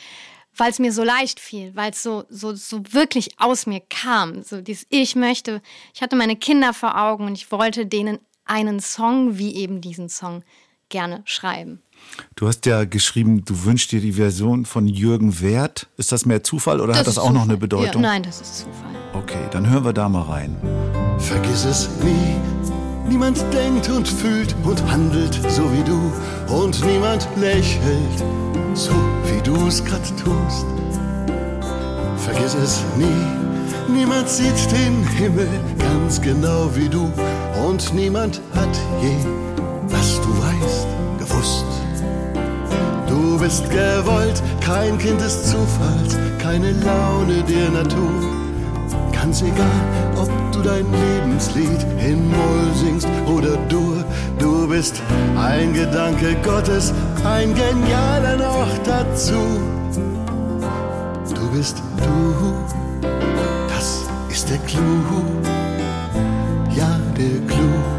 weil 0.56 0.72
es 0.72 0.80
mir 0.80 0.92
so 0.92 1.04
leicht 1.04 1.38
fiel, 1.38 1.70
weil 1.76 1.92
es 1.92 2.02
so, 2.02 2.24
so, 2.30 2.52
so 2.52 2.82
wirklich 2.90 3.38
aus 3.38 3.66
mir 3.66 3.80
kam. 3.90 4.42
So 4.42 4.60
dieses 4.60 4.88
Ich 4.90 5.14
möchte, 5.14 5.62
ich 5.94 6.02
hatte 6.02 6.16
meine 6.16 6.34
Kinder 6.34 6.74
vor 6.74 7.00
Augen 7.00 7.26
und 7.26 7.34
ich 7.36 7.52
wollte 7.52 7.86
denen 7.86 8.18
einen 8.44 8.80
Song 8.80 9.38
wie 9.38 9.54
eben 9.54 9.80
diesen 9.80 10.08
Song 10.08 10.42
gerne 10.88 11.22
schreiben. 11.24 11.82
Du 12.34 12.46
hast 12.46 12.66
ja 12.66 12.84
geschrieben, 12.84 13.44
du 13.44 13.64
wünschst 13.64 13.92
dir 13.92 14.00
die 14.00 14.12
Version 14.12 14.64
von 14.64 14.86
Jürgen 14.86 15.40
Wert. 15.40 15.88
Ist 15.96 16.12
das 16.12 16.26
mehr 16.26 16.42
Zufall 16.42 16.80
oder 16.80 16.94
hat 16.94 17.06
das 17.06 17.18
auch 17.18 17.32
noch 17.32 17.42
eine 17.42 17.54
Zufall. 17.54 17.56
Bedeutung? 17.56 18.02
Ja, 18.02 18.08
nein, 18.10 18.22
das 18.22 18.40
ist 18.40 18.58
Zufall. 18.58 18.94
Okay, 19.14 19.48
dann 19.50 19.68
hören 19.68 19.84
wir 19.84 19.92
da 19.92 20.08
mal 20.08 20.22
rein. 20.22 20.56
Vergiss 21.18 21.64
es 21.64 21.88
nie. 22.02 22.36
Niemand 23.08 23.38
denkt 23.52 23.88
und 23.88 24.06
fühlt 24.06 24.54
und 24.64 24.82
handelt 24.90 25.34
so 25.48 25.62
wie 25.72 25.82
du. 25.84 26.12
Und 26.52 26.84
niemand 26.84 27.26
lächelt 27.36 28.24
so 28.74 28.92
wie 29.24 29.40
du 29.42 29.66
es 29.66 29.84
grad 29.84 30.06
tust. 30.18 30.66
Vergiss 32.18 32.54
es 32.54 32.82
nie. 32.98 33.92
Niemand 33.92 34.28
sieht 34.28 34.70
den 34.72 35.06
Himmel 35.16 35.48
ganz 35.78 36.20
genau 36.20 36.68
wie 36.74 36.88
du. 36.88 37.10
Und 37.66 37.94
niemand 37.94 38.40
hat 38.54 38.76
je, 39.00 39.14
was 39.88 40.20
du 40.20 40.28
weißt, 40.42 40.86
gewusst. 41.18 41.64
Du 43.08 43.38
bist 43.38 43.64
gewollt, 43.70 44.42
kein 44.60 44.98
Kind 44.98 45.20
des 45.20 45.50
Zufalls, 45.50 46.18
keine 46.42 46.72
Laune 46.72 47.42
der 47.42 47.70
Natur. 47.70 48.10
Ganz 49.12 49.42
egal, 49.42 49.82
ob 50.16 50.30
du 50.52 50.62
dein 50.62 50.86
Lebenslied 50.92 51.84
in 51.98 52.28
Moll 52.30 52.74
singst 52.74 53.08
oder 53.26 53.56
Dur, 53.68 54.04
du 54.38 54.68
bist 54.68 55.00
ein 55.36 55.72
Gedanke 55.72 56.36
Gottes, 56.42 56.92
ein 57.24 57.54
genialer 57.54 58.36
noch 58.36 58.78
dazu. 58.84 59.34
Du 61.34 61.50
bist 61.50 61.82
du, 61.98 62.54
das 63.68 64.04
ist 64.28 64.48
der 64.50 64.58
Clou, 64.58 64.82
ja 66.74 66.98
der 67.16 67.40
Clou. 67.48 67.95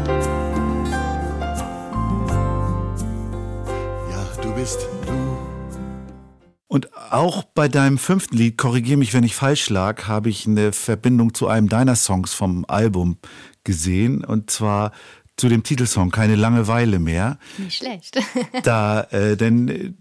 Auch 7.12 7.42
bei 7.42 7.68
deinem 7.68 7.98
fünften 7.98 8.36
Lied, 8.36 8.56
korrigier 8.58 8.96
mich, 8.96 9.14
wenn 9.14 9.24
ich 9.24 9.34
falsch 9.34 9.70
lag, 9.70 10.06
habe 10.08 10.28
ich 10.28 10.46
eine 10.46 10.72
Verbindung 10.72 11.34
zu 11.34 11.48
einem 11.48 11.68
deiner 11.68 11.96
Songs 11.96 12.34
vom 12.34 12.64
Album 12.68 13.18
gesehen. 13.64 14.24
Und 14.24 14.50
zwar 14.50 14.92
zu 15.36 15.48
dem 15.48 15.62
Titelsong 15.62 16.10
Keine 16.10 16.36
Langeweile 16.36 16.98
mehr. 16.98 17.38
Nicht 17.58 17.78
schlecht. 17.78 18.18
Da, 18.62 19.02
äh, 19.10 19.36
denn 19.36 19.68
äh, 19.68 19.92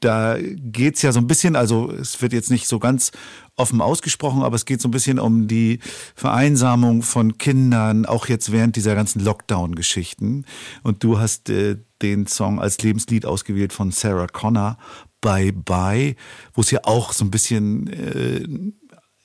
da 0.00 0.36
geht's 0.40 1.02
ja 1.02 1.12
so 1.12 1.20
ein 1.20 1.26
bisschen, 1.26 1.56
also 1.56 1.90
es 1.90 2.22
wird 2.22 2.32
jetzt 2.32 2.50
nicht 2.50 2.66
so 2.66 2.78
ganz 2.78 3.12
offen 3.56 3.80
ausgesprochen, 3.80 4.42
aber 4.42 4.56
es 4.56 4.64
geht 4.64 4.80
so 4.80 4.88
ein 4.88 4.92
bisschen 4.92 5.18
um 5.18 5.48
die 5.48 5.80
Vereinsamung 6.14 7.02
von 7.02 7.38
Kindern, 7.38 8.06
auch 8.06 8.26
jetzt 8.26 8.52
während 8.52 8.76
dieser 8.76 8.94
ganzen 8.94 9.20
Lockdown-Geschichten. 9.20 10.44
Und 10.82 11.02
du 11.04 11.18
hast 11.18 11.50
äh, 11.50 11.76
den 12.02 12.26
Song 12.26 12.60
als 12.60 12.78
Lebenslied 12.82 13.24
ausgewählt 13.24 13.72
von 13.72 13.90
Sarah 13.90 14.26
Connor, 14.26 14.78
Bye 15.20 15.52
Bye, 15.52 16.16
wo 16.54 16.60
es 16.60 16.70
ja 16.70 16.80
auch 16.84 17.12
so 17.12 17.24
ein 17.24 17.30
bisschen, 17.30 17.86
äh, 17.88 18.46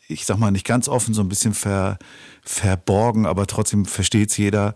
ich 0.07 0.25
sag 0.25 0.37
mal 0.37 0.51
nicht 0.51 0.65
ganz 0.65 0.87
offen, 0.87 1.13
so 1.13 1.21
ein 1.21 1.29
bisschen 1.29 1.53
ver, 1.53 1.97
verborgen, 2.43 3.25
aber 3.25 3.47
trotzdem 3.47 3.85
versteht's 3.85 4.37
jeder, 4.37 4.73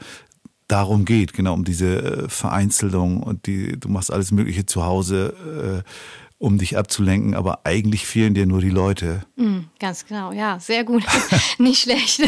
darum 0.68 1.06
geht, 1.06 1.34
genau 1.34 1.54
um 1.54 1.64
diese 1.64 2.26
äh, 2.26 2.30
Vereinzelung 2.30 3.22
und 3.22 3.46
die, 3.46 3.80
du 3.80 3.90
machst 3.90 4.12
alles 4.12 4.32
Mögliche 4.32 4.66
zu 4.66 4.86
Hause, 4.86 5.84
äh, 5.86 5.90
um 6.38 6.58
dich 6.58 6.78
abzulenken, 6.78 7.34
aber 7.34 7.62
eigentlich 7.64 8.06
fehlen 8.06 8.34
dir 8.34 8.46
nur 8.46 8.60
die 8.60 8.70
Leute. 8.70 9.22
Mm, 9.36 9.62
ganz 9.80 10.06
genau, 10.06 10.34
ja, 10.34 10.60
sehr 10.60 10.84
gut. 10.84 11.04
Nicht 11.58 11.84
schlecht. 11.84 12.20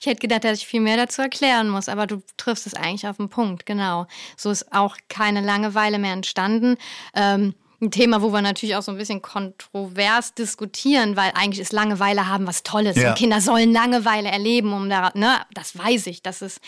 Ich 0.00 0.06
hätte 0.06 0.20
gedacht, 0.20 0.44
dass 0.44 0.58
ich 0.58 0.66
viel 0.66 0.80
mehr 0.80 0.96
dazu 0.96 1.20
erklären 1.20 1.68
muss, 1.68 1.88
aber 1.88 2.06
du 2.06 2.22
triffst 2.36 2.66
es 2.66 2.74
eigentlich 2.74 3.08
auf 3.08 3.16
den 3.16 3.28
Punkt, 3.28 3.66
genau. 3.66 4.06
So 4.36 4.50
ist 4.50 4.72
auch 4.72 4.96
keine 5.08 5.40
Langeweile 5.40 5.98
mehr 5.98 6.12
entstanden. 6.12 6.76
Ähm, 7.14 7.54
ein 7.80 7.90
Thema, 7.90 8.20
wo 8.20 8.30
wir 8.32 8.42
natürlich 8.42 8.76
auch 8.76 8.82
so 8.82 8.92
ein 8.92 8.98
bisschen 8.98 9.22
kontrovers 9.22 10.34
diskutieren, 10.34 11.16
weil 11.16 11.32
eigentlich 11.34 11.60
ist 11.60 11.72
Langeweile 11.72 12.28
haben 12.28 12.46
was 12.46 12.62
Tolles. 12.62 12.96
Ja. 12.96 13.10
Und 13.10 13.18
Kinder 13.18 13.40
sollen 13.40 13.72
Langeweile 13.72 14.28
erleben, 14.28 14.72
um 14.72 14.90
da, 14.90 15.10
ne, 15.14 15.40
das 15.54 15.76
weiß 15.78 16.06
ich, 16.08 16.22
das 16.22 16.42
ist, 16.42 16.60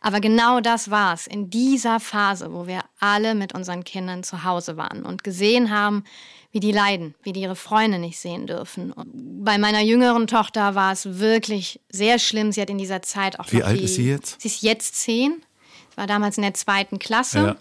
aber 0.00 0.20
genau 0.20 0.60
das 0.60 0.90
war's. 0.90 1.26
In 1.26 1.50
dieser 1.50 1.98
Phase, 1.98 2.52
wo 2.52 2.66
wir 2.66 2.82
alle 3.00 3.34
mit 3.34 3.54
unseren 3.54 3.82
Kindern 3.84 4.22
zu 4.22 4.44
Hause 4.44 4.76
waren 4.76 5.04
und 5.04 5.24
gesehen 5.24 5.70
haben, 5.70 6.04
wie 6.52 6.60
die 6.60 6.72
leiden, 6.72 7.14
wie 7.22 7.32
die 7.32 7.42
ihre 7.42 7.56
Freunde 7.56 7.98
nicht 7.98 8.18
sehen 8.18 8.46
dürfen. 8.46 8.92
Und 8.92 9.44
bei 9.44 9.58
meiner 9.58 9.80
jüngeren 9.80 10.26
Tochter 10.26 10.74
war 10.74 10.92
es 10.92 11.18
wirklich 11.18 11.80
sehr 11.90 12.18
schlimm. 12.18 12.50
Sie 12.52 12.60
hat 12.60 12.70
in 12.70 12.78
dieser 12.78 13.02
Zeit 13.02 13.38
auch 13.38 13.52
Wie 13.52 13.62
alt 13.62 13.78
die, 13.78 13.84
ist 13.84 13.94
sie 13.94 14.08
jetzt? 14.08 14.40
Sie 14.40 14.48
ist 14.48 14.62
jetzt 14.62 14.96
zehn. 14.96 15.42
War 15.96 16.06
damals 16.06 16.38
in 16.38 16.42
der 16.42 16.54
zweiten 16.54 16.98
Klasse 16.98 17.38
Ja. 17.38 17.56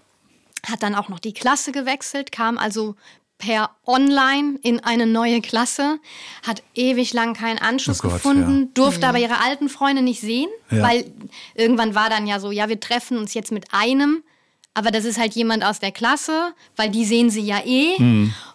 Hat 0.67 0.83
dann 0.83 0.95
auch 0.95 1.09
noch 1.09 1.19
die 1.19 1.33
Klasse 1.33 1.71
gewechselt, 1.71 2.31
kam 2.31 2.57
also 2.57 2.95
per 3.37 3.69
Online 3.87 4.59
in 4.63 4.81
eine 4.83 5.05
neue 5.07 5.39
Klasse, 5.41 5.99
hat 6.45 6.61
ewig 6.75 7.13
lang 7.13 7.33
keinen 7.33 7.57
Anschluss 7.59 7.99
Oh 7.99 8.03
Gott, 8.09 8.13
gefunden, 8.15 8.59
ja. 8.63 8.67
durfte 8.73 9.07
aber 9.07 9.17
ihre 9.19 9.39
alten 9.41 9.69
Freunde 9.69 10.01
nicht 10.01 10.19
sehen, 10.19 10.49
Ja. 10.69 10.83
weil 10.83 11.09
irgendwann 11.55 11.95
war 11.95 12.09
dann 12.09 12.27
ja 12.27 12.39
so, 12.41 12.51
ja, 12.51 12.67
wir 12.67 12.79
treffen 12.79 13.17
uns 13.17 13.33
jetzt 13.33 13.51
mit 13.53 13.73
einem, 13.73 14.23
aber 14.73 14.91
das 14.91 15.05
ist 15.05 15.17
halt 15.17 15.33
jemand 15.35 15.63
aus 15.63 15.79
der 15.79 15.91
Klasse, 15.93 16.53
weil 16.75 16.89
die 16.89 17.05
sehen 17.05 17.29
sie 17.29 17.41
ja 17.41 17.59
eh. 17.65 17.95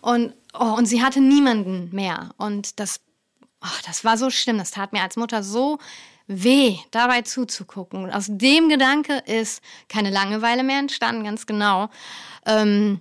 Und, 0.03 0.35
oh, 0.53 0.75
und 0.77 0.87
sie 0.87 1.03
hatte 1.03 1.21
niemanden 1.21 1.89
mehr. 1.95 2.31
Und 2.37 2.79
das, 2.79 3.01
oh, 3.63 3.79
das 3.87 4.05
war 4.05 4.17
so 4.19 4.29
schlimm, 4.31 4.59
das 4.59 4.71
tat 4.71 4.93
mir 4.93 5.03
als 5.03 5.17
Mutter 5.17 5.43
so 5.43 5.79
weh, 6.27 6.79
dabei 6.91 7.23
zuzugucken. 7.23 8.05
Und 8.05 8.11
aus 8.11 8.27
dem 8.29 8.69
Gedanke 8.69 9.19
ist 9.27 9.63
keine 9.89 10.11
Langeweile 10.11 10.63
mehr 10.63 10.79
entstanden, 10.79 11.25
ganz 11.25 11.47
genau. 11.47 11.91
Ähm, 12.47 13.01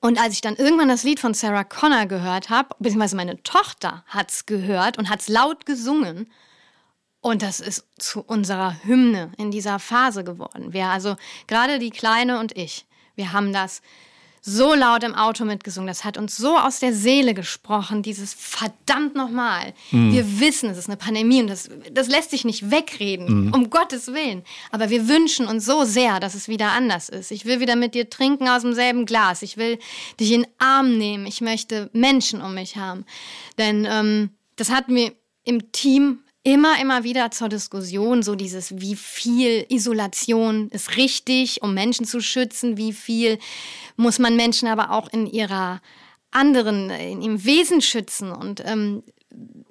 und 0.00 0.20
als 0.20 0.34
ich 0.34 0.40
dann 0.40 0.56
irgendwann 0.56 0.88
das 0.88 1.02
Lied 1.02 1.20
von 1.20 1.34
Sarah 1.34 1.64
Connor 1.64 2.06
gehört 2.06 2.50
habe, 2.50 2.74
beziehungsweise 2.78 3.16
meine 3.16 3.42
Tochter 3.42 4.04
hat's 4.06 4.46
gehört 4.46 4.98
und 4.98 5.08
hat's 5.08 5.28
laut 5.28 5.66
gesungen, 5.66 6.30
und 7.26 7.42
das 7.42 7.58
ist 7.58 7.84
zu 7.98 8.20
unserer 8.20 8.76
Hymne 8.84 9.32
in 9.36 9.50
dieser 9.50 9.80
Phase 9.80 10.22
geworden. 10.22 10.72
Wir, 10.72 10.86
also 10.86 11.16
gerade 11.48 11.80
die 11.80 11.90
Kleine 11.90 12.38
und 12.38 12.56
ich, 12.56 12.86
wir 13.16 13.32
haben 13.32 13.52
das 13.52 13.82
so 14.46 14.74
laut 14.74 15.02
im 15.02 15.14
Auto 15.16 15.44
mitgesungen. 15.44 15.88
Das 15.88 16.04
hat 16.04 16.16
uns 16.16 16.36
so 16.36 16.56
aus 16.56 16.78
der 16.78 16.94
Seele 16.94 17.34
gesprochen, 17.34 18.02
dieses 18.02 18.32
verdammt 18.32 19.16
nochmal. 19.16 19.74
Wir 19.90 20.40
wissen, 20.40 20.70
es 20.70 20.78
ist 20.78 20.88
eine 20.88 20.96
Pandemie 20.96 21.42
und 21.42 21.48
das, 21.48 21.68
das 21.90 22.06
lässt 22.08 22.30
sich 22.30 22.44
nicht 22.44 22.70
wegreden, 22.70 23.52
um 23.52 23.70
Gottes 23.70 24.06
Willen. 24.14 24.44
Aber 24.70 24.88
wir 24.88 25.08
wünschen 25.08 25.48
uns 25.48 25.66
so 25.66 25.82
sehr, 25.82 26.20
dass 26.20 26.34
es 26.34 26.46
wieder 26.46 26.70
anders 26.70 27.08
ist. 27.08 27.32
Ich 27.32 27.44
will 27.44 27.58
wieder 27.58 27.74
mit 27.74 27.94
dir 27.94 28.08
trinken 28.08 28.48
aus 28.48 28.62
demselben 28.62 29.04
Glas. 29.04 29.42
Ich 29.42 29.56
will 29.56 29.80
dich 30.20 30.30
in 30.30 30.42
den 30.42 30.50
Arm 30.58 30.96
nehmen. 30.96 31.26
Ich 31.26 31.40
möchte 31.40 31.90
Menschen 31.92 32.40
um 32.40 32.54
mich 32.54 32.76
haben. 32.76 33.04
Denn 33.58 33.84
ähm, 33.90 34.30
das 34.54 34.70
hat 34.70 34.88
mir 34.88 35.12
im 35.42 35.72
Team 35.72 36.20
immer, 36.46 36.80
immer 36.80 37.02
wieder 37.02 37.32
zur 37.32 37.48
Diskussion, 37.48 38.22
so 38.22 38.36
dieses, 38.36 38.80
wie 38.80 38.94
viel 38.94 39.66
Isolation 39.68 40.68
ist 40.68 40.96
richtig, 40.96 41.60
um 41.60 41.74
Menschen 41.74 42.06
zu 42.06 42.20
schützen, 42.20 42.76
wie 42.76 42.92
viel 42.92 43.40
muss 43.96 44.20
man 44.20 44.36
Menschen 44.36 44.68
aber 44.68 44.92
auch 44.92 45.08
in 45.12 45.26
ihrer 45.26 45.80
anderen, 46.30 46.90
in 46.90 47.20
ihrem 47.20 47.44
Wesen 47.44 47.80
schützen. 47.80 48.30
Und 48.30 48.62
ähm, 48.64 49.02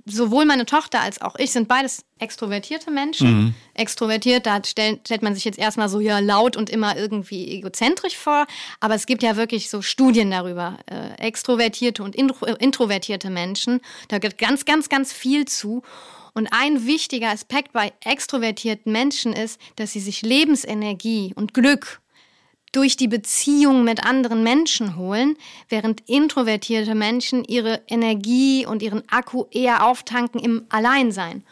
sowohl 0.05 0.43
meine 0.43 0.65
Tochter 0.65 0.99
als 0.99 1.21
auch 1.21 1.37
ich 1.37 1.53
sind 1.53 1.69
beides 1.69 2.03
extrovertierte 2.19 2.91
Menschen. 2.91 3.55
Extrovertiert, 3.73 4.45
da 4.45 4.61
stellt, 4.61 5.07
stellt 5.07 5.21
man 5.21 5.33
sich 5.33 5.45
jetzt 5.45 5.57
erstmal 5.57 5.87
so 5.87 6.01
ja 6.01 6.19
laut 6.19 6.57
und 6.57 6.69
immer 6.69 6.97
irgendwie 6.97 7.51
egozentrisch 7.51 8.17
vor. 8.17 8.47
Aber 8.81 8.95
es 8.95 9.05
gibt 9.05 9.23
ja 9.23 9.37
wirklich 9.37 9.69
so 9.69 9.81
Studien 9.81 10.29
darüber. 10.29 10.77
Äh, 10.87 11.25
extrovertierte 11.25 12.03
und 12.03 12.17
intro, 12.17 12.45
äh, 12.47 12.55
introvertierte 12.59 13.29
Menschen. 13.29 13.79
Da 14.09 14.17
gehört 14.17 14.37
ganz, 14.37 14.65
ganz, 14.65 14.89
ganz 14.89 15.13
viel 15.13 15.45
zu. 15.45 15.81
Und 16.35 16.49
ein 16.51 16.85
wichtiger 16.85 17.29
Aspekt 17.29 17.71
bei 17.71 17.93
extrovertierten 18.03 18.91
Menschen 18.91 19.31
ist, 19.31 19.59
dass 19.77 19.93
sie 19.93 20.01
sich 20.01 20.21
Lebensenergie 20.21 21.33
und 21.33 21.53
Glück 21.53 22.01
durch 22.73 22.97
die 22.97 23.07
Beziehung 23.07 23.85
mit 23.85 24.05
anderen 24.05 24.43
Menschen 24.43 24.97
holen, 24.97 25.37
während 25.69 26.01
introvertierte 26.09 26.93
Menschen 26.93 27.45
ihre 27.45 27.81
Energie 27.87 28.65
und 28.65 28.83
ihren 28.83 29.07
Akku 29.09 29.45
eher 29.49 29.87
auftanken 29.87 30.41
im 30.41 30.65
Alleinsein. 30.67 31.45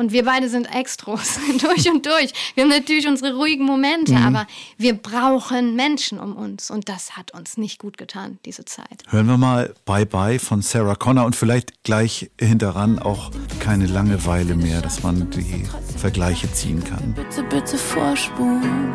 Und 0.00 0.12
wir 0.12 0.24
beide 0.24 0.48
sind 0.48 0.64
Extros, 0.74 1.38
durch 1.60 1.90
und 1.90 2.06
durch. 2.06 2.32
Wir 2.54 2.64
haben 2.64 2.70
natürlich 2.70 3.06
unsere 3.06 3.34
ruhigen 3.34 3.66
Momente, 3.66 4.16
aber 4.16 4.46
wir 4.78 4.94
brauchen 4.94 5.76
Menschen 5.76 6.18
um 6.18 6.34
uns. 6.34 6.70
Und 6.70 6.88
das 6.88 7.18
hat 7.18 7.34
uns 7.34 7.58
nicht 7.58 7.78
gut 7.78 7.98
getan, 7.98 8.38
diese 8.46 8.64
Zeit. 8.64 9.04
Hören 9.10 9.26
wir 9.26 9.36
mal 9.36 9.74
Bye 9.84 10.06
Bye 10.06 10.38
von 10.38 10.62
Sarah 10.62 10.94
Connor 10.94 11.26
und 11.26 11.36
vielleicht 11.36 11.84
gleich 11.84 12.30
hinteran 12.40 12.98
auch 12.98 13.30
keine 13.60 13.84
Langeweile 13.84 14.54
mehr, 14.54 14.80
dass 14.80 15.02
man 15.02 15.28
die 15.32 15.66
Vergleiche 15.98 16.50
ziehen 16.50 16.82
kann. 16.82 17.12
Bitte, 17.12 17.42
bitte 17.42 17.76
vorspulen 17.76 18.94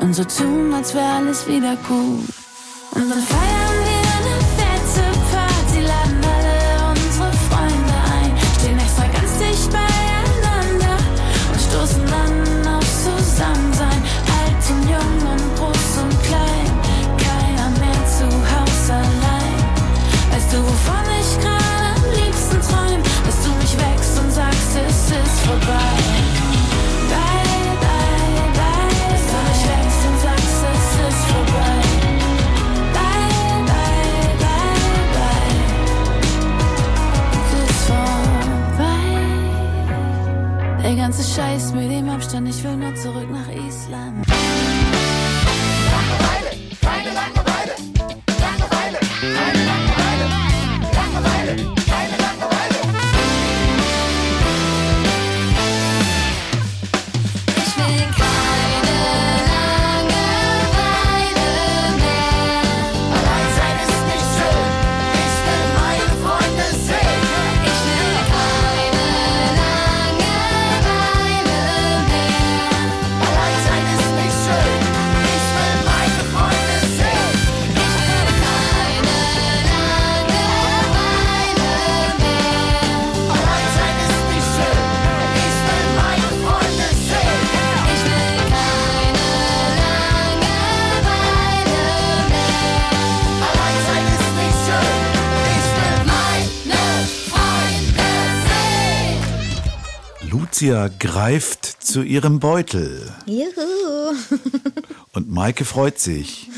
und 0.00 0.12
so 0.12 0.24
tun, 0.24 0.74
als 0.74 0.94
wäre 0.94 1.06
alles 1.06 1.48
wieder 1.48 1.74
gut. 1.88 2.28
Und 2.90 3.08
dann 3.08 3.22
feiern 3.22 3.78
wir 3.82 4.26
eine 4.26 4.57
ganze 41.08 41.40
Scheiß 41.40 41.72
mit 41.72 41.90
dem 41.90 42.06
Abstand, 42.10 42.46
ich 42.50 42.62
will 42.62 42.76
nur 42.76 42.94
zurück 42.94 43.30
nach 43.30 43.48
Island. 43.48 44.37
Lucia 100.58 100.88
greift 100.98 101.66
zu 101.84 102.02
ihrem 102.02 102.40
Beutel. 102.40 103.14
Juhu. 103.26 104.16
Und 105.12 105.30
Maike 105.30 105.64
freut 105.64 106.00
sich 106.00 106.48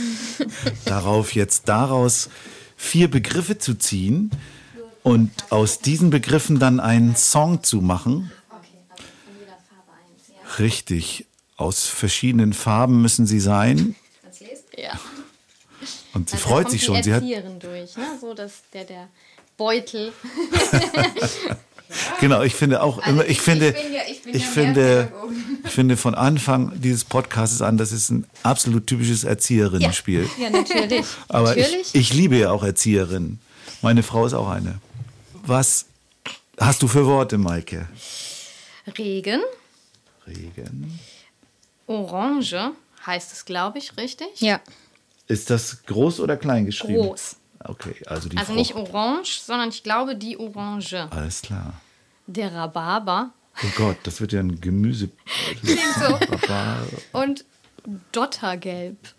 darauf, 0.87 1.35
jetzt 1.35 1.69
daraus 1.69 2.31
vier 2.79 3.11
Begriffe 3.11 3.59
zu 3.59 3.75
ziehen 3.75 4.31
und 5.03 5.31
aus 5.51 5.81
diesen 5.81 6.09
Begriffen 6.09 6.59
dann 6.59 6.81
einen 6.81 7.15
Song 7.15 7.63
zu 7.63 7.83
machen. 7.83 8.33
Richtig. 10.59 11.27
Aus 11.59 11.85
verschiedenen 11.85 12.55
Farben 12.55 13.03
müssen 13.03 13.27
sie 13.27 13.41
sein. 13.41 13.97
Ja. 14.79 14.99
Und 16.15 16.31
sie 16.31 16.37
Also 16.37 16.49
freut 16.49 16.71
sich 16.71 16.85
schon. 16.85 17.03
Sie 17.03 17.13
hat, 17.13 17.23
durch, 17.23 17.97
ne? 17.99 18.07
So, 18.19 18.33
dass 18.33 18.63
der, 18.73 18.85
der 18.85 19.09
Beutel. 19.59 20.15
genau, 22.21 22.43
ich 22.43 22.55
finde 22.55 22.83
auch 22.83 23.05
immer, 23.07 23.25
ich 23.27 23.41
finde, 23.41 23.73
bin 23.73 23.93
ja- 23.93 24.01
ich 24.11 24.23
bin 24.23 24.35
ich 24.35 24.43
ja 24.43 24.49
finde, 24.49 25.13
ich 25.65 25.71
finde 25.71 25.97
von 25.97 26.15
Anfang 26.15 26.73
dieses 26.81 27.05
Podcasts 27.05 27.61
an, 27.63 27.77
das 27.79 27.93
ist 27.93 28.11
ein 28.11 28.27
absolut 28.43 28.87
typisches 28.87 29.25
Erzieherinnenspiel. 29.25 30.29
Ja, 30.39 30.51
natürlich. 30.51 31.05
Aber 31.29 31.49
natürlich. 31.55 31.95
ich, 31.95 31.95
ich 31.95 32.15
liebe 32.15 32.37
ja 32.37 32.51
auch 32.51 32.63
Erzieherinnen. 32.63 33.41
Meine 33.83 34.03
Frau 34.03 34.27
ist 34.27 34.35
auch 34.35 34.49
eine. 34.49 34.79
Was 35.45 35.87
hast 36.59 36.83
du 36.83 36.89
für 36.89 37.07
Worte, 37.07 37.39
Maike? 37.39 37.89
Regen, 38.99 39.41
Regen. 40.27 40.99
Orange 41.87 42.73
heißt 43.07 43.33
es, 43.33 43.45
glaube 43.45 43.79
ich, 43.79 43.97
richtig? 43.97 44.29
ja. 44.41 44.61
Ist 45.27 45.49
das 45.49 45.85
groß 45.87 46.19
oder 46.21 46.37
klein 46.37 46.67
geschrieben? 46.67 47.07
Groß. 47.07 47.37
Okay, 47.65 47.95
also 48.07 48.29
die 48.29 48.37
Also 48.37 48.53
Frucht. 48.53 48.59
nicht 48.59 48.75
orange, 48.75 49.41
sondern 49.45 49.69
ich 49.69 49.83
glaube 49.83 50.17
die 50.17 50.39
Orange. 50.39 51.09
Alles 51.11 51.43
klar. 51.43 51.75
Der 52.27 52.55
Rhabarber 52.55 53.33
Oh 53.63 53.69
Gott, 53.77 53.99
das 54.05 54.21
wird 54.21 54.33
ja 54.33 54.41
ein 54.41 54.61
Gemüse. 54.61 55.11
Rhabarber, 55.67 56.87
und 57.13 57.45
Dottergelb. 58.13 58.97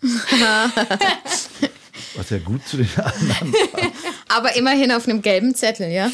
Was 2.16 2.30
ja 2.30 2.38
gut 2.38 2.66
zu 2.66 2.78
den 2.78 2.88
anderen. 2.96 3.54
Aber 4.28 4.56
immerhin 4.56 4.90
auf 4.92 5.06
einem 5.08 5.22
gelben 5.22 5.54
Zettel, 5.54 5.90
ja? 5.90 6.10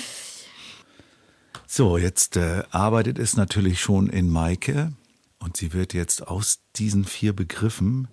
So, 1.67 1.99
jetzt 1.99 2.37
äh, 2.37 2.65
arbeitet 2.71 3.19
es 3.19 3.37
natürlich 3.37 3.81
schon 3.81 4.09
in 4.09 4.29
Maike 4.31 4.93
und 5.39 5.57
sie 5.57 5.73
wird 5.73 5.95
jetzt 5.95 6.27
aus 6.27 6.61
diesen 6.77 7.05
vier 7.05 7.33
Begriffen 7.35 8.09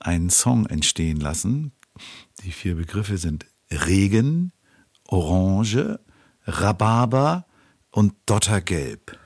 einen 0.00 0.30
Song 0.30 0.66
entstehen 0.66 1.20
lassen. 1.20 1.72
Die 2.44 2.50
vier 2.50 2.74
Begriffe 2.74 3.18
sind 3.18 3.46
Regen, 3.70 4.52
Orange, 5.06 6.00
Rhabarber 6.44 7.46
und 7.92 8.14
Dottergelb. 8.26 9.16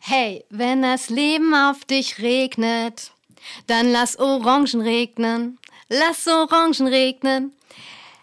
Hey, 0.00 0.46
wenn 0.48 0.80
das 0.80 1.10
Leben 1.10 1.54
auf 1.54 1.84
dich 1.84 2.20
regnet, 2.20 3.12
dann 3.66 3.92
lass 3.92 4.18
Orangen 4.18 4.80
regnen, 4.80 5.58
lass 5.90 6.26
Orangen 6.26 6.86
regnen. 6.86 7.52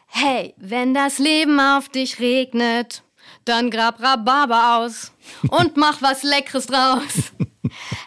Hey, 0.08 0.56
wenn 0.58 0.96
das 0.96 1.20
Leben 1.20 1.60
auf 1.60 1.88
dich 1.90 2.20
regnet, 2.20 3.03
dann 3.46 3.70
grab 3.70 4.02
Rhabarber 4.02 4.78
aus 4.78 5.12
und 5.50 5.78
mach 5.78 6.02
was 6.02 6.24
Leckeres 6.24 6.68
draus. 6.68 7.32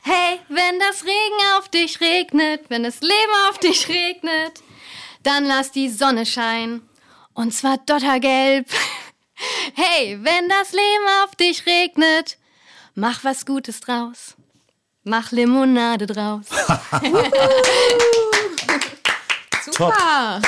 Hey, 0.03 0.39
wenn 0.49 0.78
das 0.78 1.03
Regen 1.03 1.57
auf 1.57 1.68
dich 1.68 2.01
regnet, 2.01 2.68
wenn 2.68 2.84
das 2.84 3.01
Leben 3.01 3.32
auf 3.49 3.59
dich 3.59 3.89
regnet, 3.89 4.62
dann 5.22 5.45
lass 5.45 5.72
die 5.72 5.89
Sonne 5.89 6.24
scheinen 6.24 6.82
und 7.34 7.53
zwar 7.53 7.78
dottergelb. 7.78 8.68
Hey, 9.74 10.18
wenn 10.22 10.49
das 10.49 10.72
Leben 10.72 11.24
auf 11.24 11.34
dich 11.37 11.66
regnet, 11.66 12.39
mach 12.95 13.22
was 13.22 13.45
Gutes 13.45 13.80
draus. 13.80 14.34
Mach 15.05 15.30
Limonade 15.30 16.07
draus. 16.07 16.47
Super. 19.62 20.41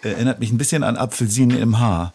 Erinnert 0.00 0.40
mich 0.40 0.50
ein 0.50 0.56
bisschen 0.56 0.84
an 0.84 0.96
Apfelsinen 0.96 1.60
im 1.60 1.78
Haar. 1.78 2.14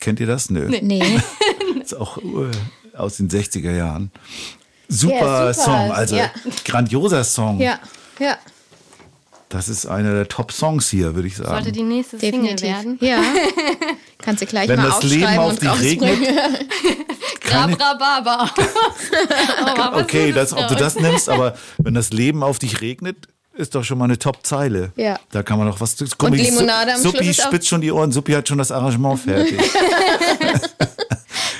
Kennt 0.00 0.20
ihr 0.20 0.26
das? 0.26 0.50
Nö. 0.50 0.68
Nee. 0.82 1.02
Ist 1.82 1.94
auch 1.94 2.18
äh, 2.18 2.96
aus 2.96 3.18
den 3.18 3.28
60er 3.30 3.72
Jahren. 3.74 4.10
Super, 4.88 5.14
Ja, 5.46 5.52
super. 5.52 5.64
Song, 5.64 5.92
also 5.92 6.16
Ja. 6.16 6.30
grandioser 6.64 7.22
Song. 7.24 7.60
Ja, 7.60 7.78
ja. 8.18 8.36
Das 9.48 9.68
ist 9.68 9.84
einer 9.86 10.14
der 10.14 10.28
Top-Songs 10.28 10.88
hier, 10.90 11.16
würde 11.16 11.26
ich 11.26 11.36
sagen. 11.36 11.50
Sollte 11.50 11.72
die 11.72 11.82
nächste 11.82 12.20
Single 12.20 12.54
Definitiv. 12.54 12.68
werden. 12.68 12.98
Ja. 13.00 13.20
Kannst 14.18 14.42
du 14.42 14.46
gleich 14.46 14.68
Wenn 14.68 14.76
mal 14.78 14.86
das 14.86 15.02
Leben 15.02 15.24
aufschreiben 15.24 15.44
auf 15.44 15.50
und 15.52 15.62
dich 15.62 15.80
regnet, 15.80 16.38
aus. 16.38 16.58
Oh, 19.94 19.98
okay, 20.00 20.30
das, 20.32 20.52
ob 20.52 20.68
du 20.68 20.76
das 20.76 20.94
nimmst, 20.94 21.28
aber 21.28 21.56
wenn 21.78 21.94
das 21.94 22.10
Leben 22.12 22.44
auf 22.44 22.60
dich 22.60 22.80
regnet, 22.80 23.26
ist 23.60 23.74
doch 23.74 23.84
schon 23.84 23.98
mal 23.98 24.04
eine 24.06 24.18
Top-Zeile. 24.18 24.92
Ja. 24.96 25.18
Da 25.30 25.42
kann 25.42 25.58
man 25.58 25.68
doch 25.68 25.80
was. 25.80 25.96
Guck 26.18 26.30
Und 26.30 26.36
Limonade 26.36 26.94
am 26.94 27.00
Suppi 27.00 27.18
Schluss 27.24 27.28
ist 27.38 27.40
auch- 27.44 27.48
spitzt 27.48 27.68
schon 27.68 27.80
die 27.80 27.92
Ohren. 27.92 28.10
Suppi 28.10 28.32
hat 28.32 28.48
schon 28.48 28.58
das 28.58 28.72
Arrangement 28.72 29.20
fertig. 29.24 29.58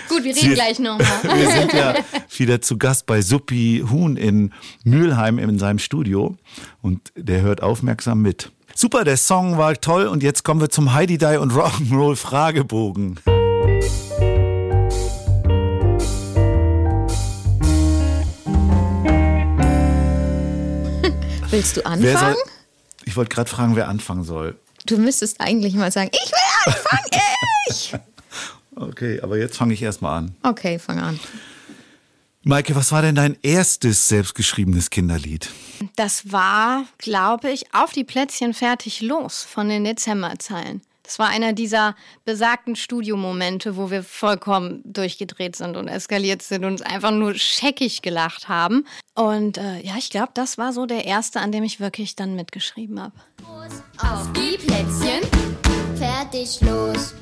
Gut, 0.08 0.24
wir 0.24 0.34
reden 0.34 0.54
gleich 0.54 0.78
nochmal. 0.80 1.06
Wir 1.36 1.50
sind 1.50 1.72
ja 1.72 1.94
wieder 2.36 2.60
zu 2.60 2.78
Gast 2.78 3.06
bei 3.06 3.22
Suppi 3.22 3.84
Huhn 3.90 4.16
in 4.16 4.52
Mülheim 4.82 5.38
in 5.38 5.58
seinem 5.58 5.78
Studio 5.78 6.36
und 6.82 7.12
der 7.16 7.42
hört 7.42 7.62
aufmerksam 7.62 8.20
mit. 8.20 8.50
Super, 8.74 9.04
der 9.04 9.16
Song 9.16 9.56
war 9.58 9.74
toll 9.80 10.06
und 10.06 10.22
jetzt 10.22 10.42
kommen 10.42 10.60
wir 10.60 10.68
zum 10.70 10.94
Heidi 10.94 11.18
Die 11.18 11.36
und 11.36 11.52
Rock'n'Roll 11.52 12.16
Fragebogen. 12.16 13.20
Willst 21.50 21.76
du 21.76 21.80
Wer 21.80 21.90
anfangen? 21.90 22.34
soll, 22.36 22.44
ich 23.04 23.16
wollte 23.16 23.34
gerade 23.34 23.50
fragen, 23.50 23.76
wer 23.76 23.88
anfangen 23.88 24.24
soll. 24.24 24.56
Du 24.86 24.98
müsstest 24.98 25.40
eigentlich 25.40 25.74
mal 25.74 25.90
sagen, 25.90 26.10
ich 26.12 26.30
will 26.30 26.72
anfangen, 26.72 27.08
ich. 27.68 27.94
Okay, 28.76 29.20
aber 29.20 29.36
jetzt 29.36 29.56
fange 29.56 29.74
ich 29.74 29.82
erstmal 29.82 30.18
an. 30.18 30.34
Okay, 30.42 30.78
fang 30.78 31.00
an. 31.00 31.20
Maike, 32.42 32.74
was 32.74 32.90
war 32.92 33.02
denn 33.02 33.14
dein 33.16 33.36
erstes 33.42 34.08
selbstgeschriebenes 34.08 34.88
Kinderlied? 34.88 35.50
Das 35.96 36.32
war, 36.32 36.84
glaube 36.96 37.50
ich, 37.50 37.74
auf 37.74 37.92
die 37.92 38.04
Plätzchen 38.04 38.54
fertig 38.54 39.02
los 39.02 39.42
von 39.42 39.68
den 39.68 39.84
Dezemberzeilen. 39.84 40.80
Das 41.02 41.18
war 41.18 41.28
einer 41.28 41.52
dieser 41.52 41.96
besagten 42.24 42.76
Studiomomente, 42.76 43.76
wo 43.76 43.90
wir 43.90 44.02
vollkommen 44.02 44.82
durchgedreht 44.84 45.56
sind 45.56 45.76
und 45.76 45.88
eskaliert 45.88 46.42
sind 46.42 46.64
und 46.64 46.72
uns 46.72 46.82
einfach 46.82 47.10
nur 47.10 47.34
scheckig 47.34 48.02
gelacht 48.02 48.48
haben. 48.48 48.86
Und 49.14 49.58
äh, 49.58 49.80
ja, 49.80 49.94
ich 49.98 50.10
glaube, 50.10 50.30
das 50.34 50.58
war 50.58 50.72
so 50.72 50.86
der 50.86 51.04
erste, 51.04 51.40
an 51.40 51.52
dem 51.52 51.64
ich 51.64 51.80
wirklich 51.80 52.16
dann 52.16 52.36
mitgeschrieben 52.36 53.00
habe. 53.00 53.14
Auf 53.98 54.32
die 54.32 54.56
Plätzchen, 54.56 55.28
fertig 55.96 56.60
los. 56.62 57.14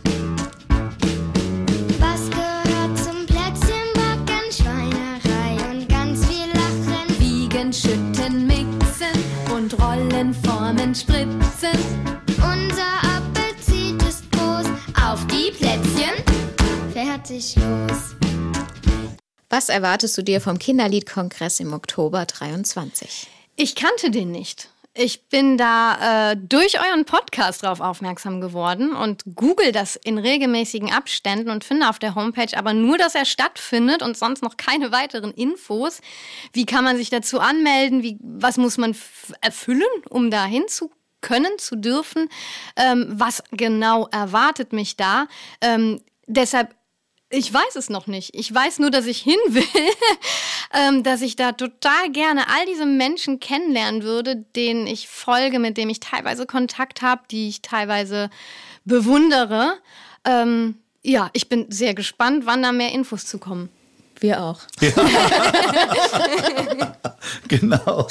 Was 1.99 2.31
gehört 2.31 2.99
zum 2.99 3.27
Plätzchenbacken? 3.27 4.53
Schweinerei 4.53 5.71
und 5.71 5.89
ganz 5.89 6.25
viel 6.27 6.47
Lachen. 6.53 7.21
Wiegen, 7.21 7.73
schütten, 7.73 8.47
mixen 8.47 9.53
und 9.53 9.81
rollen, 9.83 10.35
formen, 10.35 10.95
spritzen. 10.95 11.38
Was 19.59 19.69
erwartest 19.69 20.17
du 20.17 20.23
dir 20.23 20.41
vom 20.41 20.61
Kinderliedkongress 20.61 21.59
im 21.59 21.73
Oktober 21.73 22.27
23? 22.27 23.27
Ich 23.57 23.75
kannte 23.75 24.13
den 24.13 24.31
nicht. 24.31 24.69
Ich 24.95 25.31
bin 25.31 25.59
da 25.59 26.31
äh, 26.31 26.37
durch 26.37 26.79
euren 26.79 27.05
Podcast 27.05 27.65
drauf 27.65 27.81
aufmerksam 27.81 28.41
geworden 28.41 28.93
und 28.93 29.25
google 29.35 29.73
das 29.73 29.97
in 29.97 30.17
regelmäßigen 30.17 30.93
Abständen 30.93 31.51
und 31.51 31.65
finde 31.65 31.89
auf 31.89 31.99
der 31.99 32.15
Homepage 32.15 32.57
aber 32.57 32.73
nur, 32.73 32.99
dass 32.99 33.17
er 33.17 33.25
stattfindet 33.25 34.01
und 34.01 34.17
sonst 34.17 34.45
noch 34.45 34.57
keine 34.57 34.93
weiteren 34.93 35.33
Infos. 35.33 36.03
Wie 36.53 36.65
kann 36.65 36.85
man 36.85 36.97
sich 36.97 37.11
dazu 37.11 37.41
anmelden? 37.41 38.05
Wie, 38.05 38.17
was 38.21 38.59
muss 38.59 38.79
man 38.79 38.95
erfüllen, 39.41 39.83
um 40.09 40.31
da 40.31 40.45
hinzu 40.45 40.93
können, 41.21 41.59
zu 41.59 41.75
dürfen? 41.75 42.29
Ähm, 42.77 43.07
was 43.11 43.43
genau 43.51 44.07
erwartet 44.13 44.73
mich 44.73 44.97
da? 44.97 45.27
Ähm, 45.61 46.01
deshalb 46.29 46.78
ich 47.31 47.53
weiß 47.53 47.77
es 47.77 47.91
noch 47.91 48.07
nicht. 48.07 48.35
Ich 48.35 48.53
weiß 48.53 48.79
nur, 48.79 48.91
dass 48.91 49.07
ich 49.07 49.19
hin 49.19 49.39
will, 49.49 49.63
ähm, 50.75 51.03
dass 51.03 51.23
ich 51.23 51.37
da 51.37 51.53
total 51.53 52.11
gerne 52.11 52.49
all 52.49 52.67
diese 52.67 52.87
Menschen 52.87 53.41
kennenlernen 53.41 54.03
würde, 54.03 54.45
denen 54.57 54.87
ich 54.87 55.09
folge, 55.09 55.59
mit 55.59 55.77
denen 55.77 55.91
ich 55.91 56.01
teilweise 56.01 56.47
Kontakt 56.47 57.03
habe, 57.03 57.23
die 57.31 57.49
ich 57.49 57.63
teilweise 57.63 58.31
bewundere. 58.85 59.75
Ähm, 60.25 60.77
ja, 61.03 61.31
ich 61.33 61.49
bin 61.49 61.71
sehr 61.71 61.95
gespannt, 61.95 62.47
wann 62.47 62.63
da 62.63 62.73
mehr 62.73 62.93
Infos 62.93 63.27
zu 63.27 63.39
kommen. 63.39 63.69
Wir 64.21 64.43
auch. 64.43 64.61
Genau. 67.49 68.07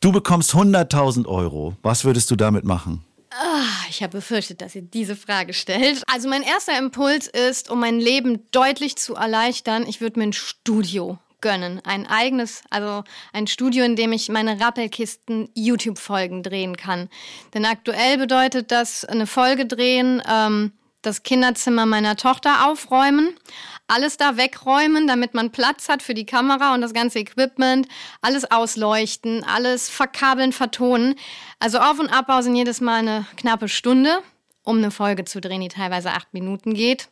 Du 0.00 0.12
bekommst 0.12 0.54
100.000 0.54 1.26
Euro. 1.26 1.76
Was 1.82 2.04
würdest 2.04 2.30
du 2.30 2.36
damit 2.36 2.64
machen? 2.64 3.04
Ah, 3.38 3.86
Ich 3.88 4.02
habe 4.02 4.18
befürchtet, 4.18 4.60
dass 4.60 4.74
ihr 4.74 4.82
diese 4.82 5.16
Frage 5.16 5.54
stellt. 5.54 6.02
Also 6.06 6.28
mein 6.28 6.42
erster 6.42 6.78
Impuls 6.78 7.28
ist, 7.28 7.70
um 7.70 7.80
mein 7.80 7.98
Leben 7.98 8.46
deutlich 8.50 8.96
zu 8.96 9.14
erleichtern, 9.14 9.86
ich 9.86 10.00
würde 10.00 10.18
mir 10.18 10.26
ein 10.26 10.32
Studio 10.32 11.18
gönnen. 11.40 11.80
Ein 11.84 12.06
eigenes, 12.06 12.62
also 12.70 13.04
ein 13.32 13.46
Studio, 13.46 13.84
in 13.84 13.96
dem 13.96 14.12
ich 14.12 14.28
meine 14.28 14.60
Rappelkisten 14.60 15.48
YouTube-Folgen 15.54 16.42
drehen 16.42 16.76
kann. 16.76 17.08
Denn 17.54 17.64
aktuell 17.64 18.18
bedeutet 18.18 18.70
das 18.70 19.04
eine 19.04 19.26
Folge 19.26 19.66
drehen, 19.66 20.22
ähm, 20.30 20.72
das 21.00 21.22
Kinderzimmer 21.24 21.84
meiner 21.84 22.16
Tochter 22.16 22.68
aufräumen, 22.68 23.34
alles 23.92 24.16
da 24.16 24.36
wegräumen, 24.36 25.06
damit 25.06 25.34
man 25.34 25.50
Platz 25.50 25.88
hat 25.88 26.02
für 26.02 26.14
die 26.14 26.24
Kamera 26.24 26.74
und 26.74 26.80
das 26.80 26.94
ganze 26.94 27.18
Equipment, 27.18 27.86
alles 28.22 28.50
ausleuchten, 28.50 29.44
alles 29.44 29.90
verkabeln, 29.90 30.52
vertonen. 30.52 31.14
Also 31.58 31.78
Auf- 31.78 31.98
und 31.98 32.08
Abbau 32.08 32.40
sind 32.40 32.56
jedes 32.56 32.80
Mal 32.80 33.00
eine 33.00 33.26
knappe 33.36 33.68
Stunde, 33.68 34.18
um 34.62 34.78
eine 34.78 34.90
Folge 34.90 35.24
zu 35.24 35.40
drehen, 35.40 35.60
die 35.60 35.68
teilweise 35.68 36.12
acht 36.12 36.32
Minuten 36.32 36.72
geht. 36.72 37.08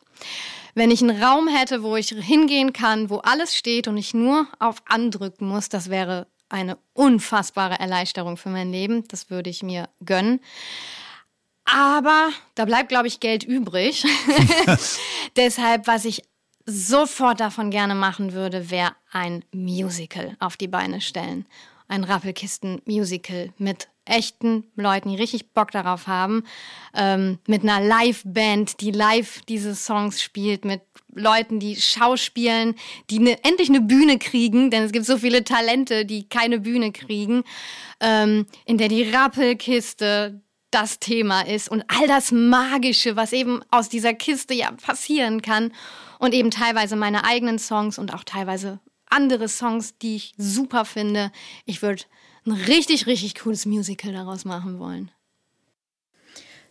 Wenn 0.75 0.91
ich 0.91 1.03
einen 1.03 1.23
Raum 1.23 1.49
hätte, 1.49 1.83
wo 1.83 1.97
ich 1.97 2.09
hingehen 2.09 2.73
kann, 2.73 3.11
wo 3.11 3.19
alles 3.19 3.55
steht 3.57 3.87
und 3.87 3.99
ich 3.99 4.15
nur 4.15 4.47
auf 4.59 4.83
Andrücken 4.89 5.49
muss, 5.49 5.69
das 5.69 5.91
wäre 5.91 6.29
eine 6.49 6.79
unfassbare 6.95 7.79
Erleichterung 7.79 8.37
für 8.37 8.49
mein 8.49 8.73
Leben. 8.73 9.07
Das 9.09 9.31
würde 9.31 9.51
ich 9.51 9.63
mir 9.63 9.89
gönnen. 10.05 10.41
Aber 11.65 12.31
da 12.55 12.65
bleibt, 12.65 12.89
glaube 12.89 13.07
ich, 13.07 13.21
Geld 13.21 13.45
übrig. 13.45 14.05
Deshalb, 15.37 15.87
was 15.87 16.05
ich 16.05 16.23
sofort 16.67 17.41
davon 17.41 17.71
gerne 17.71 17.95
machen 17.95 18.33
würde, 18.33 18.71
wäre 18.71 18.93
ein 19.13 19.45
Musical 19.53 20.37
auf 20.39 20.57
die 20.57 20.69
Beine 20.69 21.01
stellen. 21.01 21.47
Ein 21.89 22.05
Rappelkisten-Musical 22.05 23.53
mit 23.59 23.89
echten 24.05 24.65
Leuten, 24.77 25.11
die 25.11 25.17
richtig 25.17 25.53
Bock 25.53 25.71
darauf 25.71 26.07
haben. 26.07 26.45
Ähm, 26.95 27.39
mit 27.47 27.63
einer 27.63 27.81
Live-Band, 27.81 28.81
die 28.81 28.91
live 28.91 29.43
diese 29.49 29.75
Songs 29.75 30.23
spielt, 30.23 30.65
mit 30.65 30.83
Leuten, 31.15 31.59
die 31.59 31.77
schauspielen, 31.77 32.75
die 33.11 33.19
ne, 33.19 33.39
endlich 33.45 33.69
eine 33.69 33.81
Bühne 33.81 34.19
kriegen, 34.19 34.71
denn 34.71 34.85
es 34.85 34.93
gibt 34.93 35.07
so 35.07 35.19
viele 35.19 35.45
Talente, 35.45 36.05
die 36.05 36.29
keine 36.29 36.61
Bühne 36.61 36.93
kriegen, 36.93 37.45
ähm, 38.01 38.47
in 38.65 38.79
der 38.79 38.89
die 38.89 39.11
Rappelkiste 39.11 40.41
das 40.71 40.99
Thema 40.99 41.43
ist 41.43 41.69
und 41.69 41.85
all 41.89 42.07
das 42.07 42.33
Magische, 42.33 43.17
was 43.17 43.33
eben 43.33 43.63
aus 43.71 43.89
dieser 43.89 44.15
Kiste 44.15 44.55
ja 44.55 44.71
passieren 44.73 45.43
kann 45.43 45.73
und 46.19 46.35
eben 46.35 46.51
teilweise 46.51 46.97
meine 46.97 47.25
eigenen 47.25 47.59
Songs 47.59 47.99
und 47.99 48.15
auch 48.15 48.25
teilweise 48.25 48.81
andere 49.07 49.49
Songs, 49.49 49.99
die 49.99 50.17
ich 50.17 50.35
super 50.39 50.85
finde. 50.85 51.33
Ich 51.65 51.83
würde 51.83 52.05
ein 52.47 52.53
richtig, 52.53 53.07
richtig 53.07 53.35
cooles 53.37 53.67
Musical 53.67 54.13
daraus 54.13 54.45
machen 54.45 54.79
wollen. 54.79 55.11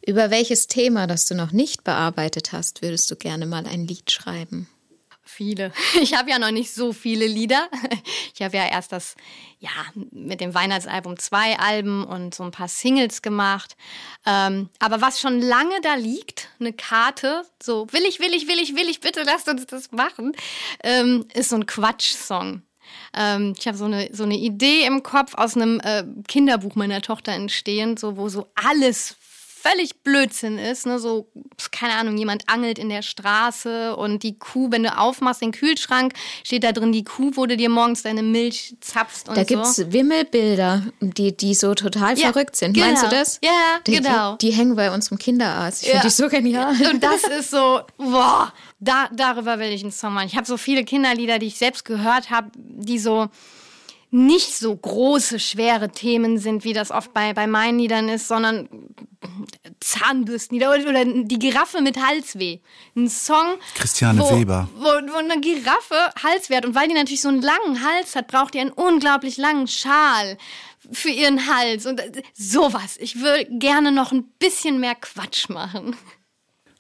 Über 0.05 0.31
welches 0.31 0.67
Thema, 0.67 1.07
das 1.07 1.25
du 1.27 1.35
noch 1.35 1.51
nicht 1.51 1.83
bearbeitet 1.83 2.51
hast, 2.53 2.81
würdest 2.81 3.11
du 3.11 3.15
gerne 3.15 3.45
mal 3.45 3.65
ein 3.65 3.85
Lied 3.85 4.09
schreiben? 4.09 4.67
Viele. 5.29 5.71
Ich 6.01 6.15
habe 6.15 6.29
ja 6.29 6.39
noch 6.39 6.51
nicht 6.51 6.73
so 6.73 6.91
viele 6.93 7.27
Lieder. 7.27 7.69
Ich 8.33 8.41
habe 8.41 8.55
ja 8.55 8.67
erst 8.67 8.93
das, 8.93 9.15
ja, 9.59 9.69
mit 10.11 10.39
dem 10.39 10.53
Weihnachtsalbum 10.53 11.19
zwei 11.19 11.59
Alben 11.59 12.05
und 12.05 12.33
so 12.33 12.43
ein 12.43 12.51
paar 12.51 12.69
Singles 12.69 13.21
gemacht. 13.21 13.75
Ähm, 14.25 14.69
aber 14.79 15.01
was 15.01 15.19
schon 15.19 15.41
lange 15.41 15.81
da 15.81 15.95
liegt, 15.95 16.47
eine 16.59 16.71
Karte, 16.71 17.43
so 17.61 17.85
will 17.91 18.03
ich, 18.07 18.21
will 18.21 18.33
ich, 18.33 18.47
will 18.47 18.59
ich, 18.59 18.75
will 18.75 18.87
ich, 18.89 19.01
bitte 19.01 19.23
lasst 19.23 19.49
uns 19.49 19.65
das 19.65 19.91
machen, 19.91 20.33
ähm, 20.83 21.25
ist 21.33 21.49
so 21.49 21.57
ein 21.57 21.65
Quatsch-Song. 21.65 22.61
Ähm, 23.13 23.53
ich 23.57 23.67
habe 23.67 23.77
so 23.77 23.85
eine, 23.85 24.09
so 24.13 24.23
eine 24.23 24.37
Idee 24.37 24.85
im 24.85 25.03
Kopf 25.03 25.35
aus 25.35 25.55
einem 25.55 25.81
äh, 25.81 26.05
Kinderbuch 26.27 26.75
meiner 26.75 27.01
Tochter 27.01 27.33
entstehen, 27.33 27.97
so, 27.97 28.15
wo 28.15 28.29
so 28.29 28.47
alles 28.55 29.17
völlig 29.61 30.03
Blödsinn 30.03 30.57
ist. 30.57 30.85
Ne? 30.85 30.99
So, 30.99 31.27
keine 31.71 31.93
Ahnung, 31.95 32.17
jemand 32.17 32.47
angelt 32.49 32.79
in 32.79 32.89
der 32.89 33.01
Straße 33.01 33.95
und 33.95 34.23
die 34.23 34.37
Kuh, 34.39 34.71
wenn 34.71 34.83
du 34.83 34.97
aufmachst 34.97 35.41
den 35.41 35.51
Kühlschrank, 35.51 36.13
steht 36.43 36.63
da 36.63 36.71
drin 36.71 36.91
die 36.91 37.03
Kuh, 37.03 37.31
wo 37.35 37.45
du 37.45 37.57
dir 37.57 37.69
morgens 37.69 38.03
deine 38.03 38.23
Milch 38.23 38.75
zapfst 38.81 39.27
und 39.29 39.35
Da 39.37 39.41
so. 39.41 39.47
gibt's 39.47 39.91
Wimmelbilder, 39.91 40.83
die, 41.01 41.35
die 41.35 41.53
so 41.53 41.73
total 41.75 42.17
Ja, 42.17 42.31
verrückt 42.31 42.55
sind. 42.55 42.73
genau. 42.73 42.87
Meinst 42.87 43.03
du 43.03 43.07
das? 43.09 43.39
Ja, 43.43 43.79
die, 43.85 43.91
genau. 43.93 44.35
Die, 44.37 44.49
die 44.49 44.55
hängen 44.55 44.75
bei 44.75 44.91
uns 44.93 45.11
im 45.11 45.17
Kinderarzt. 45.17 45.83
Ich 45.83 45.89
Ja. 45.89 45.95
finde 46.01 46.07
die 46.07 46.13
so 46.13 46.29
genial. 46.29 46.73
Und 46.91 47.03
das 47.03 47.23
ist 47.23 47.51
so, 47.51 47.81
boah, 47.97 48.53
da, 48.79 49.09
darüber 49.13 49.59
will 49.59 49.71
ich 49.71 49.81
einen 49.83 49.91
Song 49.91 50.13
machen. 50.13 50.27
Ich 50.27 50.35
habe 50.35 50.45
so 50.47 50.57
viele 50.57 50.83
Kinderlieder, 50.85 51.39
die 51.39 51.47
ich 51.47 51.57
selbst 51.57 51.83
gehört 51.85 52.29
habe, 52.29 52.49
die 52.55 52.99
so 52.99 53.27
nicht 54.11 54.55
so 54.55 54.75
große, 54.75 55.39
schwere 55.39 55.89
Themen 55.89 56.39
sind, 56.39 56.63
wie 56.63 56.73
das 56.73 56.89
oft 56.89 57.13
bei, 57.13 57.33
bei 57.33 57.45
meinen 57.45 57.79
Liedern 57.79 58.09
ist, 58.09 58.27
sondern 58.27 58.67
Zahnbürstenlieder 59.79 60.71
oder, 60.71 60.89
oder 60.89 61.05
die 61.05 61.39
Giraffe 61.39 61.81
mit 61.81 62.03
Halsweh. 62.03 62.59
Ein 62.95 63.07
Song. 63.07 63.57
Christiane 63.75 64.19
wo, 64.21 64.35
Weber. 64.35 64.67
Wo, 64.75 64.83
wo 64.83 65.17
eine 65.17 65.39
Giraffe 65.39 65.95
Halsweh 66.23 66.57
hat. 66.57 66.65
Und 66.65 66.75
weil 66.75 66.87
die 66.87 66.95
natürlich 66.95 67.21
so 67.21 67.29
einen 67.29 67.41
langen 67.41 67.83
Hals 67.83 68.15
hat, 68.15 68.27
braucht 68.27 68.55
die 68.55 68.59
einen 68.59 68.71
unglaublich 68.71 69.37
langen 69.37 69.67
Schal 69.67 70.37
für 70.91 71.09
ihren 71.09 71.47
Hals. 71.47 71.85
Und 71.85 71.99
äh, 71.99 72.23
sowas. 72.33 72.97
Ich 72.99 73.21
würde 73.21 73.47
gerne 73.51 73.91
noch 73.91 74.11
ein 74.11 74.25
bisschen 74.39 74.79
mehr 74.79 74.95
Quatsch 74.95 75.49
machen. 75.49 75.95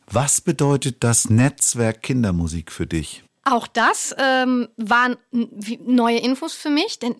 Was 0.07 0.41
bedeutet 0.41 1.03
das 1.03 1.29
Netzwerk 1.29 2.01
Kindermusik 2.01 2.71
für 2.71 2.87
dich? 2.87 3.23
Auch 3.49 3.65
das 3.65 4.15
ähm, 4.19 4.67
waren 4.77 5.17
neue 5.31 6.19
Infos 6.19 6.53
für 6.53 6.69
mich, 6.69 6.99
denn 6.99 7.15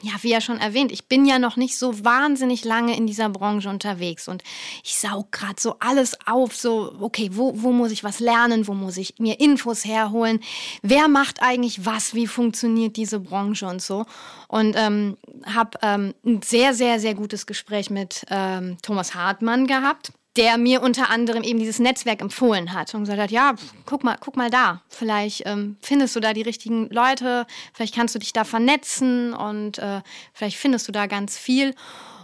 ja, 0.00 0.12
wie 0.20 0.30
ja 0.30 0.40
schon 0.40 0.58
erwähnt, 0.58 0.92
ich 0.92 1.08
bin 1.08 1.26
ja 1.26 1.40
noch 1.40 1.56
nicht 1.56 1.76
so 1.76 2.04
wahnsinnig 2.04 2.64
lange 2.64 2.96
in 2.96 3.08
dieser 3.08 3.28
Branche 3.28 3.68
unterwegs 3.68 4.28
und 4.28 4.44
ich 4.84 4.96
saug 4.96 5.32
gerade 5.32 5.60
so 5.60 5.74
alles 5.80 6.16
auf, 6.24 6.54
so 6.54 6.94
okay, 7.00 7.30
wo, 7.32 7.60
wo 7.62 7.72
muss 7.72 7.90
ich 7.90 8.04
was 8.04 8.20
lernen, 8.20 8.68
wo 8.68 8.74
muss 8.74 8.96
ich 8.96 9.18
mir 9.18 9.40
Infos 9.40 9.84
herholen, 9.84 10.38
wer 10.82 11.08
macht 11.08 11.42
eigentlich 11.42 11.84
was, 11.84 12.14
wie 12.14 12.28
funktioniert 12.28 12.94
diese 12.96 13.18
Branche 13.18 13.66
und 13.66 13.82
so. 13.82 14.06
Und 14.46 14.76
ähm, 14.76 15.16
habe 15.44 15.78
ähm, 15.82 16.14
ein 16.24 16.42
sehr, 16.42 16.74
sehr, 16.74 17.00
sehr 17.00 17.14
gutes 17.14 17.44
Gespräch 17.44 17.90
mit 17.90 18.24
ähm, 18.30 18.76
Thomas 18.82 19.16
Hartmann 19.16 19.66
gehabt 19.66 20.12
der 20.36 20.56
mir 20.56 20.82
unter 20.82 21.10
anderem 21.10 21.42
eben 21.42 21.58
dieses 21.58 21.78
Netzwerk 21.78 22.22
empfohlen 22.22 22.72
hat 22.72 22.94
und 22.94 23.02
gesagt 23.02 23.20
hat, 23.20 23.30
ja, 23.30 23.54
guck 23.84 24.02
mal, 24.02 24.16
guck 24.18 24.36
mal 24.36 24.50
da, 24.50 24.82
vielleicht 24.88 25.42
ähm, 25.44 25.76
findest 25.80 26.16
du 26.16 26.20
da 26.20 26.32
die 26.32 26.42
richtigen 26.42 26.88
Leute, 26.88 27.46
vielleicht 27.74 27.94
kannst 27.94 28.14
du 28.14 28.18
dich 28.18 28.32
da 28.32 28.44
vernetzen 28.44 29.34
und 29.34 29.78
äh, 29.78 30.00
vielleicht 30.32 30.56
findest 30.56 30.88
du 30.88 30.92
da 30.92 31.06
ganz 31.06 31.36
viel. 31.36 31.74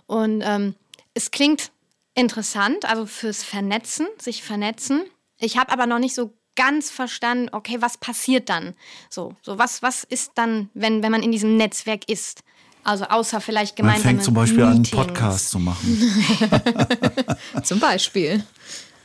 Und 0.07 0.43
ähm, 0.43 0.75
es 1.13 1.31
klingt 1.31 1.71
interessant, 2.15 2.87
also 2.87 3.05
fürs 3.05 3.45
Vernetzen, 3.45 4.07
sich 4.19 4.43
vernetzen. 4.43 5.03
Ich 5.39 5.59
habe 5.59 5.71
aber 5.71 5.87
noch 5.87 5.99
nicht 5.99 6.15
so 6.15 6.33
ganz 6.57 6.91
verstanden, 6.91 7.51
okay, 7.53 7.77
was 7.81 7.99
passiert 7.99 8.49
dann? 8.49 8.75
So, 9.11 9.37
so 9.43 9.59
was, 9.59 9.83
was 9.83 10.03
ist 10.03 10.33
dann, 10.35 10.71
wenn, 10.75 11.03
wenn 11.03 11.13
man 11.13 11.23
in 11.23 11.31
diesem 11.31 11.57
Netzwerk 11.57 12.09
ist? 12.09 12.43
Also 12.85 13.05
außer 13.05 13.41
vielleicht 13.41 13.79
Man 13.79 13.89
gemeinsame 13.89 14.15
fängt 14.15 14.25
zum 14.25 14.35
Beispiel 14.35 14.63
an, 14.63 14.73
einen. 14.77 14.83
Podcast 14.85 15.51
zu 15.51 15.59
machen. 15.59 16.15
Zum 17.63 17.81
Beispiel. 17.81 18.43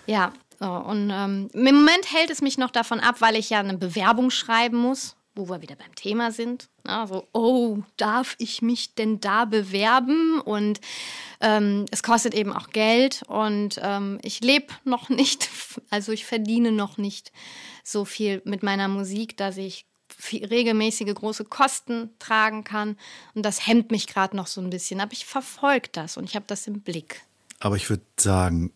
Ja, 0.05 0.32
so, 0.59 0.69
und 0.69 1.09
ähm, 1.11 1.49
im 1.53 1.76
Moment 1.76 2.13
hält 2.13 2.30
es 2.30 2.41
mich 2.41 2.57
noch 2.57 2.71
davon 2.71 2.99
ab, 2.99 3.15
weil 3.19 3.36
ich 3.36 3.49
ja 3.49 3.59
eine 3.59 3.78
Bewerbung 3.78 4.30
schreiben 4.30 4.78
muss, 4.78 5.15
wo 5.36 5.49
wir 5.49 5.61
wieder 5.61 5.76
beim 5.76 5.93
Thema 5.95 6.32
sind. 6.32 6.69
Na, 6.84 7.07
so, 7.07 7.28
oh, 7.34 7.80
darf 7.97 8.36
ich 8.38 8.61
mich 8.61 8.95
denn 8.95 9.19
da 9.19 9.45
bewerben? 9.45 10.39
Und 10.39 10.80
ähm, 11.41 11.86
es 11.91 12.03
kostet 12.03 12.34
eben 12.34 12.53
auch 12.53 12.69
Geld 12.69 13.24
und 13.28 13.80
ähm, 13.84 14.19
ich 14.21 14.41
lebe 14.41 14.67
noch 14.84 15.09
nicht, 15.09 15.49
also 15.89 16.11
ich 16.11 16.26
verdiene 16.26 16.71
noch 16.71 16.97
nicht 16.97 17.32
so 17.84 18.05
viel 18.05 18.41
mit 18.45 18.63
meiner 18.63 18.88
Musik, 18.88 19.36
dass 19.36 19.57
ich 19.57 19.86
viel, 20.18 20.45
regelmäßige 20.45 21.14
große 21.14 21.45
Kosten 21.45 22.09
tragen 22.20 22.64
kann. 22.64 22.97
Und 23.34 23.43
das 23.43 23.68
hemmt 23.68 23.91
mich 23.91 24.07
gerade 24.07 24.36
noch 24.36 24.47
so 24.47 24.61
ein 24.61 24.70
bisschen. 24.70 25.01
Aber 25.01 25.14
ich 25.14 25.26
verfolge 25.26 25.89
das 25.91 26.18
und 26.18 26.26
ich 26.26 26.36
habe 26.36 26.45
das 26.47 26.68
im 26.68 26.82
Blick. 26.82 27.22
Aber 27.59 27.76
ich 27.76 27.89
würde 27.89 28.03
sagen, 28.20 28.72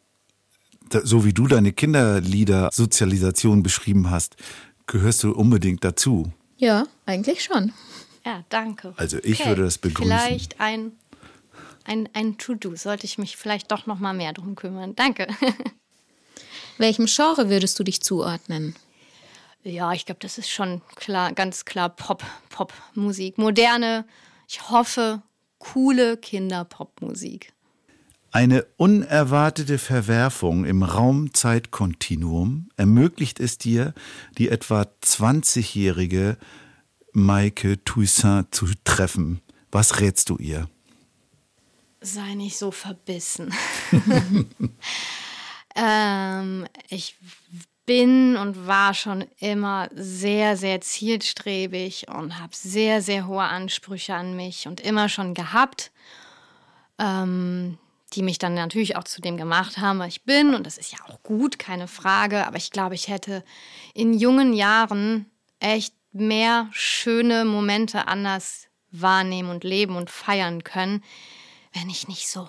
so 0.92 1.26
wie 1.26 1.34
du 1.34 1.48
deine 1.48 1.74
Kinderlieder-Sozialisation 1.74 3.64
beschrieben 3.64 4.10
hast, 4.10 4.38
gehörst 4.86 5.24
du 5.24 5.34
unbedingt 5.34 5.84
dazu. 5.84 6.32
Ja, 6.58 6.86
eigentlich 7.06 7.44
schon. 7.44 7.74
Ja, 8.26 8.44
danke. 8.50 8.94
Also 8.98 9.18
ich 9.24 9.46
würde 9.46 9.64
das 9.64 9.78
begrüßen. 9.78 10.18
Vielleicht 10.18 10.60
ein, 10.60 10.94
ein, 11.86 12.10
ein 12.14 12.38
To-Do. 12.38 12.76
Sollte 12.76 13.06
ich 13.06 13.18
mich 13.18 13.38
vielleicht 13.38 13.72
doch 13.72 13.86
noch 13.86 14.00
mal 14.00 14.14
mehr 14.14 14.34
drum 14.34 14.56
kümmern. 14.56 14.96
Danke. 14.96 15.28
Welchem 16.78 17.06
Genre 17.06 17.50
würdest 17.50 17.80
du 17.80 17.84
dich 17.84 18.02
zuordnen? 18.02 18.76
Ja, 19.64 19.94
ich 19.94 20.06
glaube, 20.06 20.20
das 20.22 20.38
ist 20.38 20.50
schon 20.50 20.82
klar, 20.96 21.34
ganz 21.34 21.66
klar 21.66 21.90
Pop, 21.90 22.24
Pop-Musik. 22.50 23.38
Moderne, 23.38 24.06
ich 24.48 24.70
hoffe, 24.70 25.22
coole 25.60 26.18
Kinder-Pop-Musik. 26.18 27.54
Eine 28.32 28.66
unerwartete 28.78 29.78
Verwerfung 29.78 30.66
im 30.66 30.84
Raum-Zeit-Kontinuum 30.84 32.70
ermöglicht 32.76 33.40
es 33.40 33.58
dir, 33.58 33.94
die 34.38 34.50
etwa 34.50 34.86
20-jährige 35.04 36.38
Maike 37.14 37.84
Toussaint 37.84 38.54
zu 38.54 38.68
treffen. 38.84 39.42
Was 39.72 40.00
rätst 40.00 40.30
du 40.30 40.38
ihr? 40.38 40.70
sei 42.02 42.36
nicht 42.36 42.58
so 42.58 42.72
verbissen. 42.72 43.54
ähm, 45.76 46.66
ich 46.90 47.16
bin 47.88 48.36
und 48.38 48.68
war 48.68 48.94
schon 48.94 49.26
immer 49.40 49.90
sehr, 49.96 50.56
sehr 50.58 50.82
zielstrebig 50.82 52.06
und 52.10 52.38
habe 52.38 52.54
sehr, 52.54 53.02
sehr 53.02 53.26
hohe 53.26 53.42
Ansprüche 53.44 54.14
an 54.14 54.36
mich 54.36 54.68
und 54.68 54.82
immer 54.82 55.10
schon 55.10 55.34
gehabt, 55.34 55.92
ähm, 57.00 57.80
die 58.14 58.22
mich 58.22 58.38
dann 58.38 58.54
natürlich 58.54 58.96
auch 58.98 59.06
zu 59.06 59.22
dem 59.22 59.38
gemacht 59.38 59.78
haben, 59.80 60.00
was 60.00 60.10
ich 60.10 60.24
bin. 60.24 60.54
Und 60.54 60.68
das 60.68 60.78
ist 60.78 60.92
ja 60.92 61.00
auch 61.08 61.24
gut, 61.24 61.58
keine 61.58 61.88
Frage. 61.88 62.46
Aber 62.46 62.58
ich 62.58 62.72
glaube, 62.72 62.94
ich 62.94 63.08
hätte 63.08 63.44
in 63.94 64.14
jungen 64.14 64.54
Jahren 64.54 65.26
echt 65.60 65.96
mehr 66.12 66.68
schöne 66.72 67.46
Momente 67.46 68.08
anders 68.08 68.68
wahrnehmen 68.92 69.50
und 69.50 69.64
leben 69.64 69.96
und 69.96 70.10
feiern 70.10 70.64
können, 70.64 71.04
wenn 71.74 71.90
ich 71.90 72.08
nicht 72.08 72.30
so 72.30 72.48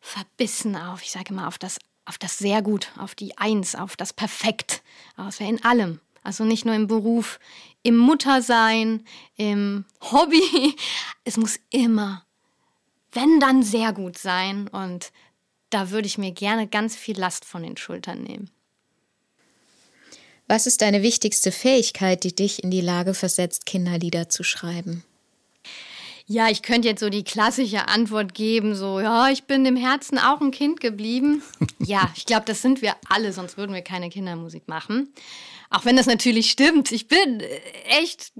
verbissen 0.00 0.76
auf, 0.76 1.02
ich 1.02 1.10
sage 1.10 1.32
mal, 1.32 1.46
auf 1.46 1.58
das, 1.58 1.78
auf 2.06 2.18
das 2.18 2.38
sehr 2.38 2.62
gut, 2.62 2.90
auf 2.98 3.14
die 3.14 3.36
Eins, 3.38 3.74
auf 3.74 3.96
das 3.96 4.12
Perfekt, 4.12 4.82
es 5.28 5.40
wäre 5.40 5.50
in 5.50 5.64
allem. 5.64 6.00
Also 6.24 6.44
nicht 6.44 6.64
nur 6.64 6.74
im 6.74 6.86
Beruf, 6.86 7.38
im 7.82 7.98
Muttersein, 7.98 9.04
im 9.36 9.84
Hobby. 10.00 10.74
Es 11.26 11.38
muss 11.38 11.58
immer, 11.70 12.26
wenn 13.12 13.40
dann 13.40 13.62
sehr 13.62 13.92
gut 13.92 14.18
sein. 14.18 14.68
Und 14.68 15.12
da 15.70 15.90
würde 15.90 16.06
ich 16.06 16.18
mir 16.18 16.32
gerne 16.32 16.66
ganz 16.66 16.96
viel 16.96 17.18
Last 17.18 17.44
von 17.44 17.62
den 17.62 17.76
Schultern 17.76 18.22
nehmen. 18.22 18.50
Was 20.46 20.66
ist 20.66 20.82
deine 20.82 21.02
wichtigste 21.02 21.52
Fähigkeit, 21.52 22.24
die 22.24 22.34
dich 22.34 22.62
in 22.62 22.70
die 22.70 22.82
Lage 22.82 23.14
versetzt, 23.14 23.64
Kinderlieder 23.64 24.28
zu 24.28 24.44
schreiben? 24.44 25.04
Ja, 26.26 26.48
ich 26.48 26.62
könnte 26.62 26.88
jetzt 26.88 27.00
so 27.00 27.10
die 27.10 27.22
klassische 27.22 27.86
Antwort 27.88 28.32
geben, 28.32 28.74
so, 28.74 28.98
ja, 28.98 29.28
ich 29.28 29.44
bin 29.44 29.66
im 29.66 29.76
Herzen 29.76 30.18
auch 30.18 30.40
ein 30.40 30.52
Kind 30.52 30.80
geblieben. 30.80 31.42
ja, 31.78 32.10
ich 32.16 32.24
glaube, 32.24 32.44
das 32.46 32.62
sind 32.62 32.80
wir 32.80 32.94
alle, 33.10 33.32
sonst 33.32 33.58
würden 33.58 33.74
wir 33.74 33.82
keine 33.82 34.08
Kindermusik 34.08 34.66
machen. 34.66 35.12
Auch 35.68 35.84
wenn 35.84 35.96
das 35.96 36.06
natürlich 36.06 36.50
stimmt. 36.50 36.92
Ich 36.92 37.08
bin 37.08 37.40
äh, 37.40 37.60
echt, 38.00 38.32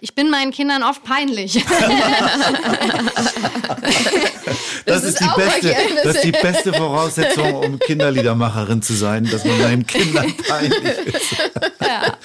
ich 0.00 0.14
bin 0.14 0.28
meinen 0.30 0.50
Kindern 0.50 0.82
oft 0.82 1.02
peinlich. 1.04 1.64
Das, 4.86 5.02
ist, 5.02 5.18
die 5.20 5.28
beste, 5.36 5.70
okay. 5.70 5.76
das 6.04 6.14
ist 6.14 6.24
die 6.24 6.32
beste 6.32 6.72
Voraussetzung, 6.72 7.54
um 7.54 7.78
Kinderliedermacherin 7.80 8.80
zu 8.82 8.94
sein, 8.94 9.24
dass 9.24 9.44
man 9.44 9.60
seinen 9.60 9.84
Kindern 9.84 10.32
peinlich 10.36 11.06
ist. 11.06 11.36
Ja. 11.80 12.16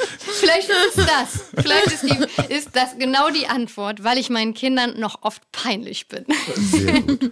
Vielleicht 0.41 0.69
ist 0.69 0.97
das. 0.97 1.43
Vielleicht 1.63 1.87
ist, 1.87 2.03
die, 2.03 2.53
ist 2.53 2.69
das 2.73 2.97
genau 2.97 3.29
die 3.29 3.47
Antwort, 3.47 4.03
weil 4.03 4.17
ich 4.17 4.29
meinen 4.29 4.53
Kindern 4.53 4.99
noch 4.99 5.19
oft 5.21 5.41
peinlich 5.51 6.07
bin. 6.07 6.25
Sehr 6.55 7.01
gut. 7.01 7.31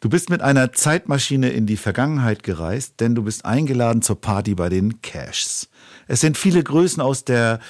Du 0.00 0.10
bist 0.10 0.28
mit 0.28 0.42
einer 0.42 0.72
Zeitmaschine 0.72 1.48
in 1.50 1.66
die 1.66 1.78
Vergangenheit 1.78 2.42
gereist, 2.42 3.00
denn 3.00 3.14
du 3.14 3.22
bist 3.22 3.44
eingeladen 3.44 4.02
zur 4.02 4.20
Party 4.20 4.54
bei 4.54 4.68
den 4.68 5.00
Cashs. 5.00 5.68
Es 6.06 6.20
sind 6.20 6.36
viele 6.36 6.62
Größen 6.62 7.02
aus 7.02 7.24
der 7.24 7.60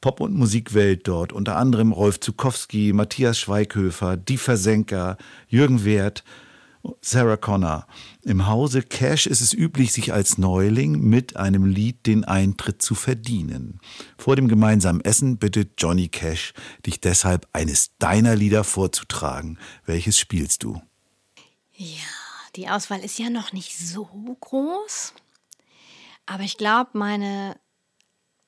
Pop- 0.00 0.20
und 0.20 0.34
Musikwelt 0.34 1.08
dort, 1.08 1.32
unter 1.32 1.56
anderem 1.56 1.92
Rolf 1.92 2.20
Zukowski, 2.20 2.92
Matthias 2.92 3.38
Schweighöfer, 3.38 4.16
Die 4.16 4.38
Versenker, 4.38 5.16
Jürgen 5.48 5.84
Wert, 5.84 6.22
Sarah 7.00 7.36
Connor. 7.36 7.86
Im 8.22 8.46
Hause 8.46 8.82
Cash 8.82 9.26
ist 9.26 9.40
es 9.40 9.52
üblich, 9.52 9.92
sich 9.92 10.12
als 10.12 10.38
Neuling 10.38 11.00
mit 11.00 11.36
einem 11.36 11.64
Lied 11.64 12.06
den 12.06 12.24
Eintritt 12.24 12.82
zu 12.82 12.94
verdienen. 12.94 13.80
Vor 14.18 14.36
dem 14.36 14.48
gemeinsamen 14.48 15.00
Essen 15.02 15.38
bittet 15.38 15.72
Johnny 15.78 16.08
Cash 16.08 16.52
dich 16.86 17.00
deshalb, 17.00 17.48
eines 17.52 17.96
deiner 17.98 18.36
Lieder 18.36 18.64
vorzutragen. 18.64 19.58
Welches 19.84 20.18
spielst 20.18 20.62
du? 20.62 20.80
Ja, 21.74 21.86
die 22.56 22.68
Auswahl 22.68 23.00
ist 23.00 23.18
ja 23.18 23.30
noch 23.30 23.52
nicht 23.52 23.76
so 23.78 24.04
groß. 24.40 25.14
Aber 26.26 26.42
ich 26.42 26.56
glaube, 26.56 26.90
meine, 26.94 27.56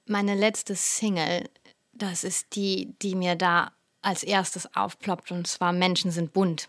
meine 0.07 0.35
letzte 0.35 0.74
Single, 0.74 1.49
das 1.93 2.24
ist 2.24 2.55
die, 2.55 2.95
die 3.03 3.14
mir 3.14 3.35
da 3.35 3.72
als 4.03 4.22
erstes 4.22 4.74
aufploppt. 4.74 5.33
Und 5.33 5.47
zwar 5.47 5.72
Menschen 5.72 6.11
sind 6.11 6.33
bunt. 6.33 6.68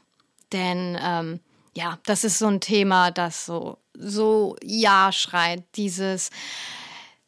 Denn 0.52 0.98
ähm, 1.02 1.40
ja, 1.76 2.00
das 2.06 2.24
ist 2.24 2.40
so 2.40 2.48
ein 2.48 2.60
Thema, 2.60 3.12
das 3.12 3.46
so, 3.46 3.78
so 3.94 4.56
ja 4.64 5.12
schreit. 5.12 5.64
Dieses 5.76 6.30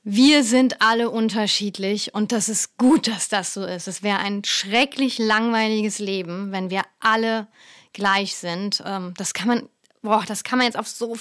wir 0.07 0.43
sind 0.43 0.83
alle 0.83 1.09
unterschiedlich 1.09 2.13
und 2.13 2.31
das 2.31 2.47
ist 2.47 2.77
gut, 2.77 3.07
dass 3.07 3.27
das 3.27 3.55
so 3.55 3.65
ist. 3.65 3.87
Es 3.87 4.03
wäre 4.03 4.19
ein 4.19 4.43
schrecklich 4.43 5.17
langweiliges 5.17 5.97
Leben, 5.97 6.51
wenn 6.51 6.69
wir 6.69 6.83
alle 6.99 7.47
gleich 7.91 8.35
sind. 8.35 8.83
Ähm, 8.85 9.15
das 9.17 9.33
kann 9.33 9.47
man, 9.47 9.69
boah, 10.03 10.23
das 10.27 10.43
kann 10.43 10.59
man 10.59 10.67
jetzt 10.67 10.77
auf 10.77 10.87
so 10.87 11.15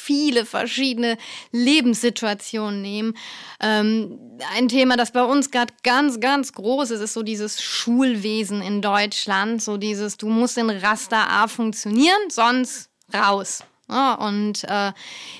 viele 0.00 0.46
verschiedene 0.46 1.16
Lebenssituationen 1.52 2.82
nehmen. 2.82 3.14
Ähm, 3.60 4.18
ein 4.56 4.68
Thema, 4.68 4.96
das 4.96 5.12
bei 5.12 5.22
uns 5.22 5.50
gerade 5.50 5.72
ganz, 5.82 6.20
ganz 6.20 6.52
groß 6.52 6.90
ist, 6.90 7.00
ist 7.00 7.12
so 7.12 7.22
dieses 7.22 7.62
Schulwesen 7.62 8.62
in 8.62 8.82
Deutschland. 8.82 9.62
So 9.62 9.76
dieses, 9.76 10.16
du 10.16 10.28
musst 10.28 10.58
in 10.58 10.70
Raster 10.70 11.30
A 11.30 11.46
funktionieren, 11.46 12.30
sonst 12.30 12.90
raus. 13.12 13.64
Ja, 13.90 14.14
und 14.14 14.62
äh, 14.64 14.92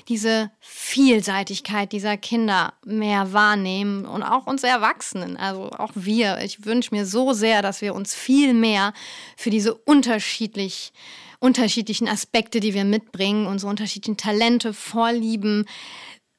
diese 0.08 0.50
Vielseitigkeit 0.58 1.92
dieser 1.92 2.16
Kinder 2.16 2.72
mehr 2.84 3.32
wahrnehmen 3.32 4.04
und 4.04 4.24
auch 4.24 4.48
uns 4.48 4.64
Erwachsenen, 4.64 5.36
also 5.36 5.70
auch 5.70 5.92
wir. 5.94 6.38
Ich 6.42 6.64
wünsche 6.64 6.92
mir 6.92 7.06
so 7.06 7.32
sehr, 7.32 7.62
dass 7.62 7.80
wir 7.80 7.94
uns 7.94 8.12
viel 8.12 8.52
mehr 8.52 8.92
für 9.36 9.50
diese 9.50 9.74
unterschiedlich, 9.74 10.92
unterschiedlichen 11.40 12.08
Aspekte, 12.08 12.60
die 12.60 12.74
wir 12.74 12.84
mitbringen, 12.84 13.46
unsere 13.46 13.70
unterschiedlichen 13.70 14.16
Talente, 14.16 14.72
Vorlieben, 14.72 15.66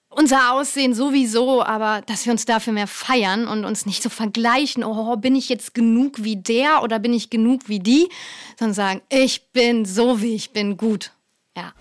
unser 0.10 0.54
Aussehen 0.54 0.93
sowieso, 0.93 1.64
aber 1.64 2.02
dass 2.06 2.26
wir 2.26 2.34
uns 2.34 2.45
dafür 2.45 2.74
mehr 2.74 2.88
feiern 2.88 3.47
und 3.47 3.66
uns 3.66 3.86
nicht 3.86 4.04
so 4.04 4.10
vergleichen, 4.10 4.84
oh, 4.84 5.16
bin 5.16 5.36
ich 5.36 5.49
jetzt 5.49 5.74
genug 5.74 6.24
wie 6.24 6.36
der 6.36 6.84
oder 6.84 6.99
bin 6.99 7.14
ich 7.14 7.30
genug 7.30 7.68
wie 7.68 7.80
die, 7.80 8.10
sondern 8.60 8.76
sagen, 8.76 9.02
ich 9.10 9.52
bin 9.52 9.86
so, 9.86 10.22
wie 10.22 10.36
ich 10.36 10.52
bin, 10.52 10.78
gut. 10.78 11.12
Ja. 11.56 11.74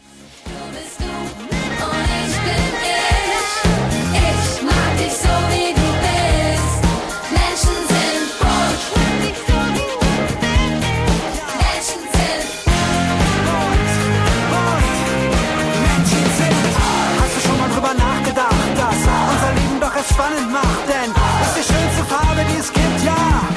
Spannend 20.20 20.52
macht? 20.52 20.88
Denn 20.88 21.10
ist 21.10 21.56
die 21.56 21.72
schönste 21.72 22.04
Farbe, 22.04 22.44
die 22.50 22.58
es 22.58 22.72
gibt, 22.72 23.04
ja. 23.04 23.48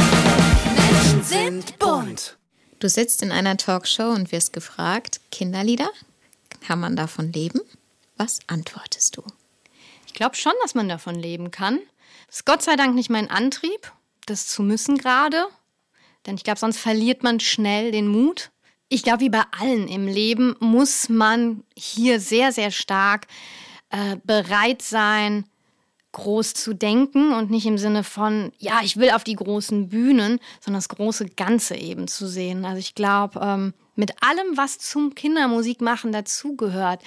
Menschen 0.75 1.23
sind 1.23 1.79
bunt. 1.79 2.37
Du 2.79 2.87
sitzt 2.87 3.21
in 3.21 3.31
einer 3.31 3.57
Talkshow 3.57 4.09
und 4.11 4.31
wirst 4.31 4.53
gefragt, 4.53 5.19
Kinderlieder, 5.31 5.89
kann 6.65 6.79
man 6.79 6.95
davon 6.95 7.33
leben? 7.33 7.59
Was 8.15 8.39
antwortest 8.47 9.17
du? 9.17 9.23
Ich 10.07 10.13
glaube 10.13 10.35
schon, 10.35 10.53
dass 10.61 10.75
man 10.75 10.87
davon 10.87 11.15
leben 11.15 11.51
kann. 11.51 11.79
Das 12.27 12.37
ist 12.37 12.45
Gott 12.45 12.61
sei 12.61 12.75
Dank 12.75 12.95
nicht 12.95 13.09
mein 13.09 13.29
Antrieb, 13.29 13.91
das 14.25 14.47
zu 14.47 14.63
müssen 14.63 14.97
gerade. 14.97 15.45
Denn 16.25 16.35
ich 16.35 16.43
glaube, 16.43 16.59
sonst 16.59 16.79
verliert 16.79 17.23
man 17.23 17.39
schnell 17.39 17.91
den 17.91 18.07
Mut. 18.07 18.51
Ich 18.87 19.03
glaube, 19.03 19.21
wie 19.21 19.29
bei 19.29 19.43
allen 19.59 19.87
im 19.87 20.07
Leben 20.07 20.55
muss 20.59 21.09
man 21.09 21.63
hier 21.75 22.19
sehr, 22.19 22.53
sehr 22.53 22.71
stark 22.71 23.27
äh, 23.89 24.17
bereit 24.23 24.81
sein, 24.81 25.45
groß 26.13 26.53
zu 26.53 26.73
denken 26.73 27.33
und 27.33 27.51
nicht 27.51 27.65
im 27.65 27.77
Sinne 27.77 28.03
von, 28.03 28.51
ja, 28.57 28.79
ich 28.83 28.97
will 28.97 29.11
auf 29.11 29.23
die 29.23 29.35
großen 29.35 29.89
Bühnen, 29.89 30.39
sondern 30.61 30.77
das 30.79 30.89
große 30.89 31.25
Ganze 31.25 31.75
eben 31.75 32.07
zu 32.07 32.27
sehen. 32.27 32.65
Also 32.65 32.79
ich 32.79 32.95
glaube, 32.95 33.39
ähm, 33.43 33.73
mit 33.95 34.23
allem, 34.23 34.55
was 34.55 34.79
zum 34.79 35.13
Kindermusikmachen 35.15 36.11
dazugehört, 36.11 37.01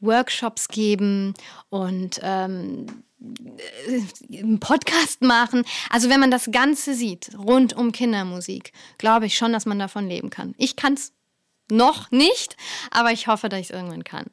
Workshops 0.00 0.68
geben 0.68 1.34
und 1.68 2.20
ähm, 2.22 2.86
äh, 3.88 4.38
einen 4.38 4.60
Podcast 4.60 5.22
machen. 5.22 5.64
Also 5.90 6.08
wenn 6.08 6.20
man 6.20 6.30
das 6.30 6.50
Ganze 6.50 6.94
sieht, 6.94 7.30
rund 7.36 7.74
um 7.74 7.92
Kindermusik, 7.92 8.72
glaube 8.98 9.26
ich 9.26 9.36
schon, 9.36 9.52
dass 9.52 9.66
man 9.66 9.78
davon 9.78 10.08
leben 10.08 10.30
kann. 10.30 10.54
Ich 10.58 10.76
kann 10.76 10.94
es 10.94 11.12
noch 11.70 12.10
nicht, 12.10 12.56
aber 12.90 13.12
ich 13.12 13.26
hoffe, 13.26 13.48
dass 13.48 13.60
ich 13.60 13.70
es 13.70 13.74
irgendwann 13.74 14.04
kann. 14.04 14.26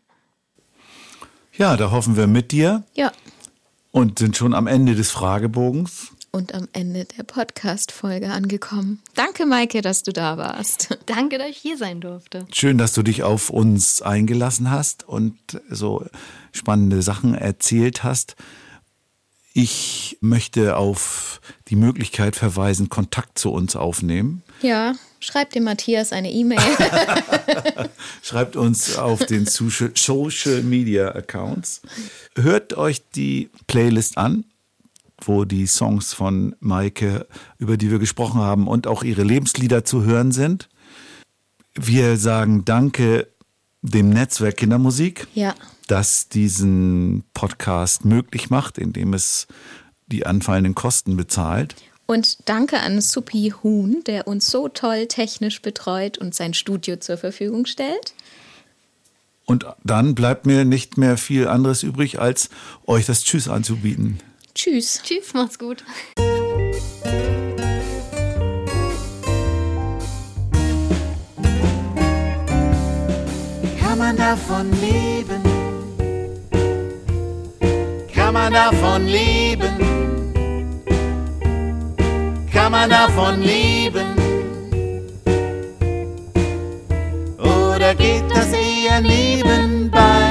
Ja, 1.54 1.76
da 1.76 1.92
hoffen 1.92 2.16
wir 2.16 2.28
mit 2.28 2.52
dir 2.52 2.84
Ja. 2.94 3.12
Und 3.98 4.20
sind 4.20 4.38
schon 4.38 4.54
am 4.54 4.68
Ende 4.68 4.94
des 4.94 5.10
Fragebogens. 5.10 6.10
Und 6.32 6.54
am 6.54 6.68
Ende 6.72 7.06
der 7.06 7.24
Podcast-Folge 7.24 8.30
angekommen. 8.30 9.02
Danke, 9.16 9.48
Maike, 9.48 9.82
dass 9.82 10.04
du 10.04 10.14
da 10.14 10.38
warst. 10.38 11.00
Danke, 11.08 11.40
dass 11.40 11.50
ich 11.50 11.58
hier 11.58 11.78
sein 11.78 12.00
durfte. 12.00 12.46
Schön, 12.52 12.78
dass 12.78 12.94
du 12.94 13.02
dich 13.02 13.24
auf 13.24 13.50
uns 13.50 14.04
eingelassen 14.04 14.70
hast 14.70 15.08
und 15.08 15.36
so 15.72 16.06
spannende 16.52 17.02
Sachen 17.02 17.34
erzählt 17.34 18.04
hast. 18.04 18.36
Ich 19.54 20.20
möchte 20.22 20.78
auf 20.78 21.42
die 21.70 21.76
Möglichkeit 21.76 22.36
verweisen, 22.36 22.90
Kontakt 22.90 23.40
zu 23.40 23.52
uns 23.52 23.76
aufnehmen. 23.76 24.44
Ja, 24.62 24.94
schreib 25.20 25.52
dem 25.52 25.64
Matthias 25.64 26.14
eine 26.14 26.32
E-Mail. 26.32 26.60
Schreibt 28.24 28.56
uns 28.56 28.98
auf 28.98 29.26
den 29.26 29.46
Social 29.46 29.92
Social 29.96 30.64
Media 30.64 31.10
Accounts. 31.10 31.82
Hört 32.36 32.76
euch 32.78 33.02
die 33.10 33.50
Playlist 33.68 34.18
an, 34.18 34.46
wo 35.22 35.46
die 35.46 35.68
Songs 35.68 36.14
von 36.14 36.56
Maike, 36.60 37.28
über 37.58 37.78
die 37.78 37.92
wir 37.92 38.00
gesprochen 38.00 38.40
haben, 38.40 38.68
und 38.68 38.88
auch 38.88 39.04
ihre 39.04 39.24
Lebenslieder 39.24 39.84
zu 39.84 40.04
hören 40.04 40.32
sind. 40.32 40.70
Wir 41.76 42.18
sagen 42.18 42.66
Danke 42.66 43.28
dem 43.82 44.10
Netzwerk 44.10 44.58
Kindermusik, 44.58 45.28
ja. 45.34 45.56
das 45.88 46.30
diesen 46.30 47.24
Podcast 47.34 48.06
möglich 48.06 48.50
macht, 48.50 48.78
indem 48.78 49.14
es 49.14 49.48
die 50.08 50.26
anfallenden 50.26 50.76
Kosten 50.76 51.18
bezahlt. 51.18 51.76
Und 52.08 52.50
danke 52.50 52.80
an 52.80 53.02
Supi 53.02 53.54
Huhn, 53.62 54.02
der 54.06 54.28
uns 54.28 54.50
so 54.50 54.70
toll 54.70 55.08
technisch 55.08 55.62
betreut 55.62 56.18
und 56.18 56.34
sein 56.34 56.54
Studio 56.54 56.96
zur 56.96 57.18
Verfügung 57.18 57.66
stellt. 57.66 58.14
Und 59.46 59.66
dann 59.84 60.16
bleibt 60.16 60.46
mir 60.46 60.64
nicht 60.64 60.98
mehr 60.98 61.18
viel 61.18 61.48
anderes 61.48 61.84
übrig, 61.84 62.20
als 62.20 62.50
euch 62.86 63.06
das 63.06 63.24
Tschüss 63.24 63.50
anzubieten. 63.50 64.20
Tschüss. 64.56 65.02
Tschüss, 65.04 65.34
macht's 65.34 65.60
gut. 65.60 65.84
Kann 73.80 73.98
man 73.98 74.16
davon 74.16 74.72
leben? 74.82 75.44
Kann 78.14 78.34
man 78.34 78.54
davon 78.54 79.08
leben? 79.08 79.77
Kann 82.68 82.74
man 82.74 82.90
davon 82.90 83.42
leben? 83.44 84.08
Oder 87.40 87.96
geht 87.96 88.30
das 88.30 88.52
eher 88.52 89.00
nebenbei? 89.00 90.27